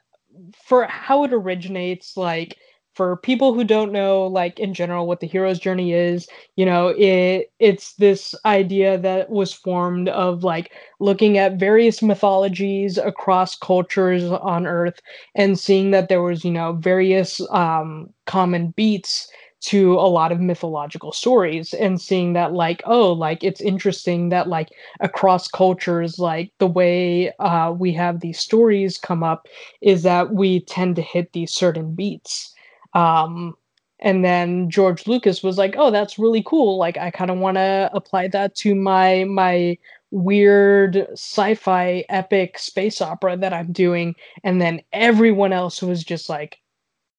[0.65, 2.57] for how it originates like
[2.95, 6.89] for people who don't know like in general what the hero's journey is you know
[6.97, 14.23] it it's this idea that was formed of like looking at various mythologies across cultures
[14.23, 14.99] on earth
[15.35, 19.29] and seeing that there was you know various um common beats
[19.63, 24.49] to a lot of mythological stories and seeing that like oh like it's interesting that
[24.49, 24.67] like
[24.99, 29.47] across cultures like the way uh, we have these stories come up
[29.81, 32.53] is that we tend to hit these certain beats
[32.93, 33.55] um,
[33.99, 37.55] and then george lucas was like oh that's really cool like i kind of want
[37.55, 39.77] to apply that to my my
[40.11, 44.13] weird sci-fi epic space opera that i'm doing
[44.43, 46.59] and then everyone else was just like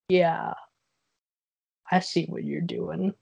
[0.09, 0.53] yeah
[1.91, 3.15] I see what you're doing.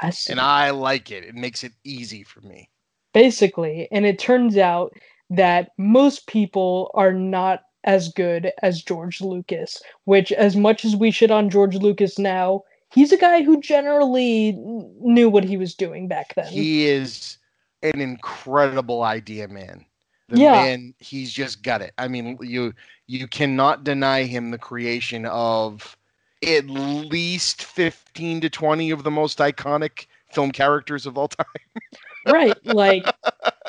[0.00, 0.32] I see.
[0.32, 1.24] and I like it.
[1.24, 2.70] It makes it easy for me.
[3.12, 4.92] Basically, and it turns out
[5.30, 11.10] that most people are not as good as George Lucas, which, as much as we
[11.10, 14.52] shit on George Lucas now, he's a guy who generally
[15.00, 16.46] knew what he was doing back then.
[16.46, 17.38] He is
[17.82, 19.86] an incredible idea man.
[20.28, 20.52] The Yeah.
[20.52, 21.94] man, he's just got it.
[21.98, 22.74] I mean, you
[23.06, 25.96] you cannot deny him the creation of
[26.42, 31.46] at least 15 to 20 of the most iconic film characters of all time.
[32.26, 33.14] right like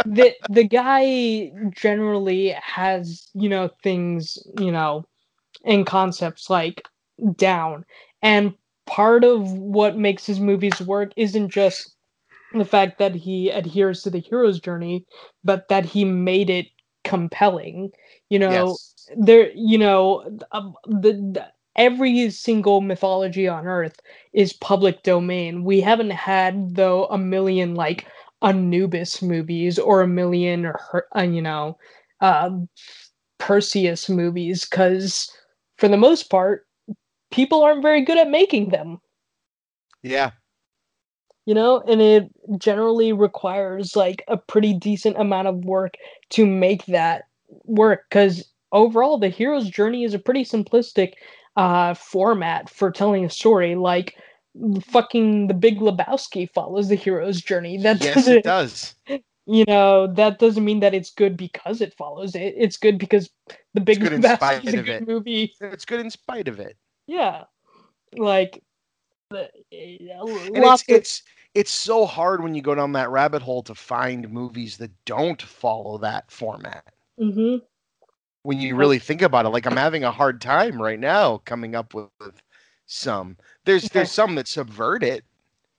[0.06, 5.06] the the guy generally has you know things you know
[5.66, 6.84] and concepts like
[7.38, 7.86] down.
[8.22, 8.54] And
[8.88, 11.96] part of what makes his movies work isn't just
[12.54, 15.06] the fact that he adheres to the hero's journey
[15.44, 16.68] but that he made it
[17.04, 17.92] compelling.
[18.30, 19.12] You know Yes.
[19.18, 24.00] there you know um, the, the every single mythology on earth
[24.34, 25.64] is public domain.
[25.64, 28.06] We haven't had though a million like
[28.42, 31.78] anubis movies or a million or uh, you know
[32.22, 32.50] uh,
[33.40, 35.32] perseus movies because
[35.78, 36.68] for the most part
[37.32, 39.00] people aren't very good at making them
[40.04, 40.32] Yeah.
[41.46, 45.94] you know and it generally requires like a pretty decent amount of work
[46.30, 47.26] to make that
[47.66, 51.14] work because overall the hero's journey is a pretty simplistic
[51.56, 54.16] uh format for telling a story like
[54.82, 58.96] fucking the big lebowski follows the hero's journey that Yes, it does.
[59.46, 63.30] you know that doesn't mean that it's good because it follows it it's good because
[63.74, 65.08] the big good lebowski is a good it.
[65.08, 66.78] movie It's good in spite of it.
[67.08, 67.44] yeah
[68.18, 68.62] like
[69.30, 73.64] the, And lots it's it's it's so hard when you go down that rabbit hole
[73.64, 76.84] to find movies that don't follow that format.
[77.18, 77.62] of, Mhm.
[78.44, 81.76] When you really think about it, like I'm having a hard time right now coming
[81.76, 82.42] up with, with
[82.88, 83.38] some.
[83.66, 84.00] There's Okay.
[84.00, 85.24] there's some that subvert it.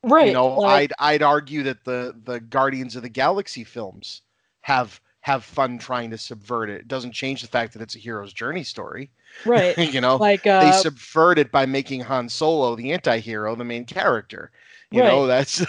[0.04, 4.22] right you know, like- I'd I'd argue that the the Guardians of the Galaxy films
[4.60, 6.80] have have fun trying to subvert it.
[6.82, 9.10] It doesn't change the fact that it's a hero's journey story.
[9.44, 13.64] right you know, like they uh subvert it by making Han Solo the anti-hero, the
[13.64, 14.50] main character.
[14.90, 15.64] You know, that's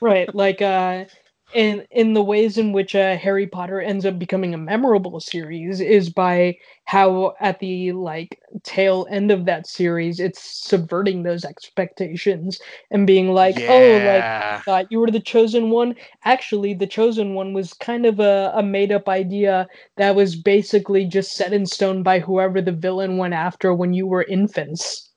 [0.00, 1.04] right like uh
[1.52, 5.80] in in the ways in which uh, harry potter ends up becoming a memorable series
[5.80, 12.60] is by how at the like tail end of that series it's subverting those expectations
[12.90, 14.62] and being like oh like yeah.
[14.64, 15.94] thought you were the chosen one
[16.24, 19.66] actually the chosen one was kind of a, a made-up idea
[19.96, 24.06] that was basically just set in stone by whoever the villain went after when you
[24.06, 25.10] were infants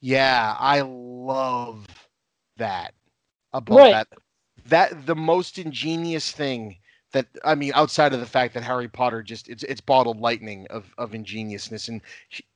[0.00, 2.08] Yeah, I love
[2.56, 2.94] that
[3.52, 3.90] about Right.
[3.90, 4.08] that.
[4.70, 6.76] That the most ingenious thing
[7.12, 10.66] that I mean, outside of the fact that Harry Potter just it's it's bottled lightning
[10.70, 12.00] of of ingeniousness, and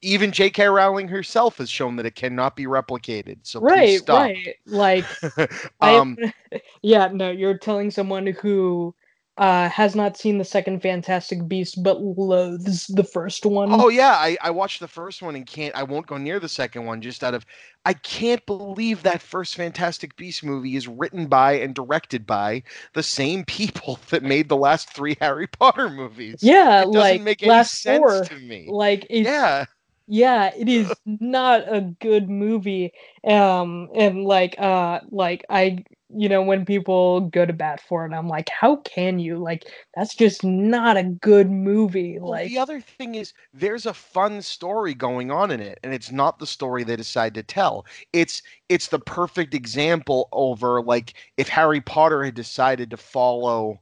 [0.02, 0.66] even J.K.
[0.66, 3.38] Rowling herself has shown that it cannot be replicated.
[3.42, 4.20] So right stop.
[4.20, 5.04] right like
[5.80, 6.16] um,
[6.52, 8.94] I, yeah, no, you're telling someone who
[9.36, 13.68] uh, has not seen the second Fantastic Beast but loathes the first one.
[13.72, 16.48] Oh yeah, I, I watched the first one and can't I won't go near the
[16.48, 17.44] second one just out of
[17.84, 22.62] I can't believe that first Fantastic Beast movie is written by and directed by
[22.92, 26.36] the same people that made the last three Harry Potter movies.
[26.40, 28.24] yeah, it doesn't like make any last sense four.
[28.24, 28.66] to me.
[28.68, 29.64] Like it's yeah,
[30.06, 32.92] yeah, it is not a good movie.
[33.26, 35.84] Um, and like uh, like I,
[36.16, 39.38] you know, when people go to bat for it, I'm like, how can you?
[39.38, 42.18] Like, that's just not a good movie.
[42.18, 45.92] Well, Like, the other thing is there's a fun story going on in it, and
[45.94, 47.86] it's not the story they decide to tell.
[48.12, 53.80] It's it's the perfect example over like if Harry Potter had decided to follow,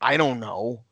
[0.00, 0.84] I don't know,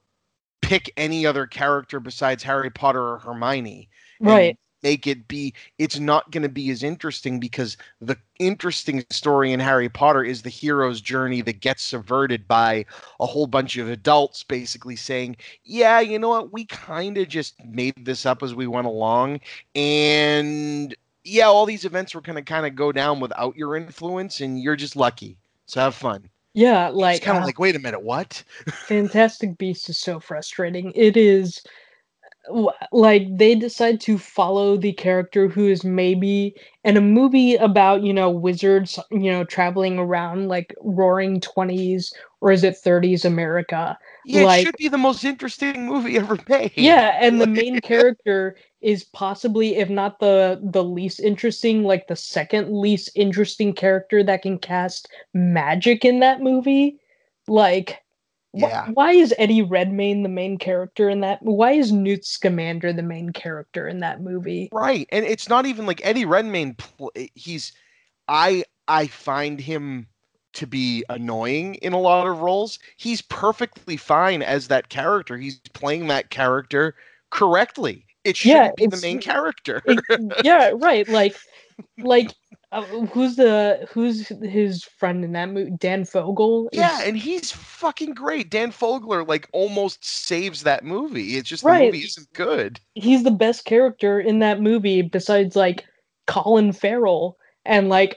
[0.63, 3.91] pick any other character besides Harry Potter or Hermione.
[4.21, 9.53] right, Make it be, it's not going to be as interesting because the interesting story
[9.53, 12.85] in Harry Potter is the hero's journey that gets subverted by
[13.21, 16.53] a whole bunch of adults basically saying, yeah, you know what?
[16.53, 19.41] We kind of just made this up as we went along.
[19.75, 24.41] And yeah, all these events were going to kind of go down without your influence,
[24.41, 25.37] and you're just lucky.
[25.67, 26.31] So have fun.
[26.55, 28.43] yeah, It's like kind of uh, like, wait a minute, what?
[28.87, 30.93] Fantastic Beast is so frustrating.
[30.95, 31.63] It is
[32.93, 38.13] like they decide to follow the character who is maybe in a movie about, you
[38.13, 43.99] know, wizards, you know, traveling around like roaring 20s or is it 30s America.
[44.25, 46.73] Yeah, Like- it should be the most interesting movie ever made.
[46.77, 52.17] Yeah, and the main character is possibly if not the the least interesting, like the
[52.17, 56.99] second least interesting character that can cast magic in that movie.
[57.49, 58.03] Like
[58.55, 58.91] Yeah.
[58.93, 61.43] Why is Eddie Redmayne the main character in that?
[61.43, 64.69] Why is Newt Scamander the main character in that movie?
[64.73, 66.75] Right, and it's not even like Eddie Redmayne.
[66.75, 67.73] Pl- eh, he's,
[68.27, 70.07] I I find him
[70.55, 72.79] to be annoying in a lot of roles.
[72.97, 75.37] He's perfectly fine as that character.
[75.37, 76.97] He's playing that character
[77.31, 78.07] correctly.
[78.25, 79.83] It shouldn't Yeah, be the main character.
[79.87, 81.09] It- yeah, right.
[81.09, 81.37] Like,
[81.99, 82.31] like
[82.71, 85.71] uh, who's the who's his friend in that movie?
[85.79, 86.69] Dan Fogel.
[86.73, 88.51] yeah, and he's fucking great.
[88.51, 91.37] Dan Fogler like almost saves that movie.
[91.37, 91.79] It's just Right.
[91.81, 92.81] the movie isn't good.
[92.95, 95.85] he's the best character in that movie besides like
[96.27, 98.17] Colin Farrell and like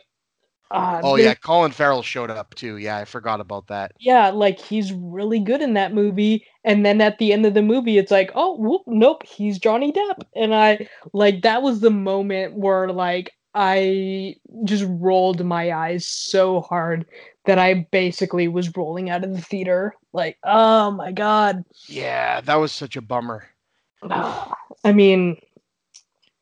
[0.69, 2.77] Uh, Oh there- yeah, Colin Farrell showed up too.
[2.77, 3.91] Yeah, I forgot about that.
[3.99, 6.45] yeah, like he's really good in that movie.
[6.63, 9.91] And then at the end of the movie, it's like, oh, whoop, nope, he's Johnny
[9.91, 10.21] Depp.
[10.35, 16.61] And I like that was the moment where like I just rolled my eyes so
[16.61, 17.05] hard
[17.45, 19.95] that I basically was rolling out of the theater.
[20.13, 21.65] Like, oh my god.
[21.87, 23.45] Yeah, that was such a bummer.
[24.09, 25.37] I mean,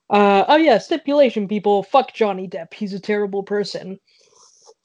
[0.09, 1.83] uh, oh yeah, stipulation, people.
[1.83, 2.73] Fuck Johnny Depp.
[2.73, 3.99] He's a terrible person.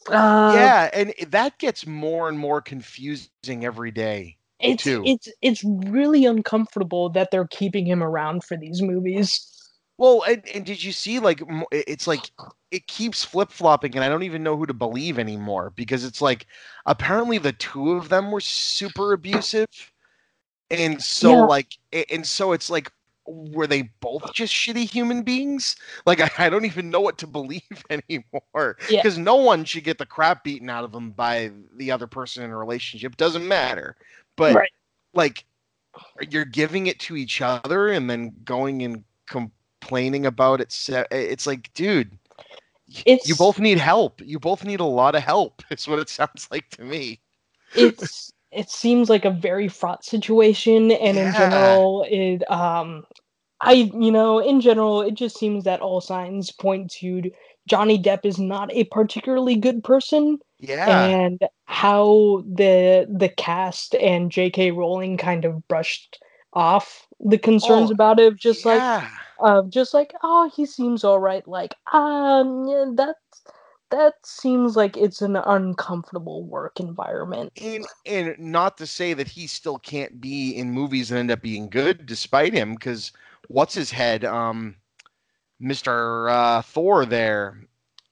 [0.09, 4.37] Uh, yeah, and that gets more and more confusing every day.
[4.61, 5.03] it's too.
[5.07, 9.53] it's it's really uncomfortable that they're keeping him around for these movies.
[9.97, 11.40] Well, and, and did you see like
[11.70, 12.30] it's like
[12.70, 16.20] it keeps flip flopping, and I don't even know who to believe anymore because it's
[16.20, 16.47] like
[16.86, 19.68] apparently the two of them were super abusive,
[20.70, 21.47] and so Yeah.
[21.47, 21.78] like
[22.11, 22.90] and so it's like
[23.26, 25.76] were they both just shitty human beings?
[26.07, 29.03] Like I, I don't even know what to believe anymore Yeah.
[29.03, 32.42] because no one should get the crap beaten out of them by the other person
[32.42, 33.16] in a relationship.
[33.16, 33.97] Doesn't matter,
[34.36, 34.70] but Right.
[35.14, 35.45] like
[36.28, 39.05] you're giving it to each other and then going and
[39.85, 40.68] complaining about it
[41.12, 42.18] it's like dude
[42.89, 46.09] y- you both need help you both need a lot of help is what it
[46.09, 47.20] sounds like to me
[47.74, 53.05] It's it seems like a very fraught situation, and in general, it um,
[53.61, 57.30] I you know in general it just seems that all signs point to
[57.68, 60.39] Johnny Depp is not a particularly good person.
[60.59, 64.72] yeah and how the the cast and J.K.
[64.72, 66.20] Rowling kind of brushed
[66.55, 69.09] off the concerns Oh, about it, just like yeah.
[69.45, 73.16] Of just like oh he seems all right, like um yeah, that
[73.90, 77.53] that seems like it's an uncomfortable work environment.
[77.62, 81.42] and and not to say that he still can't be in movies and end up
[81.42, 83.12] being good despite him because
[83.49, 84.74] what's his head um
[85.62, 87.61] mr uh thor there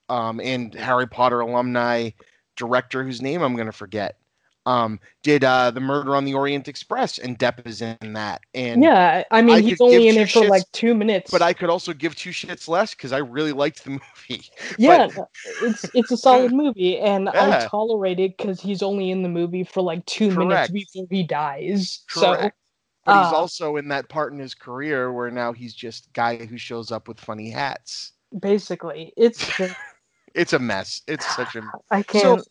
[0.09, 2.11] um and harry potter alumni
[2.57, 4.19] director whose name i'm gonna forget
[4.67, 8.85] um did uh the murder on the orient express and depp is in that and
[8.85, 11.31] Yeah, I mean I he's only in it for shits, like two minutes.
[11.31, 13.91] but i could also give two shits less because i really liked the
[14.29, 15.09] movie yeah,
[15.45, 17.69] it's it's a solid movie, and I Yeah.
[17.71, 20.39] tolerate it because he's only in the movie for like two Correct.
[20.39, 22.03] minutes before he dies.
[22.09, 22.57] So correct
[23.05, 26.45] but he's uh, also in that part in his career where now he's just guy
[26.47, 29.53] who shows up with funny hats basically, it's
[30.35, 32.47] it's a mess it's such a I can't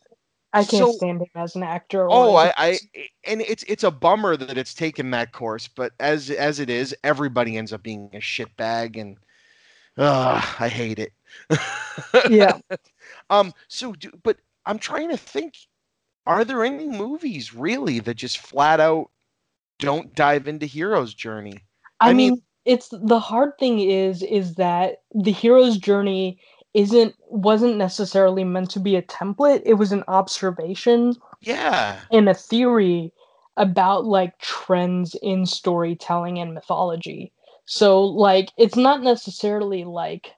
[0.52, 2.02] I can't so- stand him as an actor.
[2.02, 2.88] or Oh, I, I, a I, person.
[3.26, 6.94] and it's it's a bummer that it's taken that course, but as as it is,
[7.04, 9.16] everybody ends up being a shitbag, and
[9.96, 11.12] uh, I hate it.
[12.30, 12.58] yeah.
[13.30, 13.52] Um.
[13.68, 15.54] So, do, but I'm trying to think.
[16.24, 19.10] Are there any movies really that just flat out
[19.80, 21.58] don't dive into hero's journey?
[22.00, 26.38] I, I mean- mean, it's the hard thing is is that the hero's journey
[26.74, 29.62] isn't wasn't necessarily meant to be a template.
[29.64, 32.00] It was an observation Yeah.
[32.10, 33.12] and a theory
[33.56, 37.32] about like trends in storytelling and mythology.
[37.66, 40.32] So like it's not necessarily like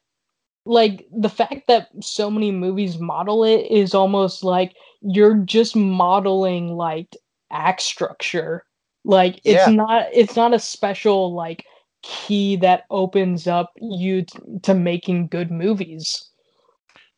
[0.66, 6.76] like the fact that so many movies model it is almost like you're just modeling
[6.76, 7.14] like
[7.50, 8.64] act structure.
[9.04, 9.70] Like it's Yeah.
[9.70, 11.64] not it's not a special like
[12.04, 16.30] key that opens up you t- to making good movies.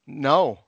[0.06, 0.58] No.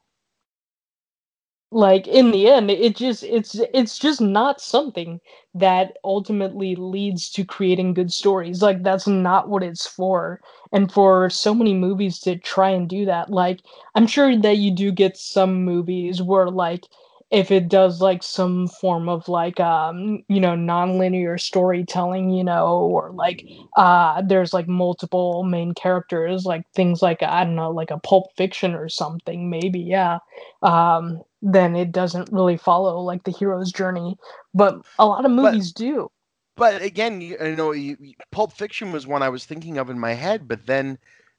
[1.70, 5.20] like in the end it just it's it's just not something
[5.54, 8.62] that ultimately leads to creating good stories.
[8.62, 10.40] Like that's not what it's for.
[10.72, 13.60] And for so many movies to try and do that like
[13.94, 16.84] i'm sure that you do get some movies where like
[17.30, 22.78] if it does like some form of like um you know non-linear storytelling you know
[22.78, 23.44] or like
[23.76, 28.26] uh there's like multiple main characters like things like i don't know like a pulp
[28.36, 30.18] fiction or something maybe yeah
[30.62, 34.16] um then it doesn't really follow like the hero's journey
[34.54, 36.10] but a lot of movies do
[36.56, 39.88] But again, you, I know you, you- Pulp Fiction was one I was thinking of
[39.90, 40.98] in my head, but then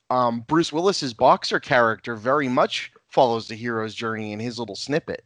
[0.09, 5.23] um, Bruce Willis's boxer character very much follows the hero's journey in his little snippet.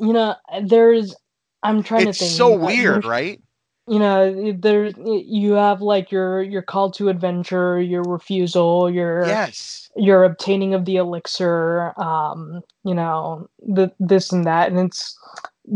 [0.00, 1.14] You know there's
[1.62, 3.40] i'm trying It's to think so weird, right?
[3.88, 9.90] you know there you have like your your call to adventure your refusal your Yes.
[9.96, 15.18] your obtaining of the elixir um you know the this and that and it's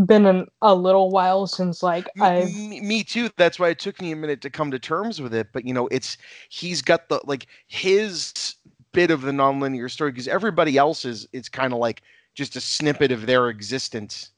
[0.07, 3.31] been an, a little while since like i've me, me too.
[3.37, 5.49] That's why it took me a minute to come to terms with it.
[5.53, 6.17] But you know, it's
[6.49, 8.57] he's got the like his
[8.93, 12.03] bit of the nonlinear story because everybody else is it's kind of like
[12.35, 14.31] just a snippet of their existence.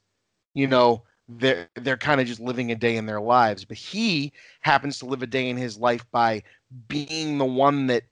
[0.53, 3.65] You know, they're they're kind of just living a day in their lives.
[3.65, 6.43] But he happens to live a day in his life by
[6.87, 8.03] being the one that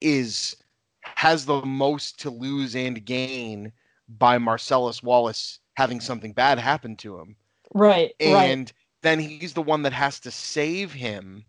[0.00, 0.56] is
[1.02, 3.72] has the most to lose and gain
[4.18, 7.36] by Marcellus Wallace having something bad happen to him.
[7.74, 8.12] Right.
[8.20, 8.50] right.
[8.50, 8.72] And
[9.02, 11.44] then he's the one that has to save him.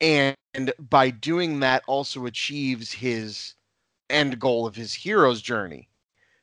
[0.00, 0.36] And
[0.78, 3.54] by doing that, also achieves his
[4.10, 5.88] end goal of his hero's journey.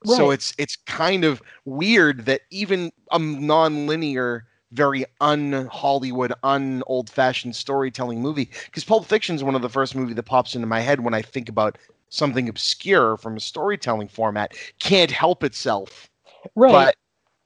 [0.05, 8.49] So it's it's kind of weird that even a non-linear, very un-Hollywood, un-old-fashioned storytelling movie,
[8.65, 11.13] because Pulp Fiction is one of the first movie that pops into my head when
[11.13, 11.77] I think about
[12.09, 16.09] something obscure from a storytelling format, can't help itself.
[16.55, 16.71] Right.
[16.71, 16.95] But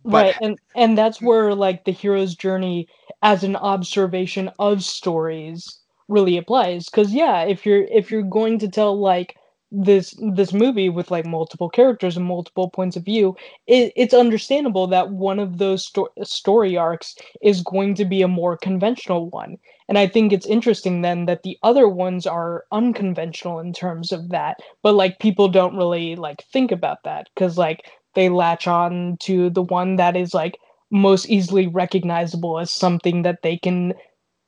[0.04, 0.36] but- right.
[0.42, 2.88] And and that's where like the hero's journey
[3.22, 6.88] as an observation of stories really applies.
[6.90, 9.36] Cause yeah, if you're if you're going to tell like
[9.72, 13.36] this this movie with like multiple characters and multiple points of view,
[13.68, 18.28] it, it's understandable that one of those sto- story arcs is going to be a
[18.28, 19.58] more conventional one.
[19.90, 24.30] And I think it's interesting then that the other ones are unconventional in terms of
[24.30, 29.18] that, but like people don't really like think about that because like they latch on
[29.22, 30.58] to the one that is like
[30.92, 33.94] most easily recognizable as something that they can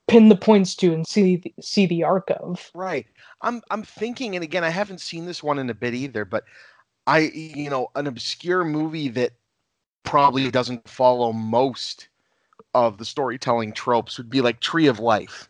[0.10, 2.70] pin the points to and see the, see the arc of.
[2.74, 3.08] Right.
[3.42, 6.44] I'm I'm thinking, and again, I haven't seen this one in a bit either, but
[7.08, 9.32] I you know, an obscure movie that
[10.04, 12.10] probably doesn't follow most
[12.74, 15.50] of the storytelling tropes would be like Tree of Life.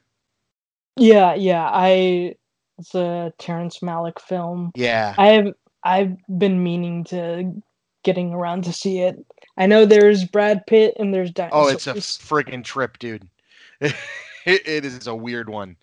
[0.95, 1.69] Yeah, yeah.
[1.71, 2.35] I
[2.77, 4.71] it's a Terrence Malick film.
[4.75, 5.15] Yeah.
[5.17, 5.53] I have
[5.83, 7.53] I've been meaning to
[8.03, 9.17] getting around to see it.
[9.57, 11.67] I know there's Brad Pitt and there's dinosaurs.
[11.67, 13.27] Oh, it's a friggin' trip, dude.
[14.45, 15.75] it, it is a weird one.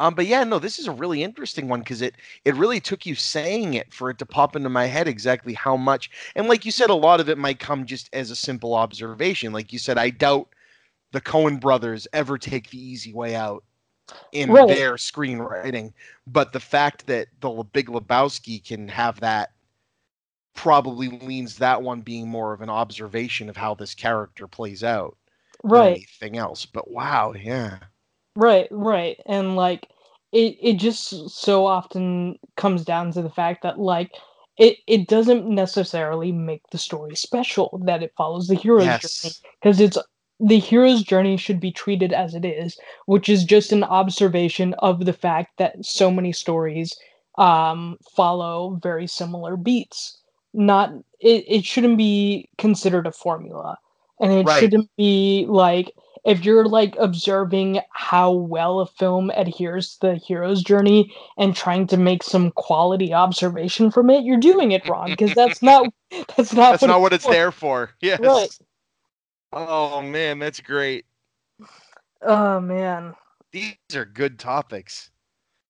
[0.00, 3.06] Um, but yeah, no, this is a really interesting one because it it really took
[3.06, 6.10] you saying it for it to pop into my head exactly how much.
[6.34, 9.52] And like you said, a lot of it might come just as a simple observation.
[9.52, 10.48] Like you said, I doubt
[11.12, 13.62] the Coen brothers ever take the easy way out
[14.32, 14.66] in Right.
[14.66, 15.92] their screenwriting.
[16.26, 19.52] But the fact that the Big Lebowski can have that
[20.54, 25.16] probably leans that one being more of an observation of how this character plays out
[25.70, 25.90] than right.
[25.92, 26.66] anything else.
[26.66, 27.78] But wow, yeah.
[28.36, 29.20] Right, right.
[29.26, 29.88] And like
[30.32, 34.10] it it just so often comes down to the fact that like
[34.58, 39.80] it it doesn't necessarily make the story special that it follows the hero's journey because
[39.80, 39.98] it's
[40.40, 42.76] the hero's journey should be treated as it is,
[43.06, 46.96] which is just an observation of the fact that so many stories
[47.38, 50.18] um follow very similar beats.
[50.54, 53.76] Not it, it shouldn't be considered a formula.
[54.20, 54.50] And it Right.
[54.50, 55.92] shouldn't be like
[56.24, 61.86] if you're like observing how well a film adheres to the hero's journey and trying
[61.88, 65.88] to make some quality observation from it, you're doing it wrong because that's not
[66.36, 67.32] that's not That's not what it's for.
[67.32, 67.90] there for.
[68.00, 68.20] Yes.
[68.20, 68.52] Right.
[69.52, 71.06] Oh man, that's great.
[72.22, 73.14] Oh man.
[73.52, 75.10] These are good topics.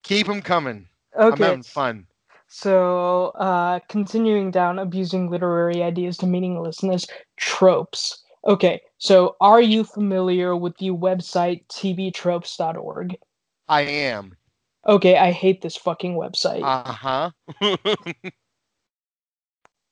[0.04, 0.88] Keep them coming.
[1.30, 1.40] I'm Okay.
[1.40, 2.06] having fun.
[2.48, 8.21] So, uh, continuing down abusing literary ideas to meaninglessness tropes.
[8.44, 13.16] Okay, so are you familiar with the website tvtropes.org?
[13.68, 14.36] I am.
[14.86, 16.62] Okay, I hate this fucking website.
[16.62, 17.30] Uh huh.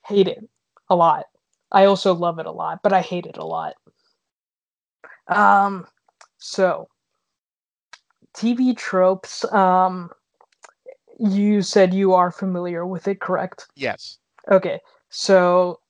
[0.07, 0.49] hate it
[0.89, 1.27] a lot.
[1.71, 3.75] I also love it a lot, but I hate it a lot.
[5.29, 5.87] Um,
[6.39, 6.89] so
[8.35, 9.45] TV tropes.
[9.53, 10.11] Um,
[11.21, 13.69] you said you are familiar with it, correct?
[13.77, 14.19] yes.
[14.51, 14.81] Okay,
[15.11, 15.81] so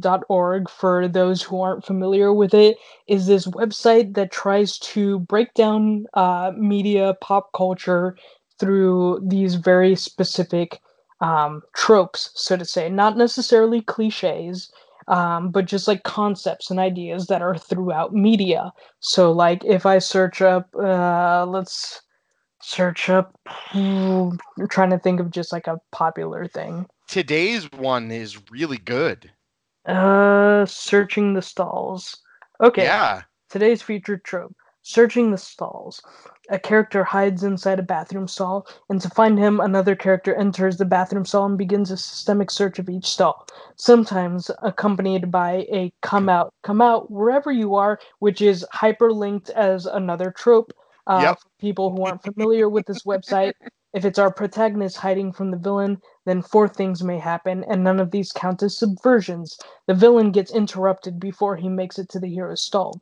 [0.00, 2.76] tvtropes.org, for those who aren't familiar with it,
[3.06, 8.16] is this website that tries to break down uh, media, pop culture
[8.58, 10.80] through these very specific
[11.20, 12.88] um, tropes, so to say.
[12.88, 14.72] Not necessarily cliches,
[15.08, 18.72] um, but just like concepts and ideas that are throughout media.
[19.00, 22.00] So, like, if I search up, uh, let's
[22.62, 23.38] search up,
[23.72, 24.38] I'm
[24.70, 26.86] trying to think of just like a popular thing.
[27.06, 29.30] Today's one is really good.
[29.86, 32.22] Uh, searching the stalls.
[32.62, 33.22] Okay, Yeah.
[33.50, 36.00] today's featured trope: searching the stalls.
[36.50, 40.84] A character hides inside a bathroom stall, and to find him, another character enters the
[40.86, 43.46] bathroom stall and begins a systemic search of each stall.
[43.76, 49.84] Sometimes accompanied by a "come out, come out wherever you are," which is hyperlinked as
[49.86, 50.72] another trope.
[51.06, 51.38] Uh, Yep.
[51.40, 53.52] For people who aren't familiar with this website,
[53.94, 58.00] if it's our protagonist hiding from the villain, then four things may happen, and none
[58.00, 59.56] of these count as subversions.
[59.86, 63.00] The villain gets interrupted before he makes it to the hero's stall.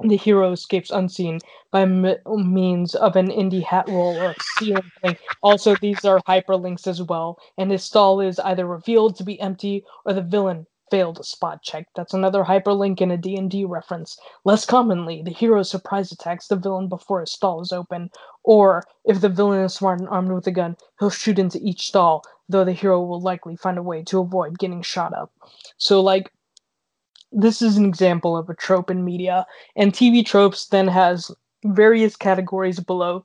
[0.00, 1.40] The hero escapes unseen
[1.72, 5.16] by me- means of an Indy Hat Roll or ceiling thing.
[5.42, 9.84] Also, these are hyperlinks as well, and his stall is either revealed to be empty
[10.06, 11.86] or the villain fail to spot check.
[11.94, 14.18] That's another hyperlink in a D&D reference.
[14.44, 18.10] Less commonly, the hero surprise attacks the villain before his stall is open,
[18.42, 21.86] or if the villain is smart and armed with a gun, he'll shoot into each
[21.86, 25.32] stall, though the hero will likely find a way to avoid getting shot up.
[25.78, 26.32] So like
[27.32, 29.46] this is an example of a trope in media,
[29.76, 31.30] and TV tropes then has
[31.64, 33.24] various categories below.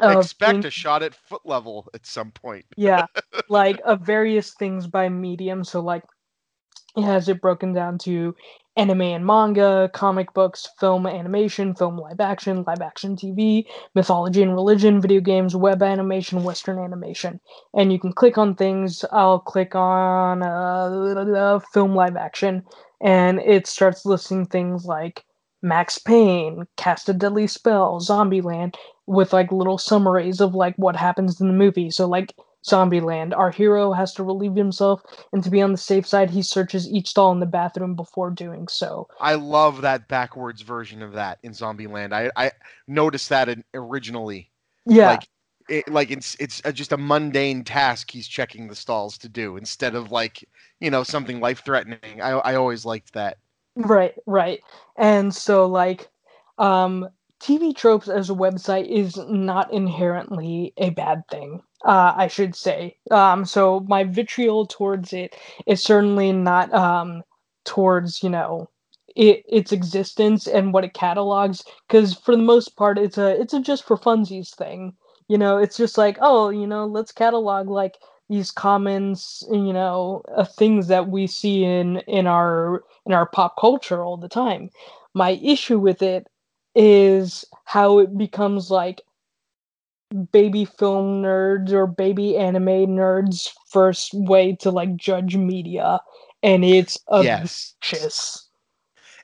[0.00, 2.64] Expect a shot at foot level at some point.
[2.76, 3.06] yeah
[3.48, 6.04] like of various things by medium so like
[6.96, 8.34] it has it broken down to
[8.76, 13.64] anime and manga comic books film animation film live action live action tv
[13.94, 17.40] mythology and religion video games web animation western animation.
[17.74, 19.04] And you can click on things.
[19.12, 22.64] I'll click on uh, film live action.
[23.02, 25.24] And it starts listing things like
[25.62, 28.76] max payne cast a deadly spell zombieland
[29.06, 31.90] with like little summaries of like what happens in the movie.
[31.90, 32.34] So like
[32.66, 33.36] Zombieland.
[33.36, 36.88] Our hero has to relieve himself, and to be on the safe side, he searches
[36.88, 39.08] each stall in the bathroom before doing so.
[39.20, 42.12] I love that backwards version of that in Zombieland.
[42.12, 42.52] I I
[42.86, 44.50] noticed that in, originally.
[44.86, 45.28] Yeah, Like
[45.68, 49.56] it, like it's it's a, just a mundane task he's checking the stalls to do
[49.56, 50.46] instead of like
[50.80, 52.20] you know something life threatening.
[52.20, 53.38] I I always liked that.
[53.76, 54.60] right, right.
[54.96, 56.08] And so, like,
[56.58, 57.08] um,
[57.40, 61.62] TV tropes as a website is not inherently a bad thing.
[61.84, 62.96] Uh, I should say.
[63.10, 65.34] Um, so my vitriol towards it
[65.66, 67.22] is certainly not um
[67.64, 68.68] towards you know
[69.16, 73.54] it, its existence and what it catalogs because for the most part it's a it's
[73.54, 74.94] a just for funsies thing
[75.28, 77.96] you know it's just like oh you know let's catalog like
[78.28, 83.54] these comments you know uh, things that we see in in our in our pop
[83.58, 84.68] culture all the time
[85.14, 86.26] my issue with it
[86.74, 89.02] is how it becomes like
[90.32, 96.00] baby film nerds or baby anime nerds first way to like judge media
[96.42, 98.48] and it's yes.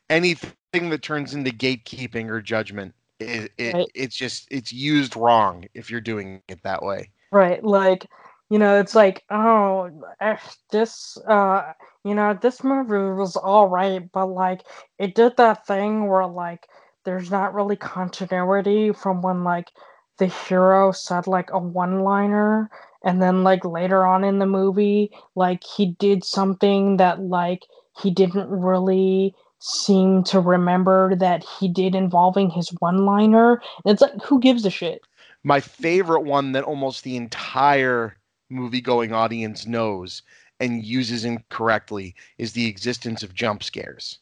[0.08, 3.86] Anything that turns into gatekeeping or judgment, it, it Right.
[3.94, 7.10] it's just it's used wrong if you're doing it that way.
[7.32, 8.06] Right, like
[8.48, 9.90] you know, it's like, oh,
[10.20, 10.36] eh,
[10.70, 11.72] this, uh,
[12.04, 14.62] you know, this movie was all right, but like,
[14.98, 16.68] it did that thing where like,
[17.04, 19.72] there's not really continuity from when like
[20.18, 22.70] the hero said like a one-liner,
[23.04, 27.62] and then like later on in the movie, like he did something that like
[28.00, 33.60] he didn't really seem to remember that he did involving his one-liner.
[33.84, 35.00] And it's like, who gives a shit?
[35.44, 38.16] My favorite one that almost the entire
[38.50, 40.22] movie going audience knows
[40.60, 44.18] and uses incorrectly is the existence of jump scares.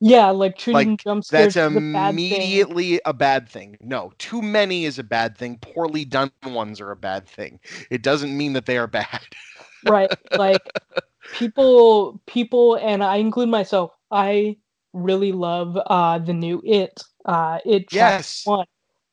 [0.00, 2.64] Yeah, like treating Like, jump scares That's as a bad thing.
[2.68, 3.76] immediately a bad thing.
[3.80, 5.58] No, too many is a bad thing.
[5.58, 7.60] Poorly done ones are a bad thing.
[7.90, 9.22] It doesn't mean that they are bad.
[9.82, 10.72] right like
[11.32, 14.56] people people and i include myself i
[14.92, 18.44] really love uh the new it uh it Yes.
[18.44, 18.66] one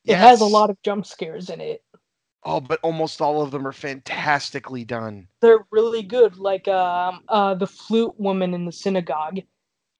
[0.07, 1.83] it has a lot of jump scares in it
[2.43, 5.27] Oh, but almost all of them are fantastically done.
[5.41, 9.39] they're really good like um uh the flute woman in the synagogue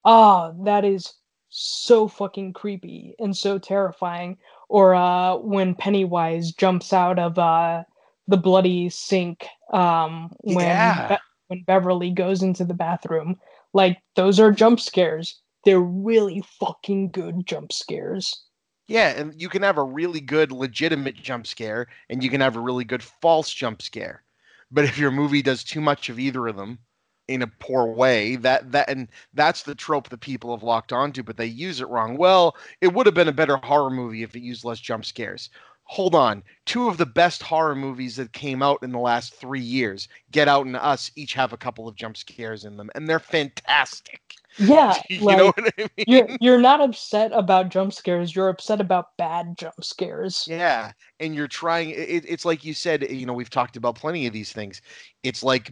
[0.05, 1.13] ah that is
[1.49, 4.37] so fucking creepy and so terrifying
[4.69, 7.83] or uh when pennywise jumps out of uh
[8.27, 11.07] the bloody sink um when Yeah.
[11.07, 11.17] Be-
[11.47, 13.39] when beverly goes into the bathroom
[13.73, 18.45] like those are jump scares they're really fucking good jump scares
[18.87, 22.55] Yeah, and you can have a really good legitimate jump scare and you can have
[22.55, 24.23] a really good false jump scare.
[24.71, 26.79] But if your movie does too much of either of them
[27.27, 31.23] in a poor way, that that and that's the trope that people have locked onto,
[31.23, 32.17] but they use it wrong.
[32.17, 35.49] Well, it would have been a better horror movie if it used less jump scares.
[35.85, 36.43] Hold on.
[36.65, 40.47] Two of the best horror movies that came out in the last 3 years, Get
[40.47, 44.21] Out and Us, each have a couple of jump scares in them and they're fantastic.
[44.57, 46.05] yeah you like know what I mean?
[46.05, 51.33] you're you're not upset about jump scares you're upset about bad jump scares Yeah, and
[51.33, 51.91] you're trying.
[51.91, 53.09] It, it's like you said.
[53.09, 54.81] You know, we've talked about plenty of these things.
[55.23, 55.71] It's like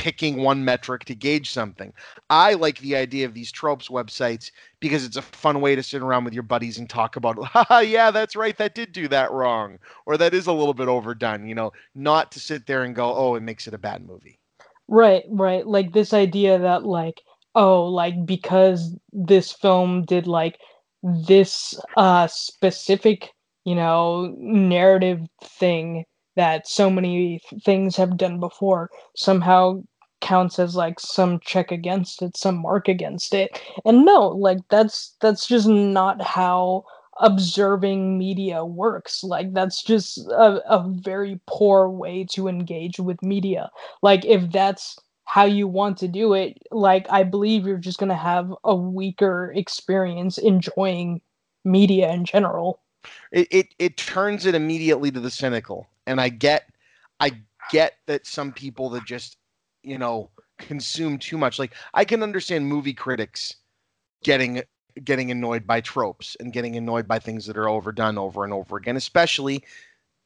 [0.00, 1.92] picking one metric to gauge something.
[2.30, 4.50] I like the idea of these tropes websites
[4.80, 7.80] because it's a fun way to sit around with your buddies and talk about, Haha,
[7.80, 11.46] yeah, that's right, that did do that wrong, or that is a little bit overdone.
[11.46, 14.38] You know, not to sit there and go, oh, it makes it a bad movie.
[14.88, 15.66] Right, right.
[15.66, 17.20] Like this idea that like
[17.54, 20.58] oh, like because this film did like
[21.02, 23.28] this uh specific,
[23.66, 26.04] you know, narrative thing
[26.36, 29.82] that so many th- things have done before somehow
[30.20, 33.60] counts as like some check against it, some mark against it.
[33.84, 36.84] And no, like that's that's just not how
[37.20, 39.22] observing media works.
[39.22, 43.70] Like that's just a, a very poor way to engage with media
[44.02, 48.16] like if that's how you want to do it, like I believe you're just gonna
[48.16, 51.20] have a weaker experience enjoying
[51.64, 52.80] media in general.
[53.32, 56.64] It, it it turns it immediately to the cynical, and I get
[57.20, 57.32] I
[57.70, 59.36] get that some people that just
[59.82, 61.58] you know consume too much.
[61.58, 63.56] Like I can understand movie critics
[64.24, 64.62] getting
[65.04, 68.76] getting annoyed by tropes and getting annoyed by things that are overdone over and over
[68.76, 69.64] again, especially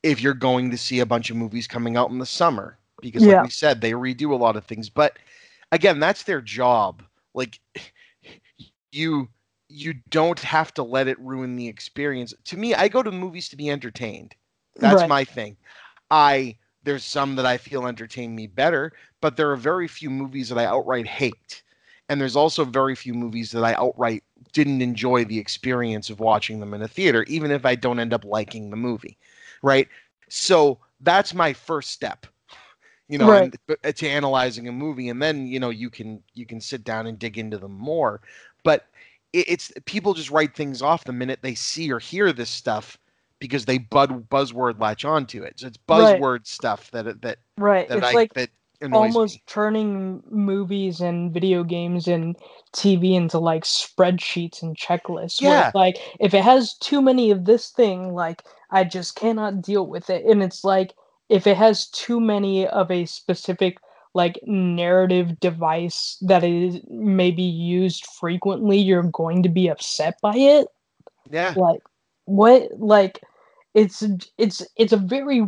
[0.03, 3.27] if you're going to see a bunch of movies coming out in the summer because
[3.27, 3.37] Yeah.
[3.37, 5.19] like we said they redo a lot of things but
[5.73, 7.03] again that's their job
[7.35, 7.61] like
[8.93, 9.29] you
[9.69, 13.49] you don't have to let it ruin the experience to me i go to movies
[13.49, 14.35] to be entertained
[14.77, 15.07] that's Right.
[15.07, 15.57] my thing
[16.11, 20.49] i there's some that i feel entertain me better but there are very few movies
[20.49, 21.63] that i outright hate.
[22.09, 26.61] And there's also very few movies that i outright didn't enjoy the experience of watching
[26.61, 29.19] them in a theater even if i don't end up liking the movie
[29.63, 29.89] right?
[30.29, 32.27] So that's my first step
[33.09, 33.39] you know Right.
[33.39, 36.85] and, uh, to analyzing a movie and then you know you can you can sit
[36.85, 38.21] down and dig into them more.
[38.65, 38.87] But
[39.33, 42.99] it, it's people just write things off the minute they see or hear this stuff
[43.49, 46.19] because they bud buzzword latch onto it so it's Right.
[46.19, 47.89] buzzword stuff that that Right.
[47.89, 48.51] that it's I like that
[48.93, 49.43] almost me.
[49.47, 52.37] turning movies and video games and
[52.73, 55.41] TV into like spreadsheets and checklists.
[55.41, 55.71] Yeah.
[55.75, 60.11] like if it has too many of this thing, like I just cannot deal with
[60.11, 60.25] it.
[60.27, 60.95] And it's like
[61.29, 63.79] if it has too many of a specific
[64.15, 70.69] like narrative device that is maybe used frequently, you're going to be upset by it.
[71.31, 71.81] yeah Like
[72.27, 73.21] what like
[73.75, 74.03] it's
[74.39, 75.43] it's it's a very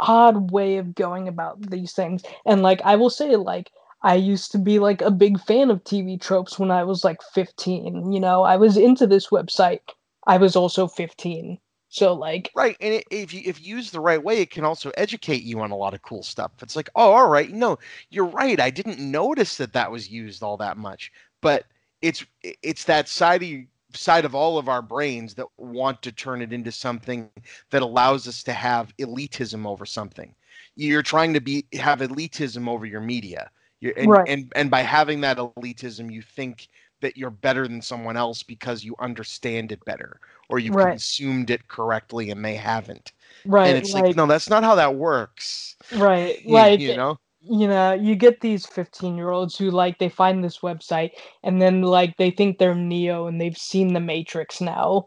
[0.00, 3.70] odd way of going about these things and like i will say like
[4.02, 7.22] i used to be like a big fan of tv tropes when i was like
[7.32, 9.80] 15 you know i was into this website
[10.26, 14.22] i was also 15 so like Right, and it, if you if used the right
[14.22, 16.50] way, it can also educate you on a lot of cool stuff.
[16.62, 17.78] It's like, oh, all right, no,
[18.10, 18.58] you're right.
[18.60, 21.64] I didn't notice that that was used all that much, but
[22.02, 26.12] it's it's that side of you- side of all of our brains that want to
[26.12, 27.30] turn it into something
[27.70, 30.34] that allows us to have elitism over something.
[30.74, 33.50] You're trying to be have elitism over your media,
[33.96, 34.28] and, Right.
[34.28, 36.68] and and by having that elitism, you think
[37.00, 40.18] that you're better than someone else because you understand it better
[40.48, 40.90] or you've Right.
[40.92, 43.12] consumed it correctly and they haven't.
[43.44, 45.76] right and it's like, like, no, that's not how that works.
[45.92, 47.18] right You- like you know?
[47.48, 51.10] You know, you get these 15 year olds who like they find this website
[51.42, 55.06] and then like they think they're Neo and they've seen the Matrix now.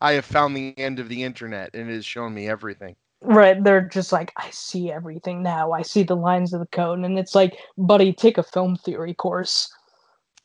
[0.00, 2.96] I have found the end of the internet and it has shown me everything.
[3.22, 5.72] Right, they're just like, I see everything now.
[5.72, 9.12] I see the lines of the code, and it's like, buddy, take a film theory
[9.12, 9.70] course.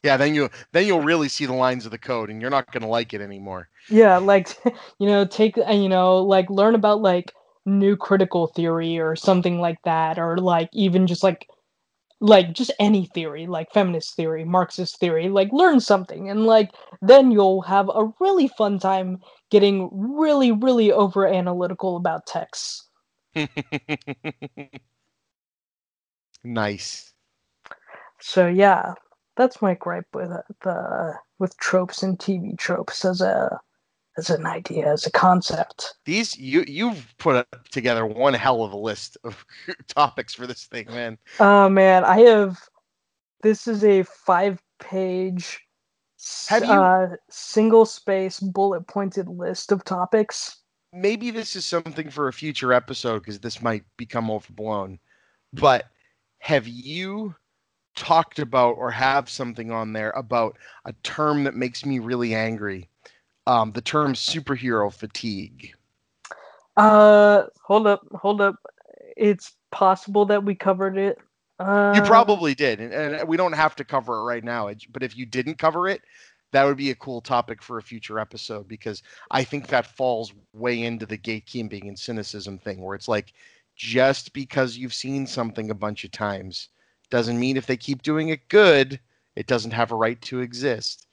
[0.04, 2.72] Yeah, then you then you'll really see the lines of the code and you're not
[2.72, 3.70] gonna like it anymore.
[3.90, 4.56] Yeah, like,
[5.00, 7.32] you know, take, uh, you know, like learn about like
[7.66, 11.48] new critical theory or something like that, or like even just like,
[12.22, 16.72] like just any theory, like feminist theory, Marxist theory, like learn something, and like
[17.02, 19.20] then you'll have a really fun time
[19.52, 22.88] getting really, really over analytical about texts.
[26.44, 27.14] nice.
[28.22, 28.94] So yeah,
[29.36, 30.32] that's my gripe with
[30.64, 33.60] the with tropes and TV tropes as a
[34.18, 35.96] as an idea, as a concept.
[36.06, 39.46] These you you've put together one hell of a list of
[39.88, 41.18] topics for this thing, man.
[41.40, 42.60] Oh man, I have.
[43.42, 45.60] This is a five-page,
[46.52, 50.62] you- uh, single space bullet pointed list of topics.
[50.92, 54.98] maybe this is something for a future episode because this might become overblown.
[55.54, 55.86] But
[56.40, 57.36] have you
[57.96, 62.90] talked about or have something on there about a term that makes me really angry?
[63.48, 65.74] Um, the term superhero fatigue.
[66.78, 68.56] Uh, hold up, hold up.
[69.16, 71.18] It's possible that we covered it.
[71.60, 74.68] Uh, You probably did, and, and we don't have to cover it right now.
[74.68, 76.02] it- But if you didn't cover it,
[76.52, 80.34] that would be a cool topic for a future episode because I think that falls
[80.54, 83.34] way into the gatekeeping and cynicism thing, where it's like
[83.76, 86.70] just because you've seen something a bunch of times
[87.10, 89.00] doesn't mean if they keep doing it good,
[89.36, 91.08] it doesn't have a right to exist.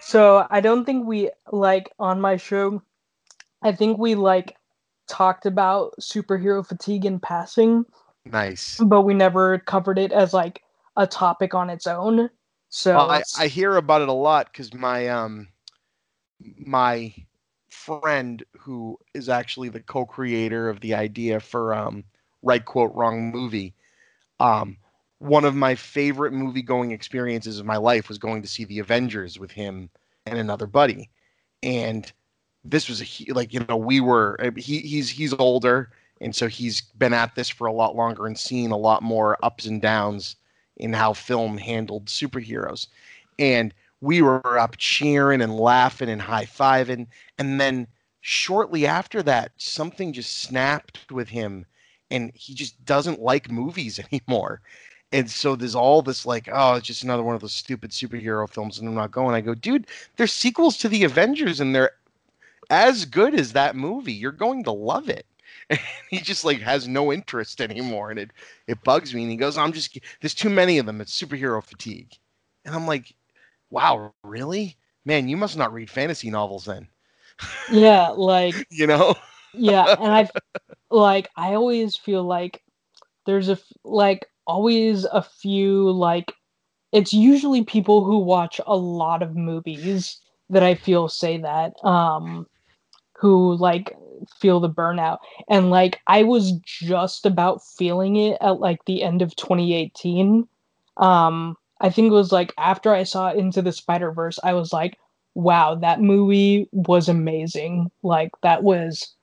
[0.00, 2.82] So I don't think we like on my show.
[3.62, 4.56] I think we like
[5.08, 7.84] talked about superhero fatigue in passing,
[8.24, 8.78] Nice.
[8.80, 10.62] but we never covered it as like
[10.96, 12.30] a topic on its own.
[12.68, 15.48] So Well, I, I hear about it a lot because my um
[16.58, 17.14] my
[17.68, 22.04] friend who is actually the co-creator of the idea for um
[22.42, 23.74] right quote wrong movie
[24.40, 24.76] um
[25.22, 28.78] one of my favorite movie going experiences of my life was going to see the
[28.78, 29.88] avengers with him
[30.26, 31.10] and another buddy
[31.62, 32.12] and
[32.64, 35.90] this was a like you know we were uh, he he's he's older
[36.22, 39.36] and so he's been at this for a lot longer and seen a lot more
[39.44, 40.36] ups and downs
[40.76, 42.86] in how film handled superheroes.
[43.38, 47.08] And we were up cheering and laughing and high fiving.
[47.38, 47.88] And then
[48.20, 51.66] shortly after that, something just snapped with him
[52.10, 54.60] and he just doesn't like movies anymore.
[55.12, 58.48] And so there's all this like, oh, it's just another one of those stupid superhero
[58.48, 59.34] films, and I'm not going.
[59.34, 59.86] I go, dude,
[60.16, 61.92] there's sequels to the Avengers, and they're
[62.70, 64.12] as good as that movie.
[64.12, 65.26] You're going to love it.
[65.70, 65.80] And
[66.10, 68.30] he just like has no interest anymore, and it
[68.66, 69.22] it bugs me.
[69.22, 71.00] And he goes, I'm just there's too many of them.
[71.00, 72.10] It's superhero fatigue.
[72.64, 73.14] And I'm like,
[73.70, 74.76] wow, really?
[75.04, 76.88] Man, you must not read fantasy novels then.
[77.70, 79.14] Yeah, like you know?
[79.54, 80.30] yeah, and I've
[80.90, 82.62] like I always feel like
[83.24, 86.32] there's a like always a few like
[86.92, 90.20] it's usually people who watch a lot of movies
[90.50, 92.46] that I feel say that um
[93.18, 93.96] who like
[94.40, 95.18] feel the burnout.
[95.48, 100.46] And like I was just about feeling it at like the end of 2018
[100.98, 104.98] um I think it was like after I saw Into the Spider-Verse I was like
[105.34, 107.90] wow that movie was amazing.
[108.02, 109.14] Like that was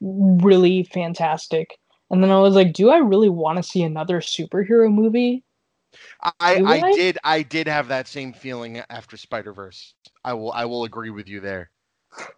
[0.00, 1.78] really fantastic
[2.10, 5.42] and then I was like, do I really want to see another superhero movie?
[6.22, 9.94] I, I, I did I did have that same feeling after Spider Verse.
[10.24, 11.70] I will I will agree with you there.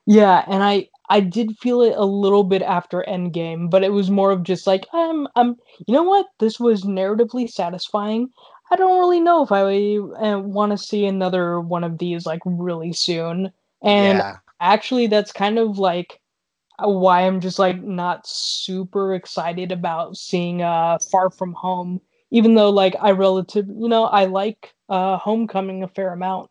[0.07, 4.11] Yeah, and I I did feel it a little bit after Endgame, but it was
[4.11, 8.31] more of just like um um you know what this was narratively satisfying.
[8.71, 12.43] I don't really know if I uh, want to see another one of these like
[12.45, 13.51] really soon.
[13.83, 14.37] And yeah.
[14.61, 16.21] actually, that's kind of like
[16.81, 22.01] why I'm just like not super excited about seeing uh Far From Home,
[22.31, 26.51] even though like I relative you know I like uh Homecoming a fair amount.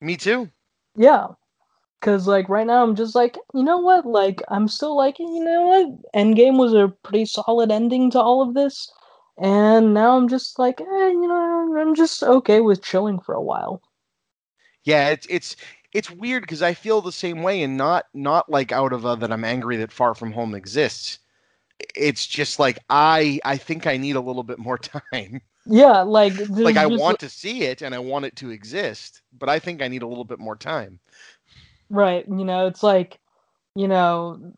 [0.00, 0.50] Me too.
[0.96, 1.28] Yeah.
[2.00, 4.04] Cause like right now I'm just like, you know what?
[4.04, 6.12] Like I'm still like, you know what?
[6.14, 8.92] Endgame was a pretty solid ending to all of this.
[9.38, 13.42] And now I'm just like, eh, you know, I'm just okay with chilling for a
[13.42, 13.82] while.
[14.84, 15.56] Yeah, it's it's
[15.94, 19.14] it's weird because I feel the same way, and not not like out of uh,
[19.14, 21.20] that I'm angry that Far From Home exists.
[21.96, 25.40] It's just like I I think I need a little bit more time.
[25.66, 29.48] Yeah, like like I want to see it and I want it to exist, but
[29.48, 30.98] I think I need a little bit more time.
[31.88, 33.20] Right, you know, it's like,
[33.76, 34.52] you know,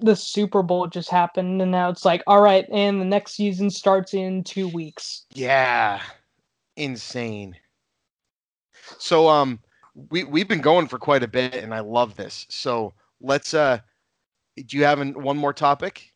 [0.00, 3.70] the Super Bowl just happened, and now it's like, all right, and the next season
[3.70, 5.24] starts in two weeks.
[5.34, 6.02] Yeah,
[6.76, 7.56] insane.
[8.98, 9.60] So, um,
[9.94, 12.46] we we've been going for quite a bit, and I love this.
[12.48, 13.54] So let's.
[13.54, 13.78] uh
[14.56, 16.12] Do you have an, one more topic?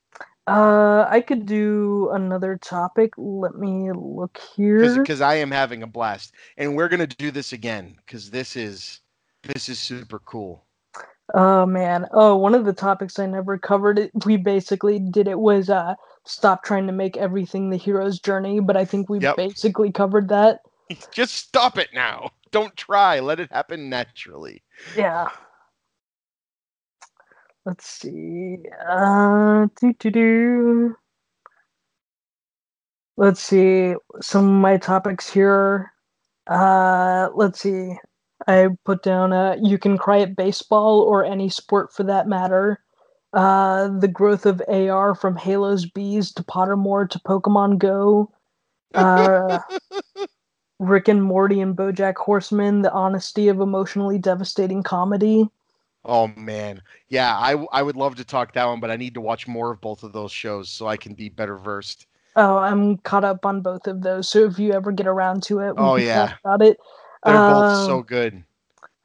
[0.47, 3.13] Uh, I could do another topic.
[3.17, 4.97] Let me look here.
[4.97, 9.01] Because I am having a blast, and we're gonna do this again because this is
[9.43, 10.65] this is super cool.
[11.35, 12.07] Oh man!
[12.13, 13.99] Oh, one of the topics I never covered.
[13.99, 18.61] It we basically did it was uh stop trying to make everything the hero's journey,
[18.61, 19.37] but I think we yep.
[19.37, 20.61] basically covered that.
[21.13, 23.21] Just stop it now don't try.
[23.21, 24.63] Let it happen naturally.
[24.97, 25.29] Yeah.
[27.67, 28.57] Let's see.
[28.89, 30.97] Uh, do do do.
[33.19, 35.93] Let's see some of my topics here.
[36.47, 37.97] Uh, let's see.
[38.47, 42.81] I put down uh, you can cry at baseball or any sport for that matter.
[43.35, 48.33] Uh, the growth of AR from Halo's bees to Pottermore to Pokemon Go.
[48.95, 49.59] Uh,
[50.79, 55.49] Rick and Morty and BoJack Horseman, the honesty of emotionally devastating comedy.
[56.05, 59.21] Oh man, yeah, I I would love to talk that one, but I need to
[59.21, 62.07] watch more of both of those shows so I can be better versed.
[62.37, 64.29] Oh, I'm caught up on both of those.
[64.29, 66.79] So if you ever get around to it, oh yeah, about it.
[67.25, 68.45] They're um, both so good.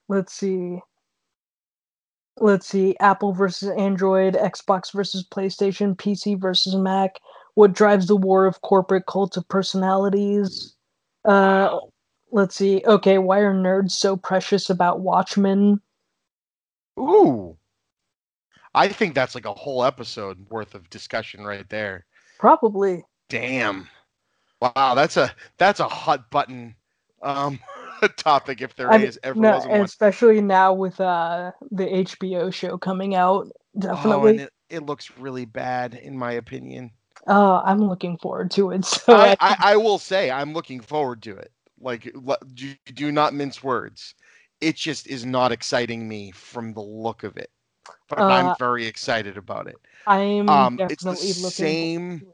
[0.10, 0.80] Let's see.
[2.40, 2.96] Let's see.
[3.00, 7.20] Apple versus Android, Xbox versus PlayStation, PC versus Mac.
[7.56, 10.76] What drives the war of corporate cult of personalities?
[11.26, 11.80] Uh,
[12.32, 12.82] let's see.
[12.86, 15.82] Okay, why are nerds so precious about Watchmen?
[17.00, 17.58] Ooh.
[18.74, 22.06] I think that's like a whole episode worth of discussion right there.
[22.40, 23.04] Probably.
[23.30, 23.88] Damn.
[24.62, 26.76] Wow, that's a that's a hot button
[27.24, 27.60] um
[28.18, 32.78] topic if there I is ever no, wasn't especially now with uh the HBO show
[32.78, 33.48] coming out.
[33.78, 34.40] Definitely.
[34.40, 36.92] Oh, it, it looks really bad in my opinion.
[37.28, 38.86] Uh, I'm looking forward to it.
[39.08, 41.52] So I, I, I will say I'm looking forward to it.
[41.80, 42.14] Like,
[42.54, 44.16] do, do not mince words.
[44.62, 47.50] It just is not exciting me from the look of it,
[48.10, 49.78] but uh, I'm very excited about it.
[50.06, 51.78] I'm um, definitely it's the looking.
[51.78, 52.26] Same.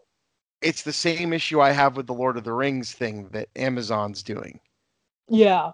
[0.62, 4.24] It's the same issue I have with the Lord of the Rings thing that Amazon's
[4.24, 4.60] doing.
[5.30, 5.72] Yeah.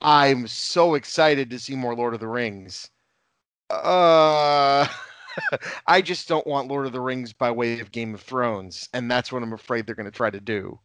[0.00, 2.90] I'm so excited to see more Lord of the Rings.
[3.70, 4.86] Uh
[5.86, 9.10] I just don't want Lord of the Rings by way of Game of Thrones, and
[9.10, 10.78] that's what I'm afraid they're going to try to do.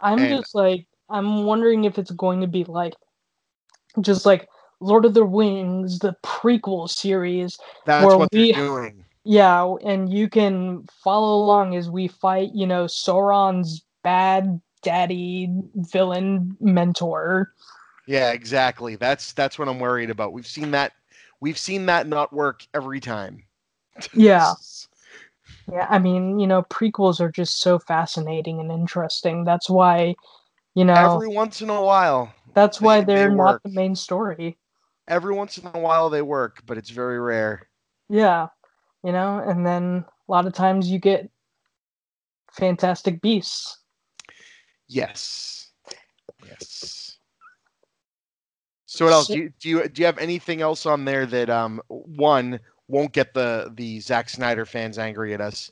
[0.00, 2.94] I'm And- just like I'm wondering if it's going to be like
[4.00, 4.48] just like
[4.80, 7.58] Lord of the Rings, the prequel series.
[7.84, 9.04] That's Where what we- they're doing.
[9.24, 16.56] Yeah, and you can follow along as we fight, you know, Sauron's bad daddy villain
[16.58, 17.52] mentor.
[18.06, 18.96] Yeah, exactly.
[18.96, 20.32] That's that's what I'm worried about.
[20.32, 20.92] We've seen that
[21.40, 23.42] we've seen that not work every time.
[24.14, 24.54] Yeah.
[25.70, 29.44] Yeah, I mean, you know, prequels are just so fascinating and interesting.
[29.44, 30.16] That's why,
[30.74, 32.34] you know, Every once in a while.
[32.54, 34.58] that's why they- they they're not the main story.
[35.06, 37.68] Every once in a while they work, but it's very rare.
[38.08, 38.48] Yeah,
[39.04, 41.30] you know, and then a lot of times you get
[42.52, 43.78] fantastic beasts.
[44.88, 45.70] Yes.
[46.44, 47.18] Yes.
[48.86, 49.28] So what else?
[49.28, 52.58] Do you, do you do you have anything else on there that um one
[52.90, 55.70] won't get the the Zack Snyder fans angry at us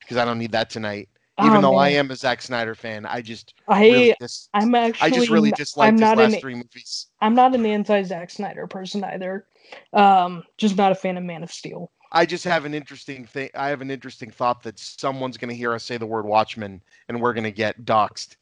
[0.00, 1.08] because I don't need that tonight.
[1.42, 4.74] Even Oh, though I am a Zack Snyder fan, I just I really dis- I'm
[4.74, 7.06] actually I just really disliked I'm his not last an three movies.
[7.20, 9.46] I'm not an anti Zack Snyder person either.
[9.92, 11.90] Um, just not a fan of Man of Steel.
[12.12, 13.50] I just have an interesting thing.
[13.54, 16.82] I have an interesting thought that someone's going to hear us say the word Watchmen,
[17.08, 18.36] and we're going to get doxxed.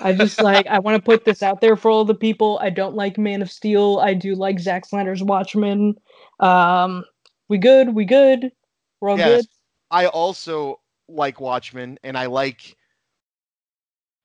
[0.00, 2.58] I just like I want to put this out there for all the people.
[2.62, 3.98] I don't like Man of Steel.
[3.98, 5.96] I do like Zack Snyder's Watchmen.
[6.40, 7.04] Um,
[7.48, 7.94] we good?
[7.94, 8.52] We good?
[9.00, 9.42] We're all Yes.
[9.42, 9.46] good.
[9.90, 12.76] I also like Watchmen, and I like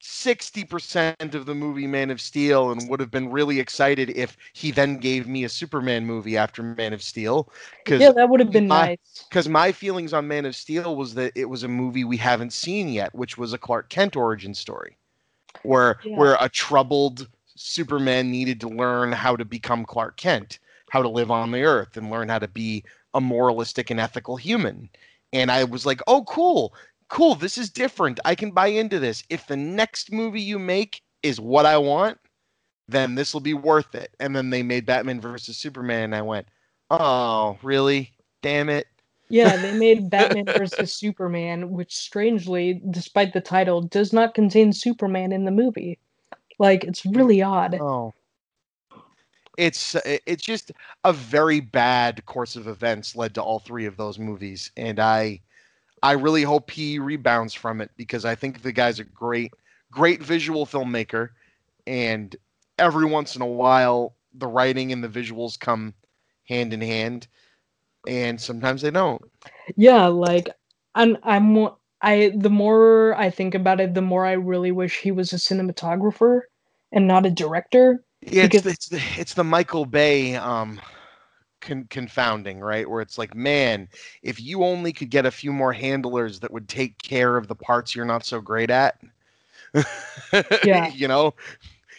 [0.03, 4.35] sixty percent of the movie Man of Steel, and would have been really excited if
[4.53, 7.51] he then gave me a Superman movie after Man of Steel,
[7.85, 9.25] because Yeah, that would have been my- nice.
[9.29, 12.53] because my feelings on Man of Steel was that it was a movie we haven't
[12.53, 14.97] seen yet, which was a Clark Kent origin story,
[15.61, 16.17] where Yeah.
[16.17, 20.57] where a troubled Superman needed to learn how to become Clark Kent,
[20.89, 24.37] how to live on the Earth, and learn how to be a moralistic and ethical
[24.37, 24.89] human.
[25.33, 26.73] And I was like, oh, cool,
[27.09, 28.19] cool, this is different.
[28.25, 29.23] I can buy into this.
[29.29, 32.17] If the next movie you make is what I want,
[32.87, 34.15] then this will be worth it.
[34.19, 36.47] And then they made Batman versus Superman, and I went,
[36.89, 38.11] oh, really?
[38.41, 38.87] Damn it.
[39.29, 45.31] Yeah, they made Batman versus Superman, which strangely, despite the title, does not contain Superman
[45.31, 45.99] in the movie.
[46.59, 47.75] Like it's really odd.
[47.81, 48.13] Oh.
[49.57, 50.71] It's uh, it's just
[51.03, 55.41] a very bad course of events led to all three of those movies, and I
[56.03, 59.53] I really hope he rebounds from it because I think the guy's a great
[59.91, 61.29] great visual filmmaker,
[61.87, 62.35] and
[62.79, 65.93] every once in a while the writing and the visuals come
[66.47, 67.27] hand in hand,
[68.07, 69.21] and sometimes they don't.
[69.77, 70.49] Yeah, like
[70.95, 74.99] I'm I'm mo- I the more I think about it, the more I really wish
[74.99, 76.41] he was a cinematographer
[76.91, 78.03] and not a director.
[78.21, 80.79] Yeah, it's Because- the, it's the it's the Michael Bay um
[81.59, 82.89] con- confounding, right?
[82.89, 83.87] Where it's like, man,
[84.23, 87.55] if you only could get a few more handlers that would take care of the
[87.55, 88.99] parts you're not so great at.
[90.63, 90.89] Yeah.
[90.93, 91.33] you know,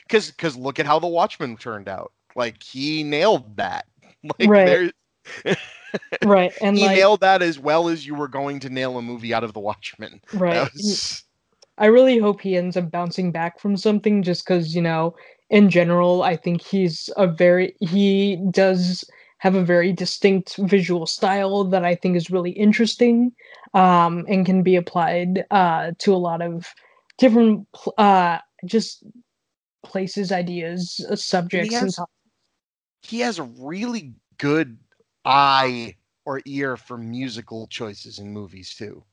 [0.07, 2.13] because because look at how the Watchmen turned out.
[2.37, 3.87] Like he nailed that.
[4.39, 4.93] Like Right.
[6.25, 6.53] Right.
[6.63, 9.35] And he like nailed that as well as you were going to nail a movie
[9.35, 10.21] out of the Watchmen.
[10.33, 10.71] right.
[10.73, 11.25] Was,
[11.79, 15.15] I really hope he ends up bouncing back from something just because, you know,
[15.53, 19.05] in general, I think he's a very, he does
[19.39, 23.33] have a very distinct visual style that I think is really interesting
[23.75, 26.67] um, and can be applied uh, to a lot of
[27.19, 29.05] different, pl- uh, just
[29.85, 32.13] places, ideas, uh, subjects, and has- topics.
[33.03, 34.79] he has a really good
[35.25, 39.05] eye or ear for musical choices in movies too.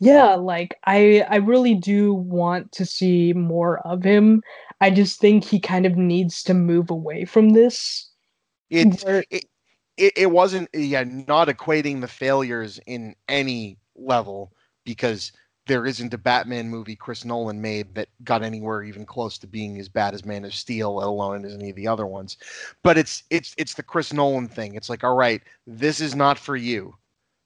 [0.00, 4.42] Yeah, like I I really do want to see more of him.
[4.80, 8.10] I just think he kind of needs to move away from this.
[8.70, 9.24] It where-
[9.96, 14.52] it, it wasn't yeah not equating the failures in any level
[14.84, 15.32] because
[15.66, 19.78] there isn't a Batman movie Chris Nolan made that got anywhere even close to being
[19.80, 22.36] as bad as Man of Steel, let alone as any of the other ones.
[22.82, 24.74] But it's it's it's the Chris Nolan thing.
[24.74, 26.94] It's like, all right, this is not for you.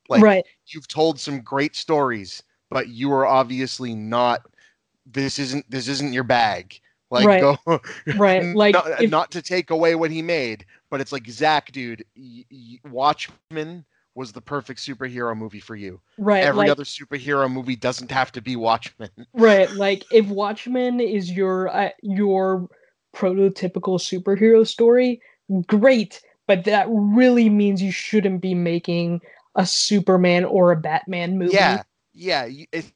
[0.08, 0.44] Like right.
[0.66, 4.42] you've told some great stories, but you are obviously not.
[5.06, 6.78] This isn't this isn't your bag.
[7.10, 7.40] Like Right.
[7.40, 7.80] go
[8.16, 11.72] Right, like, not, if- not to take away what he made, but it's like Zack,
[11.72, 12.04] dude.
[12.16, 13.84] Y- y- Watchmen
[14.14, 16.00] was the perfect superhero movie for you.
[16.18, 16.42] Right.
[16.44, 19.10] Every like, other superhero movie doesn't have to be Watchmen.
[19.34, 19.70] right.
[19.72, 22.68] Like if Watchmen is your uh, your
[23.14, 25.20] prototypical superhero story,
[25.66, 26.20] great.
[26.46, 29.20] But that really means you shouldn't be making
[29.54, 31.54] a Superman or a Batman movie.
[31.54, 31.82] Yeah,
[32.12, 32.48] yeah,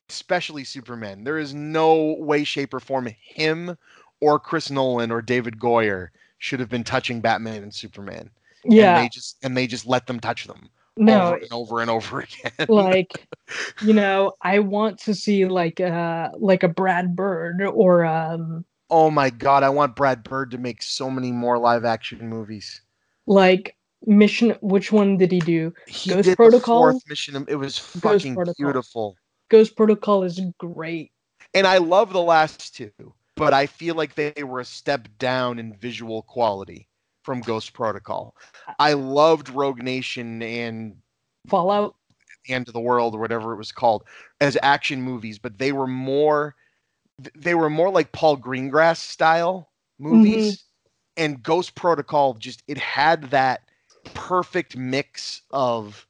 [0.08, 1.22] especially Superman.
[1.22, 3.76] There is no way, shape, or form him
[4.24, 8.30] or Chris Nolan or David Goyer should have been touching Batman and Superman.
[8.64, 8.96] Yeah.
[8.96, 11.90] and they just and they just let them touch them no, over and over and
[11.90, 12.66] over again.
[12.68, 13.26] like
[13.82, 19.10] you know, I want to see like uh like a Brad Bird or um oh
[19.10, 22.80] my god, I want Brad Bird to make so many more live action movies.
[23.26, 23.76] like
[24.06, 24.56] Mission.
[24.60, 25.72] Which one did he do?
[25.86, 26.92] He Ghost did Protocol?
[26.92, 27.44] fourth mission.
[27.48, 29.16] It was fucking beautiful.
[29.50, 31.10] Ghost Protocol is great.
[31.54, 32.90] And I love the last two,
[33.36, 36.88] but I feel like they were a step down in visual quality
[37.22, 38.36] from Ghost Protocol.
[38.78, 40.96] I loved Rogue Nation and
[41.48, 41.96] Fallout.
[42.46, 44.04] the End of the World or whatever it was called
[44.40, 46.54] as action movies, but they were more
[47.36, 50.56] they were more like Paul Greengrass style movies.
[50.56, 50.60] Mm-hmm.
[51.16, 53.62] And Ghost Protocol just it had that
[54.14, 56.06] perfect mix of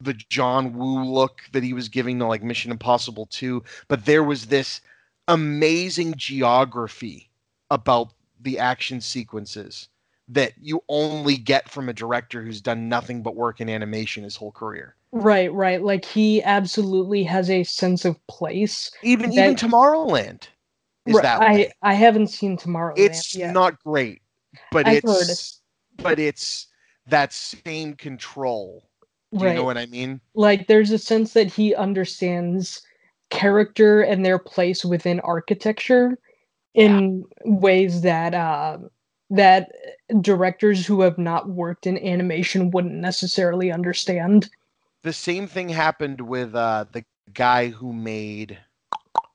[0.00, 4.24] the John Woo look that he was giving to like Mission Impossible 2, but there
[4.24, 4.80] was this
[5.28, 7.30] amazing geography
[7.70, 9.88] about the action sequences
[10.28, 14.36] that you only get from a director who's done nothing but work in animation his
[14.36, 14.96] whole career.
[15.12, 15.82] Right, right.
[15.82, 18.90] Like he absolutely has a sense of place.
[19.02, 20.44] Even That- even Tomorrowland
[21.06, 21.72] is Right, that I way.
[21.82, 23.52] I I haven't seen Tomorrowland It's yet.
[23.52, 24.22] not great,
[24.70, 25.22] but I've heard.
[25.28, 25.60] it's
[25.98, 26.68] but it's
[27.06, 28.88] that same control.
[29.36, 30.20] Do you know what I mean?
[30.34, 32.82] like there's a sense that he understands
[33.32, 36.18] character and their place within architecture
[36.74, 38.78] in ways that uh,
[39.30, 39.72] that
[40.20, 44.50] directors who have not worked in animation wouldn't necessarily understand.
[45.02, 48.58] The same thing happened with uh, the guy who made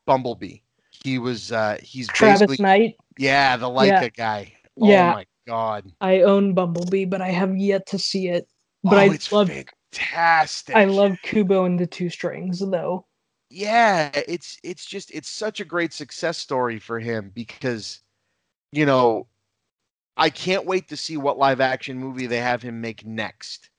[0.05, 0.59] Bumblebee.
[1.03, 4.09] He was uh, he's Travis basically Knight, yeah the Laika Yeah.
[4.15, 4.53] guy.
[4.75, 5.09] Yeah.
[5.09, 5.91] Oh my god.
[6.01, 8.47] I own Bumblebee, but I have yet to see it.
[8.83, 10.75] But oh, I it's love fantastic.
[10.75, 13.06] I love Kubo and the Two Strings though.
[13.49, 18.01] Yeah it's it's just it's such a great success story for him because
[18.71, 19.25] you know
[20.17, 23.69] i can't wait to see what live action movie they have him make next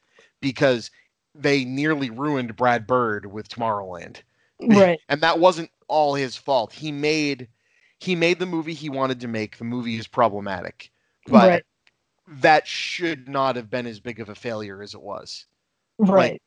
[0.40, 0.90] because
[1.34, 4.22] they nearly ruined brad bird with tomorrowland
[4.60, 4.98] Right.
[5.08, 7.48] and that wasn't all his fault he made
[7.98, 10.90] he made the movie he wanted to make the movie is problematic
[11.26, 11.64] but right.
[12.26, 15.46] that should not have been as big of a failure as it was
[15.98, 16.40] Right.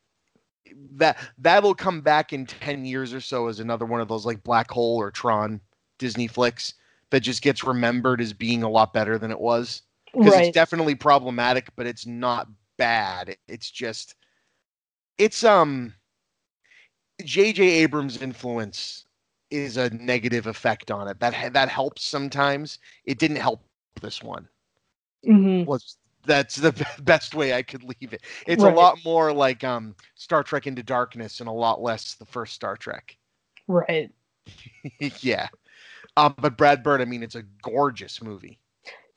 [0.93, 4.43] That that'll come back in 10 years or so as another one of those like
[4.43, 5.59] black hole or tron
[5.97, 6.73] disney flicks
[7.09, 9.83] that just gets remembered as being a lot better than it was.
[10.13, 10.45] Because right.
[10.45, 13.35] it's definitely problematic but it's not bad.
[13.47, 14.15] It's just
[15.17, 15.93] it's um
[17.21, 19.05] jj abrams influence
[19.51, 21.19] is a negative effect on it.
[21.19, 22.79] That that helps sometimes.
[23.05, 23.61] It didn't help
[24.01, 24.47] this one.
[25.27, 25.69] Mm-hmm.
[25.69, 28.21] was that's the best way I could leave it.
[28.47, 28.73] It's Right.
[28.73, 32.53] a lot more like um Star Trek Into Darkness and a lot less the first
[32.53, 33.17] Star Trek.
[33.67, 34.11] Right.
[35.21, 35.47] yeah.
[36.17, 38.59] Um, but Brad Bird, I mean, it's a gorgeous movie.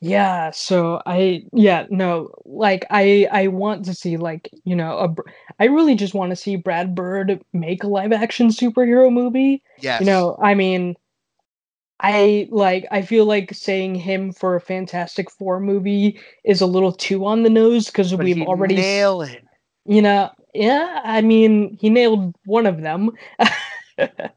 [0.01, 5.15] Yeah, so I yeah, no, like I I want to see like, you know, a,
[5.63, 9.63] I really just want to see Brad Bird make a live action superhero movie.
[9.79, 10.01] Yes.
[10.01, 10.95] You know, I mean
[12.01, 16.93] I like I feel like saying him for a Fantastic Four movie is a little
[16.93, 19.45] too on the nose because we've already s- nail it.
[19.87, 23.13] you know, yeah, I mean, he nailed one of them.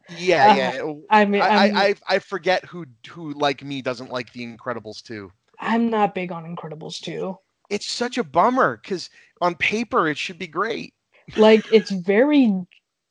[0.07, 0.81] Yeah, Uh, yeah.
[1.09, 5.01] I mean, I, I, I I forget who who like me doesn't like The Incredibles
[5.03, 5.31] too.
[5.59, 7.37] I'm not big on Incredibles 2.
[7.69, 9.09] It's such a bummer because
[9.39, 10.93] on paper it should be great.
[11.35, 12.53] Like it's very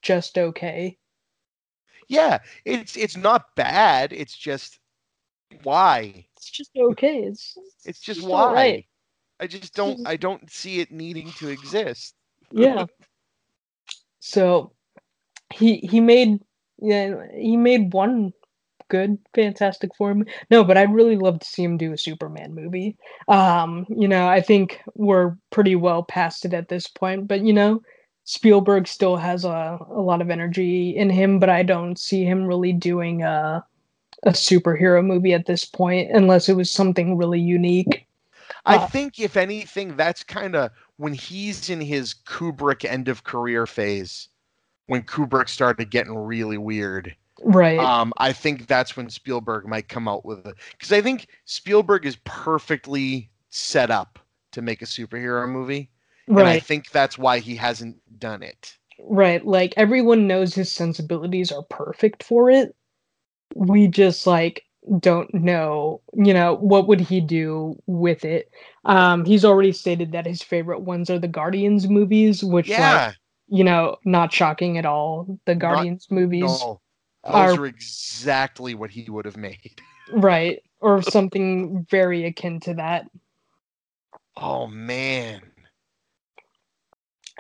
[0.03, 0.99] just okay.
[2.09, 4.13] Yeah, it's it's not bad.
[4.13, 4.79] It's just
[5.63, 6.27] why.
[6.37, 7.23] It's just okay.
[7.25, 8.49] It's It's just Just why.
[8.49, 8.87] alright.
[9.41, 12.15] I just don't I don't see it needing to exist.
[12.53, 12.87] yeah.
[14.21, 14.73] So
[15.53, 16.41] he he made
[16.79, 18.33] yeah he made one
[18.89, 20.17] good Fantastic Four
[20.51, 22.97] No, but I'd really love to see him do a Superman movie.
[23.29, 27.53] Um, you know, I think we're pretty well past it at this point, but you
[27.53, 27.83] know,
[28.27, 32.45] Spielberg still has a, a lot of energy in him, but I don't see him
[32.45, 33.65] really doing a
[34.23, 38.07] a superhero movie at this point unless it was something really unique.
[38.65, 43.25] I Uh, think if anything, that's kind of when he's in his Kubrick end of
[43.25, 44.29] career phase,
[44.87, 47.15] when Kubrick started getting really weird.
[47.45, 47.79] Right.
[47.79, 52.07] Um, I think that's when Spielberg might come out with it because I think Spielberg
[52.07, 54.19] is perfectly set up
[54.53, 55.91] to make a superhero movie,
[56.29, 58.77] and I think that's why he hasn't done it.
[58.99, 59.45] Right.
[59.45, 62.75] Like everyone knows his sensibilities are perfect for it.
[63.55, 64.63] We just like
[65.01, 68.51] don't know, you know, what would he do with it.
[68.85, 73.13] Um he's already stated that his favorite ones are the Guardians movies, which like, Yeah,
[73.49, 75.39] you know, not shocking at all.
[75.45, 76.81] The Guardians movies no,
[77.25, 79.81] those are- are exactly what he would have made.
[80.13, 83.07] right or something very akin to that.
[84.37, 85.43] Oh man.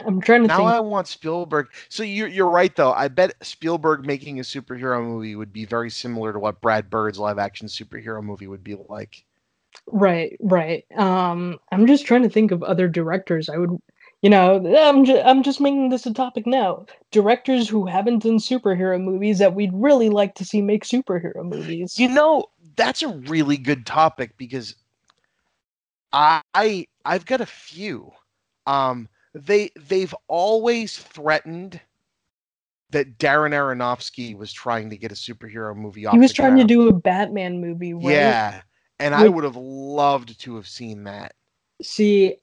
[0.05, 0.69] I'm trying to think Now think.
[0.69, 1.69] I want Spielberg.
[1.89, 2.93] So you're you're right though.
[2.93, 7.19] I bet Spielberg making a superhero movie would be very similar to what Brad Bird's
[7.19, 9.25] live action superhero movie would be like.
[9.87, 10.85] Right, right.
[10.97, 13.49] Um, I'm just trying to think of other directors.
[13.49, 13.71] I would,
[14.23, 16.87] you know, I'm just I'm just making this a topic now.
[17.11, 21.99] Directors who haven't done superhero movies that we'd really like to see make superhero movies.
[21.99, 22.47] You know,
[22.77, 24.75] that's a really good topic because
[26.13, 28.11] I, I I've got a few.
[28.67, 31.81] Um they they've always threatened
[32.91, 36.15] that Darren Aronofsky was trying to get a superhero movie off.
[36.15, 38.15] He was trying to do a Batman movie, right?
[38.15, 38.61] Yeah.
[38.99, 41.35] And I would have loved to have seen that.
[41.83, 42.37] See,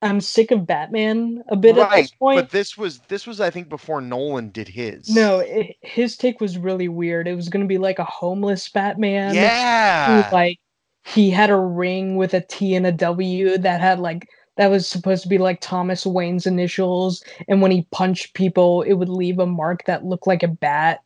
[0.00, 2.38] I'm sick of Batman a bit at this point.
[2.38, 5.10] But this was this was I think before Nolan did his.
[5.10, 7.28] No, i his take was really weird.
[7.28, 9.34] It was going to be like a homeless Batman.
[9.34, 10.22] Yeah.
[10.22, 10.58] who, like
[11.04, 14.26] he had a ring with a T and a W that had like
[14.56, 18.94] that was supposed to be like Thomas Wayne's initials, and when he punched people, it
[18.94, 21.00] would leave a mark that looked like a bat.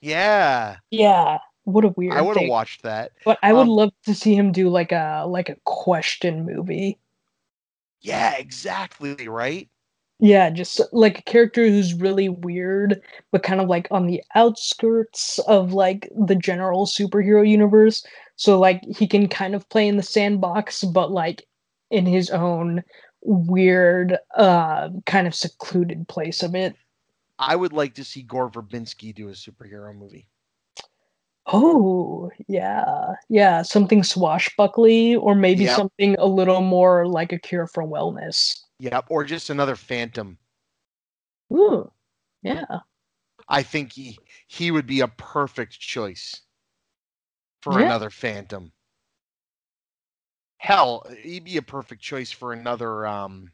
[0.00, 0.76] yeah.
[0.90, 2.14] Yeah, what a weird.
[2.14, 3.12] I would have watched that.
[3.24, 6.98] But I would um, love to see him do like a like a question movie.
[8.00, 9.68] Yeah, exactly, right?
[10.20, 13.00] Yeah, just like a character who's really weird,
[13.30, 18.04] but kind of like on the outskirts of like the general superhero universe.
[18.36, 21.46] So like he can kind of play in the sandbox, but like
[21.90, 22.82] in his own
[23.22, 26.76] weird, uh, kind of secluded place of it.
[27.38, 30.26] I would like to see Gore Verbinski do a superhero movie.
[31.50, 35.76] Oh, yeah, yeah, something swashbuckly, or maybe Yep.
[35.76, 38.54] something a little more like a cure for wellness.
[38.80, 40.36] Yep, or just another Phantom.
[41.50, 41.90] Ooh,
[42.42, 42.80] yeah,
[43.48, 46.42] I think he he would be a perfect choice
[47.62, 47.86] for Yeah.
[47.86, 48.70] another Phantom.
[50.58, 53.50] Hell, he'd be a perfect choice for another um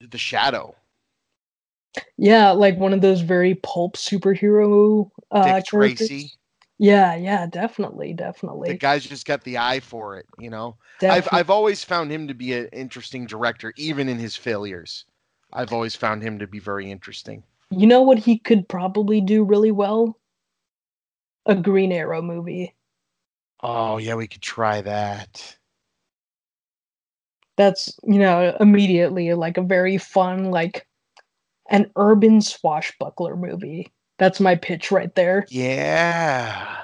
[0.00, 0.74] the Shadow.
[2.16, 6.08] yeah, like one of those very pulp superhero uh, Dick characters.
[6.08, 6.32] Tracy.
[6.78, 8.70] Yeah, yeah, definitely, definitely.
[8.70, 10.76] The guy's just got the eye for it, you know.
[11.02, 11.28] I've.
[11.32, 15.04] I've always found him to be an interesting director, even in his failures.
[15.52, 17.42] I've always found him to be very interesting.
[17.70, 20.18] You know what he could probably do really well?
[21.46, 22.74] A Green Arrow movie.
[23.60, 25.57] Oh yeah, we could try that.
[27.58, 30.86] That's, you know, immediately like a very fun, like
[31.68, 33.92] an urban swashbuckler movie.
[34.18, 35.44] That's my pitch right there.
[35.50, 36.78] Yeah.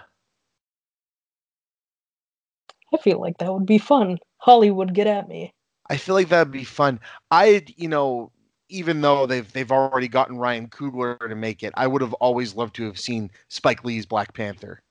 [2.93, 4.19] I feel like that would be fun.
[4.39, 5.55] Hollywood, get at me.
[5.89, 7.01] I feel like that'd be fun.
[7.31, 8.31] I, you know,
[8.69, 12.55] even though they've they've already gotten Ryan Coogler to make it, I would have always
[12.55, 14.83] loved to have seen Spike Lee's Black Panther.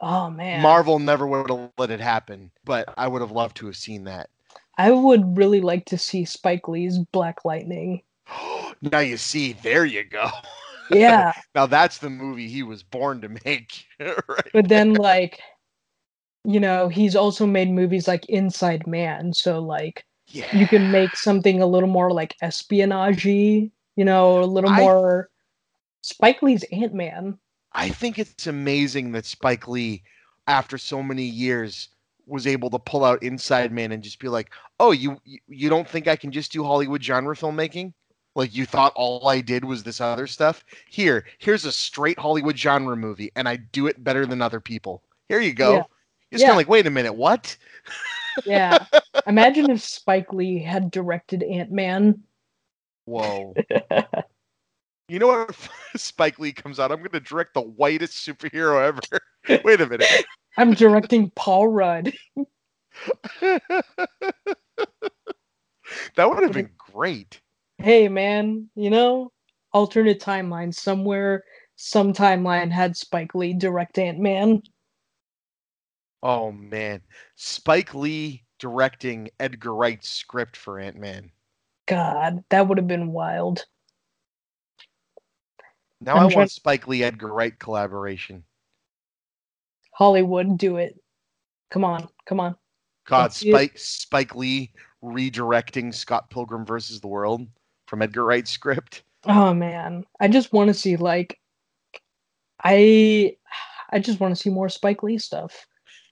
[0.00, 0.60] Oh man.
[0.60, 4.04] Marvel never would have let it happen, but I would have loved to have seen
[4.04, 4.30] that.
[4.78, 8.02] I would really like to see Spike Lee's Black Lightning.
[8.82, 10.28] now you see, there you go.
[10.90, 11.32] Yeah.
[11.54, 13.86] Now that's the movie he was born to make.
[14.00, 14.50] right?
[14.52, 15.40] but then like
[16.44, 20.54] you know he's also made movies like inside man so like Yeah.
[20.56, 25.30] you can make something a little more like espionage you know a little I- more
[26.02, 27.38] spike lee's ant-man
[27.72, 30.02] I think it's amazing that Spike Lee,
[30.46, 31.88] after so many years,
[32.26, 34.50] was able to pull out Inside Man and just be like,
[34.80, 37.92] "Oh, you you- don't think I can just do Hollywood genre filmmaking?
[38.34, 40.64] Like you thought all I did was this other stuff?
[40.88, 45.02] Here, here's a straight Hollywood genre movie, and I do it better than other people.
[45.28, 45.82] Here you go." Yeah.
[46.30, 47.54] You're just kind of like, wait a minute, what?
[48.46, 48.86] yeah
[49.26, 52.22] imagine if spike lee had directed ant-man
[53.04, 53.52] Whoa.
[55.08, 55.54] You know what?
[55.96, 56.90] Spike Lee comes out.
[56.90, 59.62] I'm going to direct the whitest superhero ever.
[59.62, 60.08] Wait a minute.
[60.56, 62.12] I'm directing paul rudd
[63.40, 63.72] that
[66.16, 67.40] would have been great.
[67.78, 69.30] hey man you know
[69.72, 71.42] alternate timeline somewhere
[71.76, 74.62] some timeline had spike lee direct ant-man
[76.24, 77.02] Oh man,
[77.34, 81.32] Spike Lee directing Edgar Wright's script for Ant Man.
[81.86, 83.64] god that would have been wild
[86.00, 88.44] Now I'm I want Spike Lee Edgar Wright collaboration.
[90.02, 90.98] Hollywood do it
[91.70, 92.56] come on come on
[93.06, 93.52] God, Let's see it.
[93.52, 94.72] Spike Spike Lee
[95.02, 97.46] redirecting Scott Pilgrim versus the World
[97.88, 99.02] from Edgar Wright's script.
[99.24, 101.38] Oh man, I just want to see like
[102.62, 103.36] I
[103.90, 105.66] I just want to see more Spike Lee stuff.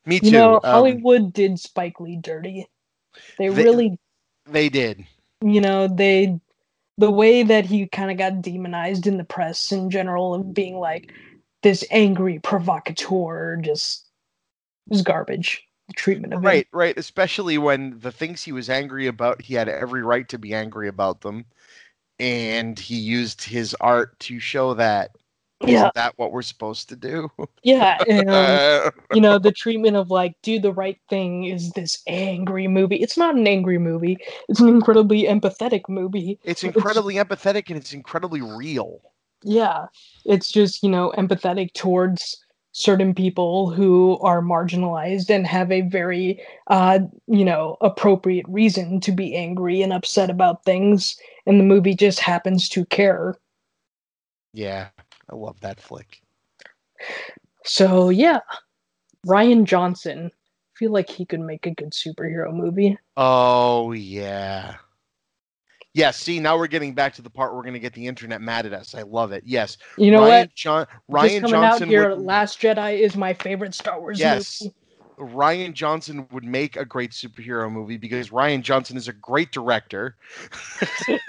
[0.07, 0.27] Me too.
[0.27, 2.67] You know, um, Hollywood did Spike Lee dirty.
[3.39, 3.99] They, They- really,
[4.47, 5.05] they did.
[5.45, 6.39] you know, they
[6.99, 10.77] the way that he kind of got demonized in the press in general of being
[10.77, 11.13] like
[11.63, 14.07] this angry provocateur just
[14.89, 15.63] was garbage.
[15.89, 16.79] the treatment of right, him.
[16.79, 16.99] right.
[16.99, 20.89] Especially when the things he was angry about, he had every right to be angry
[20.89, 21.45] about them,
[22.19, 25.11] and he used his art to show that.
[25.63, 27.29] Yeah, Isn't that what we're supposed to do?
[27.63, 27.99] yeah.
[28.09, 32.67] And, um, you know, the treatment of like do the right thing is this angry
[32.67, 32.97] movie.
[32.97, 34.17] It's not an angry movie.
[34.49, 36.39] It's an incredibly empathetic movie.
[36.45, 39.03] it's incredibly empathetic and it's incredibly real.
[39.43, 39.87] Yeah,
[40.25, 42.43] it's just, you know, empathetic towards
[42.73, 49.13] certain people who are marginalized and have a very, uh, you know, appropriate reason to
[49.13, 51.17] be angry and upset about things.
[51.47, 53.35] And the movie just happens to care.
[54.53, 54.89] Yeah,
[55.31, 56.21] I love that flick.
[57.65, 58.41] So, yeah,
[59.27, 60.31] Rian Johnson.
[60.35, 62.99] I feel like he could make a good superhero movie.
[63.17, 64.77] Oh yeah.
[65.93, 68.07] Yes, see, now we're getting back to the part where we're going to get the
[68.07, 68.95] internet mad at us.
[68.95, 69.43] I love it.
[69.45, 69.77] Yes.
[69.97, 70.55] You know Rian what?
[70.55, 74.63] John Just coming Johnson out here, would, Last Jedi is my favorite Star Wars Yes.
[74.63, 74.75] movie.
[75.19, 80.17] Rian Johnson would make a great superhero movie because Rian Johnson is a great director.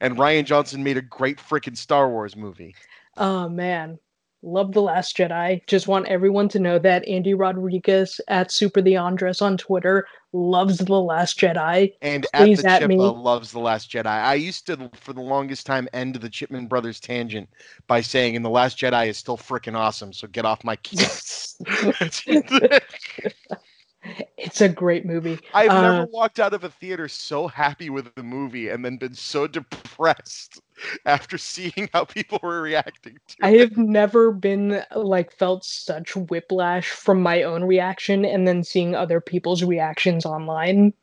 [0.00, 2.74] and Rian Johnson made a great freaking Star Wars movie.
[3.16, 3.98] Oh man,
[4.42, 5.66] love the Last Jedi.
[5.66, 10.78] Just want everyone to know that Andy Rodriguez at Super the Andres on Twitter loves
[10.78, 11.92] the Last Jedi.
[12.02, 12.96] And Please at at the me.
[12.96, 14.06] Chippa loves The Last Jedi.
[14.06, 17.48] I used to, for the longest time, end the Chipman Brothers tangent
[17.86, 21.56] by saying, and The Last Jedi is still freaking awesome, so get off my case.
[24.36, 25.42] It's a great movie.
[25.52, 28.96] I've Uh, never walked out of a theater so happy with the movie and then
[28.96, 30.60] been so depressed
[31.06, 33.56] after seeing how people were reacting to I it.
[33.56, 39.20] have never been like felt such whiplash from my own reaction and then seeing other
[39.20, 40.94] people's reactions online.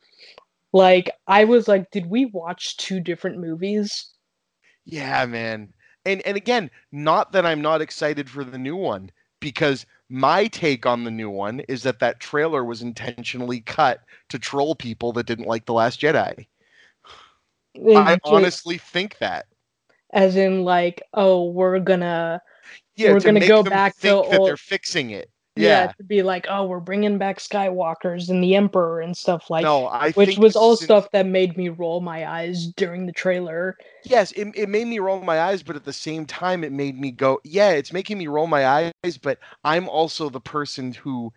[0.73, 4.13] Like I was like, did we watch two different movies?
[4.85, 5.73] Yeah, man.
[6.05, 10.86] And and again, not that I'm not excited for the new one because my take
[10.86, 15.26] on the new one is that that trailer was intentionally cut to troll people that
[15.26, 16.48] didn't like the last Jedi.
[17.95, 19.48] I honestly think that.
[20.11, 22.41] as in like, oh, we're gonna
[22.95, 25.30] Yeah, We're to gonna go back to old- they're fixing it.
[25.57, 25.86] Yeah.
[25.86, 25.91] Yeah.
[25.94, 29.88] to be like, oh, we're bringing back Skywalkers and the Emperor and stuff like, no,
[29.88, 33.77] I which was all in- stuff that made me roll my eyes during the trailer.
[34.03, 36.99] yes, it, it made me roll my eyes, but at the same time, it made
[36.99, 41.32] me go, yeah, it's making me roll my eyes, but I'm also the person who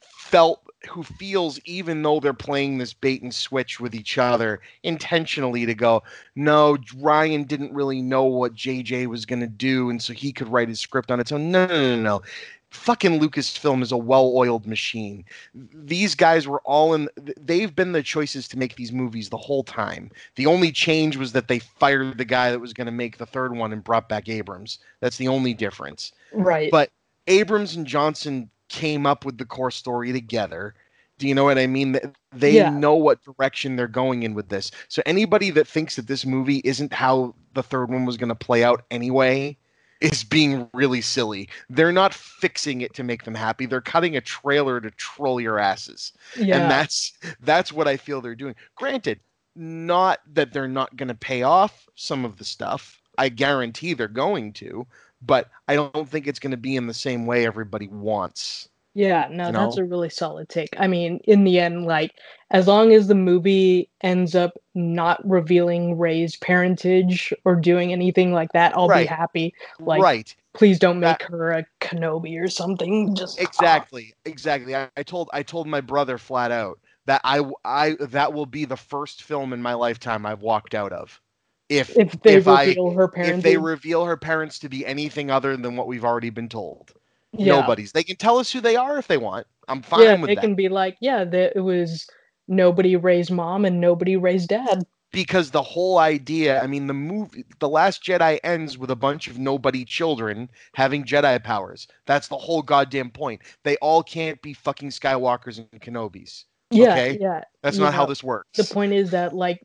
[0.00, 5.66] felt, who feels, even though they're playing this bait and switch with each other intentionally
[5.66, 6.02] to go,
[6.36, 10.48] no, Rian didn't really know what JJ was going to do, and so he could
[10.48, 11.50] write his script on its own.
[11.50, 12.22] No, no, no, no.
[12.70, 15.24] Fucking Lucasfilm is a well oiled machine.
[15.54, 17.08] These guys were all in,
[17.40, 20.10] they've been the choices to make these movies the whole time.
[20.34, 23.26] The only change was that they fired the guy that was going to make the
[23.26, 24.78] third one and brought back Abrams.
[25.00, 26.12] That's the only difference.
[26.32, 26.70] Right.
[26.70, 26.90] But
[27.28, 30.74] Abrams and Johnson came up with the core story together.
[31.18, 31.98] Do you know what I mean?
[32.32, 32.70] They Yeah.
[32.70, 34.70] know what direction they're going in with this.
[34.88, 38.34] So anybody that thinks that this movie isn't how the third one was going to
[38.34, 39.56] play out anyway
[40.00, 41.48] is being really silly.
[41.70, 43.66] They're not fixing it to make them happy.
[43.66, 46.60] They're cutting a trailer to troll your asses yeah.
[46.60, 48.54] and that's that's what I feel they're doing.
[48.74, 49.20] Granted,
[49.54, 53.00] not that they're not going to pay off some of the stuff.
[53.18, 54.86] I guarantee they're going to,
[55.22, 58.68] but I don't think it's going to be in the same way everybody wants.
[58.94, 60.70] Yeah, no, you that's a really solid take.
[60.78, 62.12] I mean, in the end, like,
[62.50, 68.52] as long as the movie ends up not revealing Rey's parentage or doing anything like
[68.52, 69.52] that, I'll be happy.
[69.80, 70.34] Like, right.
[70.54, 73.14] Please don't That- make her a Kenobi or something.
[73.14, 74.14] Just Exactly.
[74.24, 74.76] Exactly.
[74.76, 78.64] I, I told I told my brother flat out that I I that will be
[78.64, 81.20] the first film in my lifetime I've walked out of.
[81.68, 84.86] If if they if I- reveal her parentage, if they reveal her parents to be
[84.86, 86.92] anything other than what we've already been told.
[87.32, 87.90] yeah, Nobody's.
[87.92, 89.46] They can tell us who they are if they want.
[89.68, 90.40] I'm fine yeah, with they that.
[90.42, 92.06] can be like, yeah, the, it was
[92.48, 94.84] nobody raised mom and nobody raised dad.
[95.12, 99.28] because the whole idea i mean the movie the last jedi ends with a bunch
[99.28, 104.52] of nobody children having jedi powers that's the whole goddamn point they all can't be
[104.52, 107.18] fucking skywalkers and kenobis Yeah, Okay.
[107.20, 107.44] yeah.
[107.62, 109.60] that's not how this works the point is that like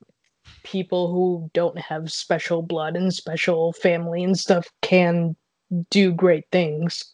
[0.63, 5.35] people who don't have special blood and special family and stuff can
[5.89, 7.13] do great things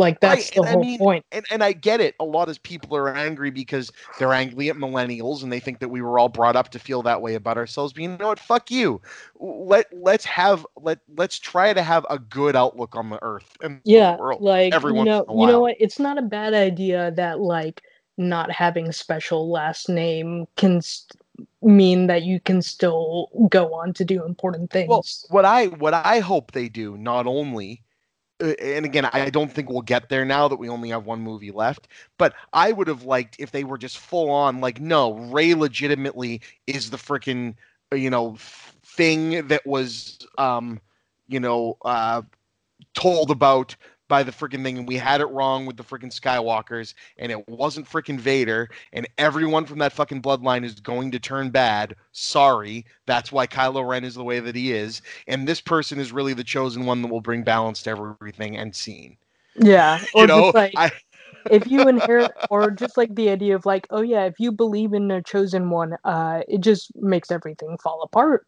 [0.00, 1.24] like that's Right, the and I whole mean- point.
[1.30, 4.76] and, and i get it a lot of people are angry because they're angry at
[4.76, 7.56] millennials and they think that we were all brought up to feel that way about
[7.56, 8.40] ourselves but you know what?
[8.40, 9.00] Fuck you.
[9.38, 13.80] Let let's have let let's try to have a good outlook on the earth and
[13.84, 15.76] yeah the world like every you know you know what?
[15.78, 17.82] It's not a bad idea that like
[18.16, 21.20] not having special last name can st-
[21.62, 24.88] mean that you can still go on to do important things.
[24.88, 27.82] Well, what I what I hope they do not only
[28.40, 31.50] and again, I don't think we'll get there now that we only have one movie
[31.50, 31.88] left.
[32.18, 36.40] But I would have liked if they were just full on, like, no, Rey legitimately
[36.66, 37.54] is the freaking,
[37.92, 38.36] you know,
[38.84, 40.80] thing that was, um,
[41.28, 42.22] you know, uh,
[42.94, 43.76] told about
[44.10, 47.48] by the freaking thing, and we had it wrong with the freaking Skywalkers, and it
[47.48, 51.94] wasn't freaking Vader, and everyone from that fucking bloodline is going to turn bad.
[52.12, 56.12] Sorry, that's why Kylo Ren is the way that he is, and this person is
[56.12, 59.16] really the chosen one that will bring balance to everything and scene.
[59.54, 60.90] Yeah, or You know, just like I,
[61.50, 64.92] if you inherit, or just like the idea of like, oh yeah, if you believe
[64.92, 68.46] in a chosen one, uh, it just makes everything fall apart.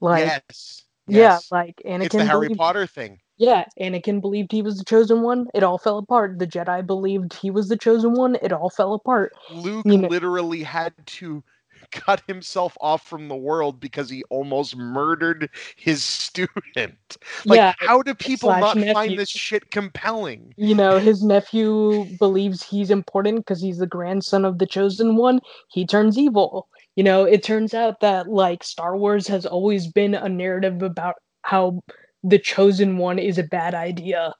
[0.00, 2.04] Like, yes, yeah, like Anakin.
[2.04, 3.18] it's the Harry believed- Potter thing.
[3.40, 5.46] Yeah, Anakin believed he was the chosen one.
[5.54, 6.38] It all fell apart.
[6.38, 8.36] The Jedi believed he was the chosen one.
[8.42, 9.32] It all fell apart.
[9.50, 11.42] Luke You know- literally had to
[11.90, 17.16] cut himself off from the world because he almost murdered his student.
[17.46, 18.92] Like, yeah, how do people not nephew.
[18.92, 20.52] find this shit compelling?
[20.58, 25.40] you know, his nephew believes he's important because he's the grandson of the chosen one.
[25.70, 26.68] He turns evil.
[26.94, 31.14] You know, it turns out that like Star Wars has always been a narrative about
[31.42, 31.82] how
[32.22, 34.34] the chosen one is a bad idea.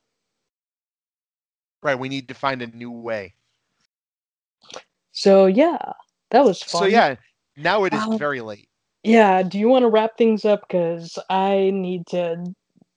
[1.82, 3.35] Right, we need to find a new way.
[5.12, 5.78] So yeah,
[6.31, 6.82] that was fun.
[6.82, 7.16] So yeah,
[7.57, 8.69] now it is Um, very late.
[9.02, 10.62] Yeah, do you want to wrap things up?
[10.69, 12.55] Because I need to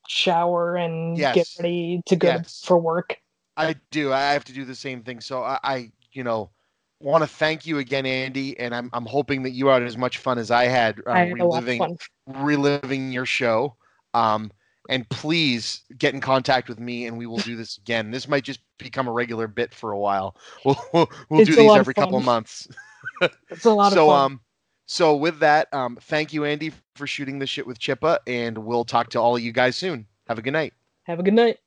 [0.09, 2.61] shower and get ready to go Yes.
[2.65, 3.17] for work.
[3.55, 4.11] I do.
[4.11, 5.21] I have to do the same thing.
[5.21, 6.49] So I, I you know,
[6.99, 10.17] want to thank you again, Andy, and I'm I'm hoping that you had as much
[10.17, 11.97] fun as I had I had lot of reliving
[12.27, 13.75] reliving your show.
[14.13, 14.51] Um,
[14.89, 18.11] and please get in contact with me, and we will do this again.
[18.11, 20.35] This might just become a regular bit for a while.
[20.65, 22.25] We'll we'll, we'll do these of every couple fun.
[22.25, 22.67] months.
[23.49, 24.31] It's a lot so of fun.
[24.33, 24.41] um,
[24.85, 28.85] so with that, um, thank you, Andy, for shooting the shit with Chippa, and we'll
[28.85, 30.07] talk to all of you guys soon.
[30.27, 30.73] Have a good night.
[31.03, 31.59] Have a good night.